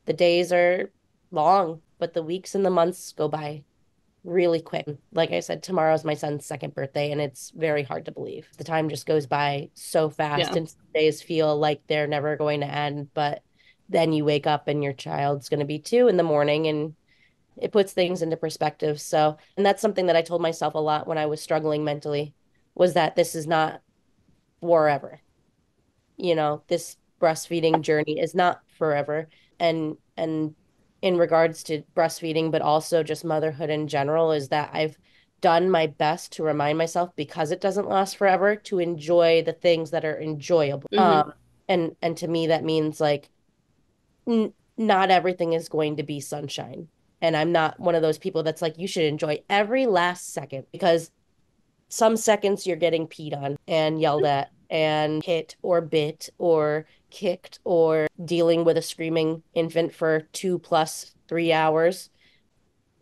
The 0.05 0.13
days 0.13 0.51
are 0.51 0.91
long, 1.31 1.81
but 1.97 2.13
the 2.13 2.23
weeks 2.23 2.55
and 2.55 2.65
the 2.65 2.69
months 2.69 3.13
go 3.13 3.29
by 3.29 3.63
really 4.23 4.61
quick. 4.61 4.87
Like 5.13 5.31
I 5.31 5.39
said, 5.39 5.63
tomorrow's 5.63 6.03
my 6.03 6.13
son's 6.13 6.45
second 6.45 6.73
birthday, 6.73 7.11
and 7.11 7.21
it's 7.21 7.51
very 7.51 7.83
hard 7.83 8.05
to 8.05 8.11
believe. 8.11 8.47
The 8.57 8.63
time 8.63 8.89
just 8.89 9.05
goes 9.05 9.25
by 9.27 9.69
so 9.73 10.09
fast, 10.09 10.51
yeah. 10.51 10.57
and 10.57 10.75
days 10.93 11.21
feel 11.21 11.57
like 11.57 11.81
they're 11.87 12.07
never 12.07 12.35
going 12.35 12.61
to 12.61 12.67
end. 12.67 13.09
But 13.13 13.41
then 13.87 14.13
you 14.13 14.25
wake 14.25 14.47
up 14.47 14.67
and 14.67 14.83
your 14.83 14.93
child's 14.93 15.49
going 15.49 15.61
to 15.61 15.65
be 15.65 15.79
two 15.79 16.07
in 16.07 16.17
the 16.17 16.23
morning, 16.23 16.67
and 16.67 16.95
it 17.57 17.71
puts 17.71 17.93
things 17.93 18.21
into 18.21 18.37
perspective. 18.37 18.99
So, 18.99 19.37
and 19.57 19.65
that's 19.65 19.81
something 19.81 20.07
that 20.07 20.15
I 20.15 20.21
told 20.21 20.41
myself 20.41 20.75
a 20.75 20.79
lot 20.79 21.07
when 21.07 21.17
I 21.17 21.25
was 21.25 21.41
struggling 21.41 21.83
mentally 21.83 22.33
was 22.75 22.93
that 22.93 23.15
this 23.15 23.35
is 23.35 23.47
not 23.47 23.81
forever. 24.61 25.19
You 26.17 26.35
know, 26.35 26.63
this 26.67 26.97
breastfeeding 27.19 27.81
journey 27.81 28.19
is 28.19 28.33
not 28.33 28.61
forever. 28.77 29.29
And 29.59 29.97
and 30.15 30.55
in 31.01 31.17
regards 31.17 31.63
to 31.63 31.83
breastfeeding, 31.95 32.51
but 32.51 32.61
also 32.61 33.03
just 33.03 33.23
motherhood 33.23 33.69
in 33.69 33.87
general, 33.87 34.31
is 34.31 34.49
that 34.49 34.69
I've 34.73 34.97
done 35.41 35.69
my 35.69 35.87
best 35.87 36.33
to 36.33 36.43
remind 36.43 36.77
myself 36.77 37.15
because 37.15 37.51
it 37.51 37.61
doesn't 37.61 37.87
last 37.87 38.17
forever 38.17 38.55
to 38.55 38.79
enjoy 38.79 39.41
the 39.41 39.53
things 39.53 39.91
that 39.91 40.03
are 40.03 40.19
enjoyable. 40.19 40.89
Mhm. 40.91 40.99
Um, 40.99 41.33
and 41.69 41.95
and 42.01 42.17
to 42.17 42.27
me 42.27 42.47
that 42.47 42.63
means 42.63 42.99
like 42.99 43.29
n 44.27 44.53
not 44.77 45.11
everything 45.11 45.53
is 45.53 45.69
going 45.69 45.95
to 45.97 46.03
be 46.03 46.19
sunshine. 46.19 46.87
And 47.21 47.35
I'm 47.35 47.51
not 47.51 47.79
one 47.79 47.95
of 47.95 48.01
those 48.01 48.17
people 48.17 48.43
that's 48.43 48.61
like, 48.61 48.77
you 48.77 48.87
should 48.87 49.03
enjoy 49.03 49.43
every 49.49 49.85
last 49.85 50.33
second 50.33 50.65
because 50.71 51.11
some 51.89 52.15
seconds 52.15 52.65
you're 52.65 52.77
getting 52.77 53.07
peed 53.07 53.35
on 53.35 53.57
and 53.67 53.99
yelled 53.99 54.23
at 54.25 54.51
and 54.69 55.23
hit 55.23 55.55
or 55.61 55.81
bit 55.81 56.29
or 56.37 56.85
kicked 57.09 57.59
or 57.63 58.07
dealing 58.23 58.63
with 58.63 58.77
a 58.77 58.81
screaming 58.81 59.43
infant 59.53 59.93
for 59.93 60.27
two 60.33 60.59
plus 60.59 61.13
three 61.27 61.51
hours. 61.51 62.09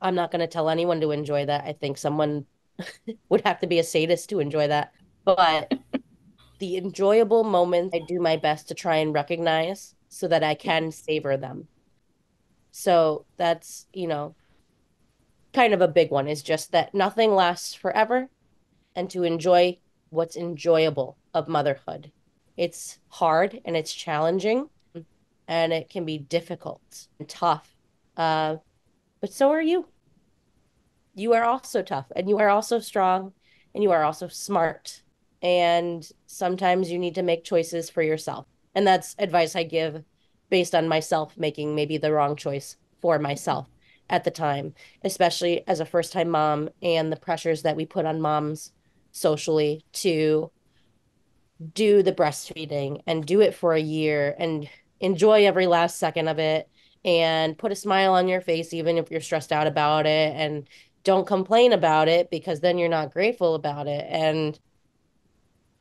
I'm 0.02 0.16
not 0.16 0.32
going 0.32 0.42
to 0.42 0.48
tell 0.48 0.70
anyone 0.70 1.02
to 1.02 1.12
enjoy 1.12 1.46
that. 1.46 1.66
I 1.66 1.74
think 1.74 1.98
someone 1.98 2.46
would 3.30 3.42
have 3.42 3.60
to 3.62 3.68
be 3.68 3.80
a 3.80 3.84
sadist 3.84 4.30
to 4.30 4.40
enjoy 4.40 4.68
that. 4.68 4.92
But 5.26 5.74
the 6.60 6.78
enjoyable 6.78 7.44
moments, 7.44 7.96
I 7.96 8.02
do 8.08 8.20
my 8.20 8.38
best 8.38 8.68
to 8.68 8.74
try 8.74 8.98
and 8.98 9.14
recognize 9.14 9.96
so 10.10 10.28
that 10.28 10.44
I 10.44 10.56
can 10.56 10.92
savor 10.92 11.38
them. 11.38 11.68
So 12.72 13.26
that's, 13.38 13.88
you 13.94 14.08
know, 14.08 14.36
kind 15.54 15.74
of 15.74 15.82
a 15.82 15.88
big 15.88 16.12
one 16.12 16.28
is 16.28 16.44
just 16.44 16.72
that 16.72 16.94
nothing 16.94 17.32
lasts 17.32 17.74
forever 17.74 18.30
and 18.96 19.10
to 19.10 19.24
enjoy 19.24 19.80
what's 20.10 20.38
enjoyable 20.38 21.18
of 21.34 21.48
motherhood. 21.48 22.12
It's 22.58 23.00
hard 23.10 23.62
and 23.64 23.78
it's 23.78 23.94
challenging 23.94 24.70
and 25.48 25.72
it 25.72 25.90
can 25.90 26.06
be 26.06 26.18
difficult 26.18 27.08
and 27.20 27.30
tough. 27.30 27.76
Uh, 28.18 28.58
but 29.22 29.32
so 29.32 29.52
are 29.52 29.62
you. 29.62 29.88
You 31.16 31.34
are 31.34 31.44
also 31.44 31.82
tough 31.82 32.12
and 32.16 32.28
you 32.28 32.38
are 32.40 32.50
also 32.50 32.80
strong 32.80 33.34
and 33.74 33.84
you 33.84 33.92
are 33.92 34.04
also 34.04 34.28
smart. 34.28 35.04
And 35.42 36.08
sometimes 36.26 36.92
you 36.92 36.98
need 36.98 37.16
to 37.16 37.24
make 37.24 37.44
choices 37.44 37.90
for 37.90 38.02
yourself. 38.02 38.48
And 38.74 38.86
that's 38.86 39.16
advice 39.20 39.56
I 39.56 39.64
give 39.64 40.04
based 40.50 40.74
on 40.74 40.88
myself 40.88 41.38
making 41.38 41.76
maybe 41.76 41.98
the 41.98 42.12
wrong 42.12 42.36
choice 42.36 42.78
for 43.02 43.20
myself 43.20 43.68
at 44.10 44.24
the 44.24 44.32
time, 44.32 44.74
especially 45.04 45.68
as 45.68 45.80
a 45.80 45.86
first 45.86 46.14
time 46.14 46.30
mom 46.30 46.70
and 46.82 47.12
the 47.12 47.18
pressures 47.18 47.64
that 47.64 47.76
we 47.76 47.86
put 47.86 48.06
on 48.06 48.22
moms 48.22 48.72
socially 49.12 49.84
to 49.92 50.52
do 51.74 52.04
the 52.04 52.14
breastfeeding 52.14 53.02
and 53.08 53.26
do 53.26 53.42
it 53.42 53.56
for 53.56 53.74
a 53.74 53.80
year 53.80 54.36
and 54.38 54.70
enjoy 55.00 55.46
every 55.46 55.68
last 55.68 55.98
second 55.98 56.28
of 56.28 56.40
it 56.40 56.70
and 57.04 57.58
put 57.58 57.72
a 57.72 57.76
smile 57.76 58.14
on 58.14 58.28
your 58.28 58.42
face 58.42 58.74
even 58.74 58.98
if 58.98 59.10
you're 59.10 59.22
stressed 59.22 59.52
out 59.52 59.68
about 59.68 60.06
it 60.06 60.36
and 60.36 60.68
don't 61.04 61.26
complain 61.26 61.72
about 61.72 62.10
it 62.10 62.30
because 62.30 62.60
then 62.60 62.78
you're 62.78 62.90
not 62.90 63.14
grateful 63.14 63.56
about 63.56 63.88
it. 63.88 64.06
And 64.10 64.60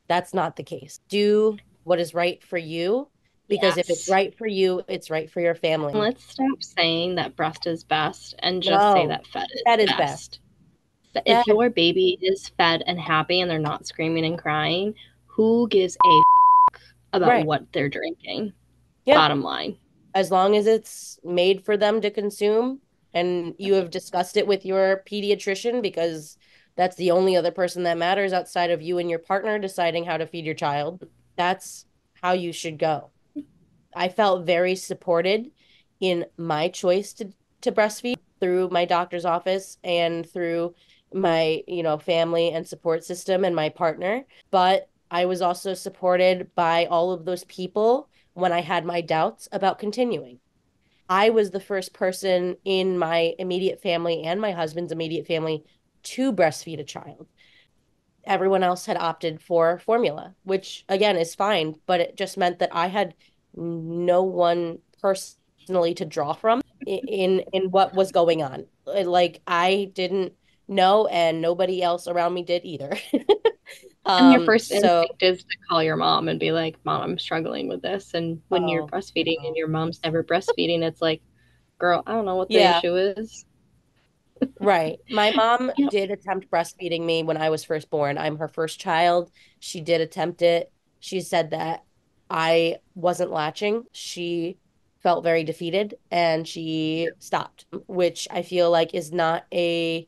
that's 0.07 0.33
not 0.33 0.55
the 0.55 0.63
case. 0.63 1.01
Do 1.09 1.57
what 1.83 1.99
is 1.99 2.13
right 2.13 2.41
for 2.41 2.57
you 2.57 3.09
because 3.49 3.77
if 3.77 3.89
it's 3.89 4.09
right 4.09 4.37
for 4.37 4.47
you 4.47 4.81
it's 4.87 5.09
right 5.09 5.29
for 5.29 5.41
your 5.41 5.55
family. 5.55 5.93
Let's 5.93 6.23
stop 6.23 6.61
saying 6.61 7.15
that 7.15 7.35
breast 7.35 7.67
is 7.67 7.83
best 7.83 8.35
and 8.39 8.63
just 8.63 8.93
say 8.93 9.07
that 9.07 9.27
fed 9.27 9.47
is 9.53 9.61
that 9.65 9.79
is 9.79 9.89
best. 9.89 9.99
best. 9.99 10.39
If 11.25 11.45
that 11.45 11.47
your 11.47 11.69
baby 11.69 12.17
is 12.21 12.49
fed 12.57 12.83
and 12.85 12.99
happy 12.99 13.41
and 13.41 13.49
they're 13.49 13.59
not 13.59 13.85
screaming 13.87 14.25
and 14.25 14.37
crying, 14.37 14.93
who 15.37 15.67
gives 15.69 15.95
a 16.03 16.21
f- 16.73 16.81
about 17.13 17.29
right 17.29 17.45
what 17.45 17.71
they're 17.71 17.87
drinking? 17.89 18.51
yeah 19.05 19.15
Bottom 19.15 19.41
line. 19.43 19.77
as 20.13 20.31
long 20.31 20.55
as 20.57 20.67
it's 20.67 21.19
made 21.23 21.63
for 21.63 21.77
them 21.77 22.01
to 22.01 22.11
consume 22.11 22.81
and 23.13 23.55
you 23.57 23.75
have 23.75 23.89
discussed 23.89 24.35
it 24.35 24.45
with 24.47 24.65
your 24.65 25.03
pediatrician 25.09 25.81
because 25.81 26.37
that's 26.75 26.95
the 26.97 27.11
only 27.11 27.35
other 27.35 27.51
person 27.51 27.83
that 27.83 27.97
matters 27.97 28.33
outside 28.33 28.69
of 28.71 28.81
you 28.81 28.97
and 28.97 29.09
your 29.09 29.19
partner 29.19 29.57
deciding 29.57 30.05
how 30.05 30.17
to 30.17 30.27
feed 30.27 30.45
your 30.45 30.53
child. 30.53 31.01
That's 31.37 31.85
how 32.21 32.33
you 32.33 32.51
should 32.51 32.77
go. 32.77 33.11
I 33.95 34.09
felt 34.09 34.45
very 34.45 34.75
supported 34.75 35.49
in 35.99 36.25
my 36.37 36.67
choice 36.67 37.13
to 37.13 37.31
to 37.61 37.71
breastfeed 37.71 38.17
through 38.39 38.69
my 38.69 38.85
doctor's 38.85 39.25
office 39.25 39.77
and 39.83 40.29
through 40.29 40.75
my, 41.11 41.63
you 41.67 41.81
know, 41.81 41.97
family 41.97 42.51
and 42.51 42.67
support 42.67 43.03
system 43.03 43.43
and 43.43 43.55
my 43.55 43.69
partner, 43.69 44.23
but 44.51 44.87
I 45.09 45.25
was 45.25 45.41
also 45.41 45.73
supported 45.73 46.53
by 46.55 46.85
all 46.85 47.11
of 47.11 47.25
those 47.25 47.43
people 47.45 48.09
when 48.33 48.51
I 48.51 48.61
had 48.61 48.85
my 48.85 49.01
doubts 49.01 49.47
about 49.51 49.79
continuing. 49.79 50.39
I 51.09 51.29
was 51.29 51.51
the 51.51 51.59
first 51.59 51.93
person 51.93 52.57
in 52.65 52.97
my 52.99 53.33
immediate 53.39 53.81
family 53.81 54.23
and 54.23 54.41
my 54.41 54.51
husband's 54.51 54.91
immediate 54.91 55.25
family 55.25 55.63
to 56.03 56.33
breastfeed 56.33 56.79
a 56.79 56.83
child. 56.83 57.27
Everyone 58.25 58.63
else 58.63 58.85
had 58.85 58.97
opted 58.97 59.41
for 59.41 59.79
formula, 59.79 60.35
which 60.43 60.83
again 60.89 61.15
is 61.15 61.33
fine, 61.33 61.75
but 61.85 62.01
it 62.01 62.17
just 62.17 62.37
meant 62.37 62.59
that 62.59 62.75
I 62.75 62.87
had 62.87 63.15
no 63.55 64.23
one 64.23 64.79
personally 65.01 65.93
to 65.95 66.05
draw 66.05 66.33
from 66.33 66.61
in 66.85 67.39
in 67.53 67.71
what 67.71 67.93
was 67.93 68.11
going 68.11 68.43
on. 68.43 68.65
Like 68.85 69.41
I 69.47 69.91
didn't 69.93 70.33
know 70.67 71.07
and 71.07 71.41
nobody 71.41 71.81
else 71.81 72.07
around 72.07 72.33
me 72.33 72.43
did 72.43 72.65
either. 72.65 72.97
And 74.17 74.31
your 74.31 74.39
Um, 74.39 74.41
first 74.41 74.71
so 74.71 75.07
instinct 75.11 75.21
is 75.23 75.39
to 75.43 75.57
call 75.69 75.83
your 75.83 75.95
mom 75.97 76.27
and 76.29 76.39
be 76.39 76.51
like, 76.51 76.77
Mom, 76.85 77.01
I'm 77.03 77.19
struggling 77.19 77.67
with 77.67 77.81
this. 77.81 78.13
And 78.13 78.41
when 78.49 78.67
you're 78.67 78.83
oh 78.83 78.85
breastfeeding 78.85 79.45
and 79.45 79.55
your 79.55 79.67
mom's 79.67 79.99
never 80.03 80.23
breastfeeding, 80.23 80.81
it's 80.83 81.01
like, 81.01 81.21
girl, 81.79 82.03
I 82.07 82.13
don't 82.13 82.25
know 82.25 82.35
what 82.35 82.51
the 82.51 82.59
Yeah, 82.59 82.69
issue 82.69 82.95
is. 82.95 83.45
Right. 84.59 84.97
My 85.09 85.31
mom 85.31 85.71
did 85.87 86.09
attempt 86.09 86.49
breastfeeding 86.49 87.05
me 87.05 87.23
when 87.23 87.37
I 87.37 87.49
was 87.49 87.63
first 87.63 87.89
born. 87.89 88.17
I'm 88.17 88.37
her 88.37 88.47
first 88.47 88.79
child. 88.79 89.31
She 89.59 89.81
did 89.81 90.01
attempt 90.01 90.41
it. 90.41 90.71
She 90.99 91.21
said 91.21 91.51
that 91.51 91.83
I 92.29 92.77
wasn't 92.95 93.31
latching. 93.31 93.83
She 93.91 94.57
felt 95.03 95.23
very 95.23 95.43
defeated 95.43 95.95
and 96.09 96.47
she 96.47 97.11
stopped, 97.19 97.65
which 97.87 98.27
I 98.31 98.41
feel 98.41 98.71
like 98.71 98.95
is 98.95 99.11
not 99.11 99.45
a 99.53 100.07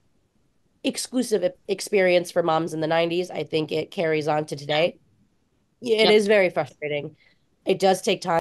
exclusive 0.84 1.52
experience 1.68 2.32
for 2.32 2.44
moms 2.44 2.74
in 2.74 2.80
the 2.82 2.88
90s. 2.88 3.30
I 3.32 3.44
think 3.44 3.72
it 3.72 3.92
carries 3.92 4.28
on 4.28 4.46
to 4.48 4.56
today. 4.56 4.98
Yeah, 5.82 5.98
It 5.98 6.06
Yep. 6.06 6.14
is 6.14 6.28
very 6.28 6.50
frustrating. 6.50 7.16
It 7.66 7.80
does 7.80 8.02
take 8.02 8.22
time. 8.22 8.40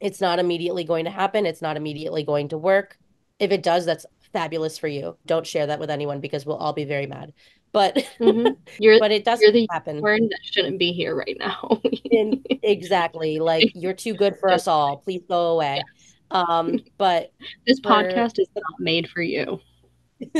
It's 0.00 0.20
not 0.20 0.38
immediately 0.38 0.84
going 0.84 1.04
to 1.06 1.10
happen. 1.10 1.46
It's 1.46 1.62
not 1.62 1.76
immediately 1.76 2.22
going 2.22 2.48
to 2.48 2.58
work. 2.58 2.96
If 3.38 3.50
it 3.50 3.62
does, 3.62 3.86
that's 3.86 4.06
fabulous 4.32 4.78
for 4.78 4.88
you. 4.88 5.16
Don't 5.26 5.46
share 5.46 5.66
that 5.66 5.80
with 5.80 5.90
anyone 5.90 6.20
because 6.20 6.44
we'll 6.44 6.56
all 6.56 6.72
be 6.72 6.84
very 6.84 7.06
mad. 7.06 7.32
But 7.72 8.06
hmm 8.18 8.48
You're 8.78 8.98
but 8.98 9.10
it 9.12 9.24
does 9.24 9.40
you're 9.40 9.52
the 9.52 9.66
happen. 9.70 10.00
that 10.00 10.38
shouldn't 10.42 10.78
be 10.78 10.92
here 10.92 11.14
right 11.14 11.36
now. 11.38 11.80
Exactly, 12.62 13.38
like 13.38 13.70
you're 13.74 13.92
too 13.94 14.14
good 14.14 14.36
for 14.38 14.50
us 14.50 14.66
all. 14.66 14.98
Please 14.98 15.22
go 15.28 15.52
away. 15.52 15.82
Um, 16.30 16.80
but 16.98 17.32
This 17.66 17.80
podcast 17.80 18.38
is 18.38 18.48
not 18.54 18.80
made 18.80 19.08
for 19.08 19.22
you. 19.22 19.60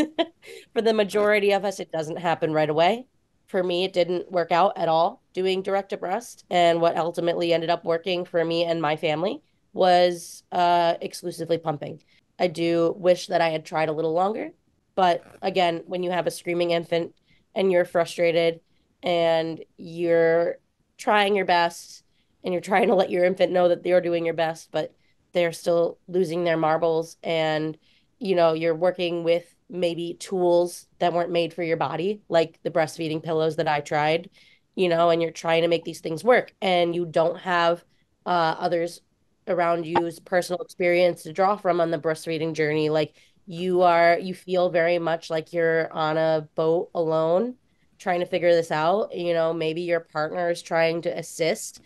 for 0.73 0.83
the 0.83 0.95
majority 0.95 1.53
of 1.53 1.65
us, 1.65 1.81
it 1.81 1.93
doesn't 1.93 2.17
happen 2.17 2.53
right 2.53 2.71
away. 2.71 3.07
For 3.47 3.63
me, 3.63 3.85
it 3.85 3.93
didn't 3.93 4.31
work 4.31 4.51
out 4.51 4.73
at 4.77 4.89
all 4.89 5.23
doing 5.33 5.63
direct 5.63 5.91
to 5.91 5.97
breast. 5.97 6.45
And 6.51 6.81
what 6.81 6.97
ultimately 6.97 7.53
ended 7.53 7.71
up 7.71 7.85
working 7.85 8.25
for 8.25 8.45
me 8.45 8.65
and 8.65 8.81
my 8.81 8.97
family 8.97 9.43
was 9.73 10.43
uh, 10.51 10.95
exclusively 11.01 11.59
pumping. 11.59 12.03
I 12.39 12.49
do 12.49 12.95
wish 12.97 13.29
that 13.29 13.41
I 13.41 13.51
had 13.51 13.65
tried 13.65 13.89
a 13.89 13.93
little 13.93 14.13
longer. 14.13 14.51
But 14.95 15.23
again, 15.43 15.83
when 15.87 16.03
you 16.03 16.11
have 16.11 16.27
a 16.27 16.31
screaming 16.31 16.71
infant 16.71 17.15
and 17.55 17.71
you're 17.71 17.85
frustrated 17.85 18.61
and 19.03 19.63
you're 19.77 20.57
trying 20.97 21.37
your 21.37 21.45
best 21.45 22.03
and 22.43 22.53
you're 22.53 22.63
trying 22.63 22.89
to 22.89 22.95
let 22.95 23.11
your 23.11 23.25
infant 23.25 23.53
know 23.53 23.69
that 23.69 23.83
they're 23.83 24.01
doing 24.01 24.25
your 24.25 24.35
best, 24.35 24.71
but 24.73 24.95
they're 25.33 25.53
still 25.53 25.99
losing 26.09 26.45
their 26.45 26.57
marbles 26.57 27.19
and 27.23 27.77
you 28.19 28.35
know, 28.35 28.55
you're 28.55 28.75
working 28.75 29.25
with 29.25 29.56
maybe 29.69 30.15
tools 30.15 30.87
that 30.99 31.13
weren't 31.13 31.31
made 31.31 31.53
for 31.53 31.63
your 31.63 31.77
body, 31.77 32.23
like 32.29 32.59
the 32.63 32.71
breastfeeding 32.71 33.23
pillows 33.23 33.57
that 33.57 33.69
I 33.69 33.81
tried, 33.81 34.31
you 34.75 34.89
know, 34.89 35.11
and 35.11 35.21
you're 35.21 35.31
trying 35.31 35.63
to 35.63 35.69
make 35.69 35.85
these 35.85 36.01
things 36.01 36.23
work 36.23 36.55
and 36.61 36.95
you 36.95 37.07
don't 37.07 37.39
have 37.39 37.85
uh, 38.25 38.57
others 38.59 39.01
around 39.49 39.87
you's 39.87 40.19
personal 40.21 40.61
experience 40.61 41.23
to 41.23 41.33
draw 41.33 41.57
from 41.57 41.81
on 41.81 41.91
the 41.91 41.99
breastfeeding 41.99 42.53
journey. 42.53 42.91
Like 42.91 43.17
you 43.47 43.83
are, 43.83 44.19
you 44.19 44.35
feel 44.35 44.71
very 44.71 44.99
much 44.99 45.31
like 45.31 45.53
you're 45.53 45.93
on 45.93 46.17
a 46.17 46.49
boat 46.55 46.91
alone 46.95 47.55
trying 47.99 48.21
to 48.21 48.27
figure 48.27 48.53
this 48.53 48.71
out. 48.71 49.15
You 49.15 49.33
know, 49.33 49.53
maybe 49.53 49.83
your 49.83 50.01
partner 50.01 50.51
is 50.51 50.63
trying 50.63 51.03
to 51.03 51.19
assist, 51.19 51.81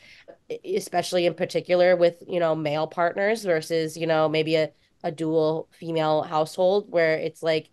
especially 0.65 1.27
in 1.27 1.35
particular 1.35 1.97
with, 1.97 2.23
you 2.27 2.41
know, 2.41 2.55
male 2.55 2.87
partners 2.87 3.45
versus, 3.45 3.97
you 3.97 4.07
know, 4.07 4.29
maybe 4.29 4.57
a 4.57 4.71
a 5.03 5.11
dual 5.11 5.69
female 5.71 6.23
household 6.23 6.91
where 6.91 7.15
it's 7.15 7.43
like 7.43 7.71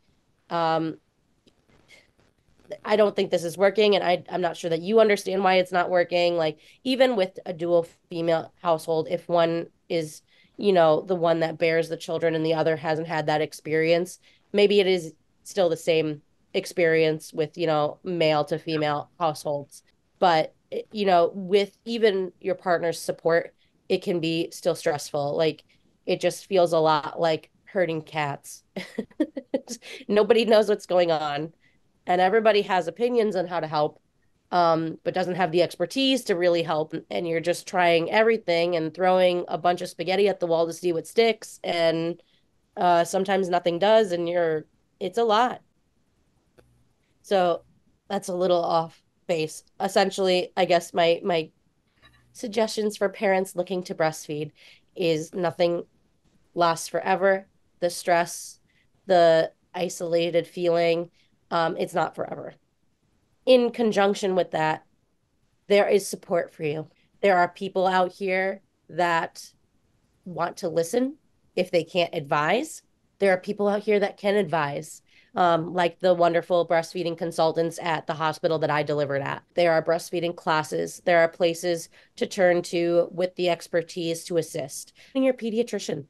um 0.49 0.97
I 2.83 2.95
don't 2.95 3.15
think 3.15 3.31
this 3.31 3.43
is 3.43 3.57
working, 3.57 3.95
and 3.95 4.03
I, 4.03 4.23
I'm 4.29 4.41
not 4.41 4.57
sure 4.57 4.69
that 4.69 4.81
you 4.81 4.99
understand 4.99 5.43
why 5.43 5.55
it's 5.55 5.71
not 5.71 5.89
working. 5.89 6.35
Like, 6.35 6.59
even 6.83 7.15
with 7.15 7.39
a 7.45 7.53
dual 7.53 7.87
female 8.09 8.51
household, 8.61 9.07
if 9.09 9.27
one 9.29 9.67
is, 9.89 10.21
you 10.57 10.73
know, 10.73 11.01
the 11.01 11.15
one 11.15 11.39
that 11.39 11.57
bears 11.57 11.89
the 11.89 11.97
children 11.97 12.35
and 12.35 12.45
the 12.45 12.53
other 12.53 12.75
hasn't 12.75 13.07
had 13.07 13.27
that 13.27 13.41
experience, 13.41 14.19
maybe 14.51 14.79
it 14.79 14.87
is 14.87 15.13
still 15.43 15.69
the 15.69 15.77
same 15.77 16.21
experience 16.53 17.31
with, 17.33 17.57
you 17.57 17.67
know, 17.67 17.99
male 18.03 18.43
to 18.45 18.59
female 18.59 19.09
households. 19.19 19.83
But, 20.19 20.53
you 20.91 21.05
know, 21.05 21.31
with 21.33 21.77
even 21.85 22.33
your 22.41 22.55
partner's 22.55 22.99
support, 22.99 23.53
it 23.87 24.01
can 24.01 24.19
be 24.19 24.49
still 24.51 24.75
stressful. 24.75 25.37
Like, 25.37 25.63
it 26.07 26.19
just 26.19 26.47
feels 26.47 26.73
a 26.73 26.79
lot 26.79 27.19
like 27.19 27.51
herding 27.65 28.01
cats. 28.01 28.63
Nobody 30.07 30.45
knows 30.45 30.69
what's 30.69 30.85
going 30.87 31.11
on 31.11 31.53
and 32.07 32.21
everybody 32.21 32.63
has 32.63 32.87
opinions 32.87 33.35
on 33.35 33.45
how 33.45 33.59
to 33.59 33.67
help 33.67 34.01
um, 34.49 34.97
but 35.03 35.13
doesn't 35.13 35.35
have 35.35 35.51
the 35.51 35.61
expertise 35.61 36.23
to 36.23 36.35
really 36.35 36.63
help 36.63 36.95
and 37.11 37.27
you're 37.27 37.41
just 37.41 37.67
trying 37.67 38.09
everything 38.09 38.77
and 38.77 38.93
throwing 38.93 39.43
a 39.49 39.57
bunch 39.57 39.81
of 39.81 39.89
spaghetti 39.89 40.29
at 40.29 40.39
the 40.39 40.47
wall 40.47 40.65
to 40.65 40.73
see 40.73 40.93
what 40.93 41.05
sticks 41.05 41.59
and 41.63 42.23
uh, 42.77 43.03
sometimes 43.03 43.49
nothing 43.49 43.77
does 43.77 44.13
and 44.13 44.29
you're 44.29 44.65
it's 44.99 45.17
a 45.17 45.23
lot 45.23 45.61
so 47.21 47.61
that's 48.07 48.29
a 48.29 48.35
little 48.35 48.63
off 48.63 49.03
base 49.27 49.63
essentially 49.81 50.53
i 50.55 50.63
guess 50.63 50.93
my 50.93 51.19
my 51.23 51.49
suggestions 52.31 52.95
for 52.95 53.09
parents 53.09 53.55
looking 53.55 53.83
to 53.83 53.93
breastfeed 53.93 54.51
is 54.95 55.33
nothing 55.33 55.83
lasts 56.57 56.87
forever 56.89 57.47
the 57.79 57.89
stress 57.89 58.59
the 59.05 59.51
isolated 59.73 60.45
feeling 60.45 61.09
um, 61.49 61.77
it's 61.77 61.93
not 61.93 62.15
forever. 62.15 62.53
In 63.45 63.71
conjunction 63.71 64.35
with 64.35 64.51
that, 64.51 64.85
there 65.67 65.87
is 65.87 66.05
support 66.05 66.53
for 66.53 66.63
you. 66.63 66.89
There 67.21 67.37
are 67.37 67.47
people 67.47 67.87
out 67.87 68.11
here 68.11 68.61
that 68.89 69.53
want 70.25 70.57
to 70.57 70.69
listen 70.69 71.15
if 71.55 71.71
they 71.71 71.83
can't 71.83 72.13
advise. 72.13 72.83
There 73.19 73.31
are 73.31 73.39
people 73.39 73.67
out 73.67 73.83
here 73.83 73.99
that 73.99 74.17
can 74.17 74.35
advise, 74.35 75.01
um, 75.35 75.73
like 75.73 75.99
the 75.99 76.13
wonderful 76.13 76.67
breastfeeding 76.67 77.17
consultants 77.17 77.79
at 77.81 78.05
the 78.07 78.13
hospital 78.13 78.59
that 78.59 78.69
I 78.69 78.83
delivered 78.83 79.21
at. 79.21 79.43
There 79.55 79.71
are 79.71 79.81
breastfeeding 79.81 80.35
classes. 80.35 81.01
There 81.05 81.19
are 81.19 81.29
places 81.29 81.89
to 82.17 82.27
turn 82.27 82.61
to 82.63 83.07
with 83.11 83.35
the 83.35 83.49
expertise 83.49 84.25
to 84.25 84.37
assist. 84.37 84.93
And 85.15 85.23
your 85.23 85.33
pediatrician. 85.33 86.05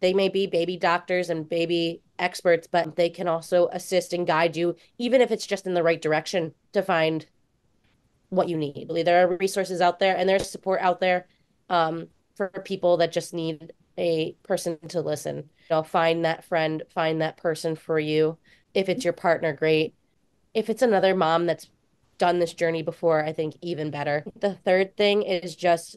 They 0.00 0.14
may 0.14 0.28
be 0.28 0.46
baby 0.46 0.76
doctors 0.76 1.30
and 1.30 1.48
baby 1.48 2.00
experts, 2.18 2.66
but 2.66 2.96
they 2.96 3.10
can 3.10 3.28
also 3.28 3.68
assist 3.68 4.12
and 4.12 4.26
guide 4.26 4.56
you, 4.56 4.76
even 4.98 5.20
if 5.20 5.30
it's 5.30 5.46
just 5.46 5.66
in 5.66 5.74
the 5.74 5.82
right 5.82 6.00
direction 6.00 6.54
to 6.72 6.82
find 6.82 7.26
what 8.30 8.48
you 8.48 8.56
need. 8.56 8.88
There 9.04 9.24
are 9.24 9.36
resources 9.36 9.80
out 9.80 9.98
there 9.98 10.16
and 10.16 10.28
there's 10.28 10.48
support 10.48 10.80
out 10.80 11.00
there 11.00 11.26
um, 11.68 12.08
for 12.36 12.48
people 12.64 12.96
that 12.98 13.12
just 13.12 13.34
need 13.34 13.72
a 13.98 14.34
person 14.42 14.78
to 14.88 15.00
listen. 15.00 15.36
You 15.36 15.76
know, 15.76 15.82
find 15.82 16.24
that 16.24 16.44
friend, 16.44 16.82
find 16.94 17.20
that 17.20 17.36
person 17.36 17.76
for 17.76 17.98
you. 17.98 18.38
If 18.72 18.88
it's 18.88 19.04
your 19.04 19.12
partner, 19.12 19.52
great. 19.52 19.94
If 20.54 20.70
it's 20.70 20.82
another 20.82 21.14
mom 21.14 21.46
that's 21.46 21.68
done 22.18 22.38
this 22.38 22.54
journey 22.54 22.82
before, 22.82 23.24
I 23.24 23.32
think 23.32 23.56
even 23.60 23.90
better. 23.90 24.24
The 24.38 24.54
third 24.54 24.96
thing 24.96 25.22
is 25.22 25.56
just 25.56 25.96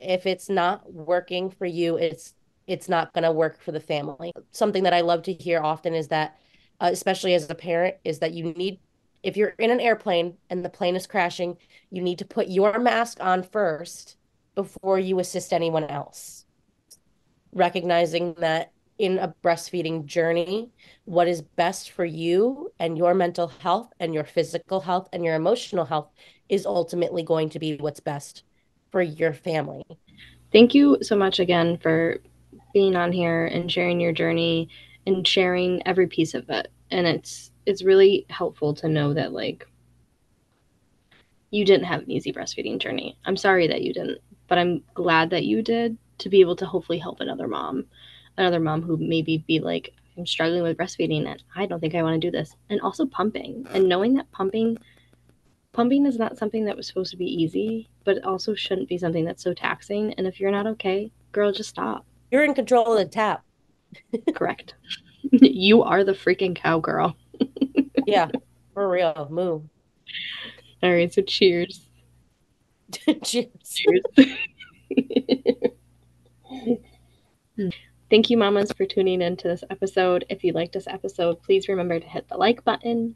if 0.00 0.26
it's 0.26 0.48
not 0.48 0.92
working 0.92 1.50
for 1.50 1.66
you, 1.66 1.96
it's 1.96 2.34
it's 2.66 2.88
not 2.88 3.12
going 3.12 3.24
to 3.24 3.32
work 3.32 3.60
for 3.60 3.72
the 3.72 3.80
family. 3.80 4.32
Something 4.50 4.84
that 4.84 4.94
I 4.94 5.02
love 5.02 5.22
to 5.24 5.32
hear 5.32 5.60
often 5.60 5.94
is 5.94 6.08
that, 6.08 6.38
uh, 6.80 6.90
especially 6.92 7.34
as 7.34 7.48
a 7.50 7.54
parent, 7.54 7.96
is 8.04 8.18
that 8.20 8.32
you 8.32 8.52
need, 8.52 8.80
if 9.22 9.36
you're 9.36 9.54
in 9.58 9.70
an 9.70 9.80
airplane 9.80 10.36
and 10.50 10.64
the 10.64 10.70
plane 10.70 10.96
is 10.96 11.06
crashing, 11.06 11.56
you 11.90 12.02
need 12.02 12.18
to 12.18 12.24
put 12.24 12.48
your 12.48 12.78
mask 12.78 13.18
on 13.20 13.42
first 13.42 14.16
before 14.54 14.98
you 14.98 15.18
assist 15.18 15.52
anyone 15.52 15.84
else. 15.84 16.44
Recognizing 17.52 18.34
that 18.38 18.72
in 18.98 19.18
a 19.18 19.34
breastfeeding 19.42 20.06
journey, 20.06 20.70
what 21.04 21.28
is 21.28 21.42
best 21.42 21.90
for 21.90 22.04
you 22.04 22.70
and 22.78 22.96
your 22.96 23.14
mental 23.14 23.48
health 23.48 23.92
and 23.98 24.14
your 24.14 24.24
physical 24.24 24.80
health 24.80 25.08
and 25.12 25.24
your 25.24 25.34
emotional 25.34 25.84
health 25.84 26.10
is 26.48 26.64
ultimately 26.64 27.22
going 27.22 27.50
to 27.50 27.58
be 27.58 27.76
what's 27.76 28.00
best 28.00 28.44
for 28.90 29.02
your 29.02 29.32
family. 29.32 29.82
Thank 30.52 30.74
you 30.74 30.98
so 31.02 31.16
much 31.16 31.40
again 31.40 31.78
for 31.78 32.20
being 32.74 32.96
on 32.96 33.12
here 33.12 33.46
and 33.46 33.72
sharing 33.72 34.00
your 34.00 34.12
journey 34.12 34.68
and 35.06 35.26
sharing 35.26 35.80
every 35.86 36.06
piece 36.06 36.34
of 36.34 36.50
it. 36.50 36.70
And 36.90 37.06
it's 37.06 37.50
it's 37.64 37.82
really 37.82 38.26
helpful 38.28 38.74
to 38.74 38.88
know 38.88 39.14
that 39.14 39.32
like 39.32 39.66
you 41.50 41.64
didn't 41.64 41.86
have 41.86 42.02
an 42.02 42.10
easy 42.10 42.32
breastfeeding 42.32 42.78
journey. 42.78 43.16
I'm 43.24 43.36
sorry 43.36 43.66
that 43.68 43.82
you 43.82 43.94
didn't, 43.94 44.18
but 44.48 44.58
I'm 44.58 44.82
glad 44.92 45.30
that 45.30 45.44
you 45.44 45.62
did 45.62 45.96
to 46.18 46.28
be 46.28 46.40
able 46.40 46.56
to 46.56 46.66
hopefully 46.66 46.98
help 46.98 47.20
another 47.20 47.48
mom, 47.48 47.86
another 48.36 48.60
mom 48.60 48.82
who 48.82 48.96
maybe 48.96 49.38
be 49.46 49.60
like, 49.60 49.94
I'm 50.18 50.26
struggling 50.26 50.62
with 50.62 50.76
breastfeeding 50.76 51.26
and 51.26 51.42
I 51.56 51.66
don't 51.66 51.80
think 51.80 51.94
I 51.94 52.02
want 52.02 52.20
to 52.20 52.26
do 52.26 52.36
this. 52.36 52.54
And 52.70 52.80
also 52.80 53.06
pumping 53.06 53.66
and 53.72 53.88
knowing 53.88 54.14
that 54.14 54.30
pumping 54.32 54.76
pumping 55.72 56.06
is 56.06 56.18
not 56.18 56.38
something 56.38 56.64
that 56.64 56.76
was 56.76 56.86
supposed 56.86 57.10
to 57.10 57.16
be 57.16 57.42
easy, 57.42 57.88
but 58.04 58.16
it 58.16 58.24
also 58.24 58.54
shouldn't 58.54 58.88
be 58.88 58.98
something 58.98 59.24
that's 59.24 59.42
so 59.42 59.52
taxing. 59.52 60.14
And 60.14 60.26
if 60.26 60.40
you're 60.40 60.50
not 60.50 60.66
okay, 60.66 61.10
girl, 61.32 61.52
just 61.52 61.70
stop. 61.70 62.06
You're 62.34 62.42
in 62.42 62.54
control 62.54 62.94
of 62.94 62.98
the 62.98 63.04
tap. 63.04 63.44
Correct. 64.34 64.74
you 65.30 65.84
are 65.84 66.02
the 66.02 66.14
freaking 66.14 66.56
cowgirl. 66.56 67.16
yeah, 68.08 68.28
for 68.72 68.90
real. 68.90 69.28
Move. 69.30 69.62
All 70.82 70.92
right, 70.92 71.14
so 71.14 71.22
cheers. 71.22 71.86
cheers. 73.22 73.46
Cheers. 73.62 74.02
Thank 78.10 78.30
you, 78.30 78.36
mamas, 78.36 78.72
for 78.72 78.84
tuning 78.84 79.22
into 79.22 79.46
this 79.46 79.62
episode. 79.70 80.24
If 80.28 80.42
you 80.42 80.52
liked 80.54 80.72
this 80.72 80.88
episode, 80.88 81.40
please 81.40 81.68
remember 81.68 82.00
to 82.00 82.06
hit 82.06 82.28
the 82.28 82.36
like 82.36 82.64
button. 82.64 83.14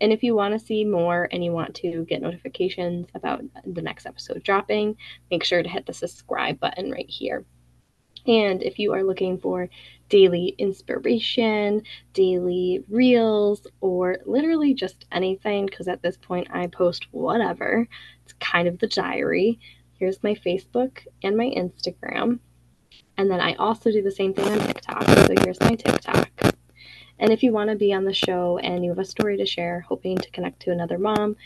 And 0.00 0.12
if 0.12 0.24
you 0.24 0.34
want 0.34 0.58
to 0.58 0.66
see 0.66 0.84
more 0.84 1.28
and 1.30 1.44
you 1.44 1.52
want 1.52 1.76
to 1.76 2.04
get 2.06 2.20
notifications 2.20 3.06
about 3.14 3.44
the 3.64 3.82
next 3.82 4.06
episode 4.06 4.42
dropping, 4.42 4.96
make 5.30 5.44
sure 5.44 5.62
to 5.62 5.68
hit 5.68 5.86
the 5.86 5.94
subscribe 5.94 6.58
button 6.58 6.90
right 6.90 7.08
here. 7.08 7.44
And 8.26 8.62
if 8.62 8.78
you 8.78 8.92
are 8.92 9.04
looking 9.04 9.38
for 9.38 9.68
daily 10.08 10.54
inspiration, 10.58 11.82
daily 12.12 12.84
reels, 12.88 13.66
or 13.80 14.18
literally 14.24 14.74
just 14.74 15.06
anything, 15.12 15.66
because 15.66 15.88
at 15.88 16.02
this 16.02 16.16
point 16.16 16.48
I 16.50 16.66
post 16.66 17.06
whatever, 17.10 17.88
it's 18.24 18.34
kind 18.34 18.68
of 18.68 18.78
the 18.78 18.88
diary. 18.88 19.58
Here's 19.98 20.22
my 20.22 20.34
Facebook 20.34 21.06
and 21.22 21.36
my 21.36 21.46
Instagram. 21.46 22.40
And 23.16 23.30
then 23.30 23.40
I 23.40 23.54
also 23.54 23.90
do 23.90 24.02
the 24.02 24.10
same 24.10 24.34
thing 24.34 24.48
on 24.48 24.58
TikTok. 24.58 25.04
So 25.06 25.34
here's 25.42 25.60
my 25.60 25.74
TikTok. 25.74 26.28
And 27.18 27.32
if 27.32 27.42
you 27.42 27.52
want 27.52 27.70
to 27.70 27.76
be 27.76 27.94
on 27.94 28.04
the 28.04 28.12
show 28.12 28.58
and 28.58 28.84
you 28.84 28.90
have 28.90 28.98
a 28.98 29.04
story 29.04 29.38
to 29.38 29.46
share, 29.46 29.80
hoping 29.80 30.18
to 30.18 30.30
connect 30.32 30.60
to 30.62 30.70
another 30.70 30.98
mom, 30.98 31.36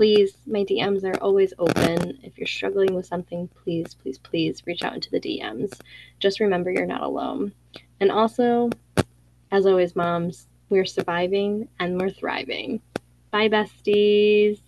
please, 0.00 0.38
my 0.46 0.64
DMs 0.64 1.04
are 1.04 1.22
always 1.22 1.52
open. 1.58 2.18
If 2.22 2.38
you're 2.38 2.46
struggling 2.46 2.94
with 2.94 3.04
something, 3.04 3.50
please, 3.62 3.92
please, 3.92 4.16
please 4.16 4.62
reach 4.66 4.82
out 4.82 4.94
into 4.94 5.10
the 5.10 5.20
DMs. 5.20 5.78
Just 6.18 6.40
remember 6.40 6.70
you're 6.70 6.86
not 6.86 7.02
alone. 7.02 7.52
And 8.00 8.10
also, 8.10 8.70
as 9.52 9.66
always, 9.66 9.94
moms, 9.94 10.46
we're 10.70 10.86
surviving 10.86 11.68
and 11.78 12.00
we're 12.00 12.08
thriving. 12.08 12.80
Bye, 13.30 13.50
besties. 13.50 14.60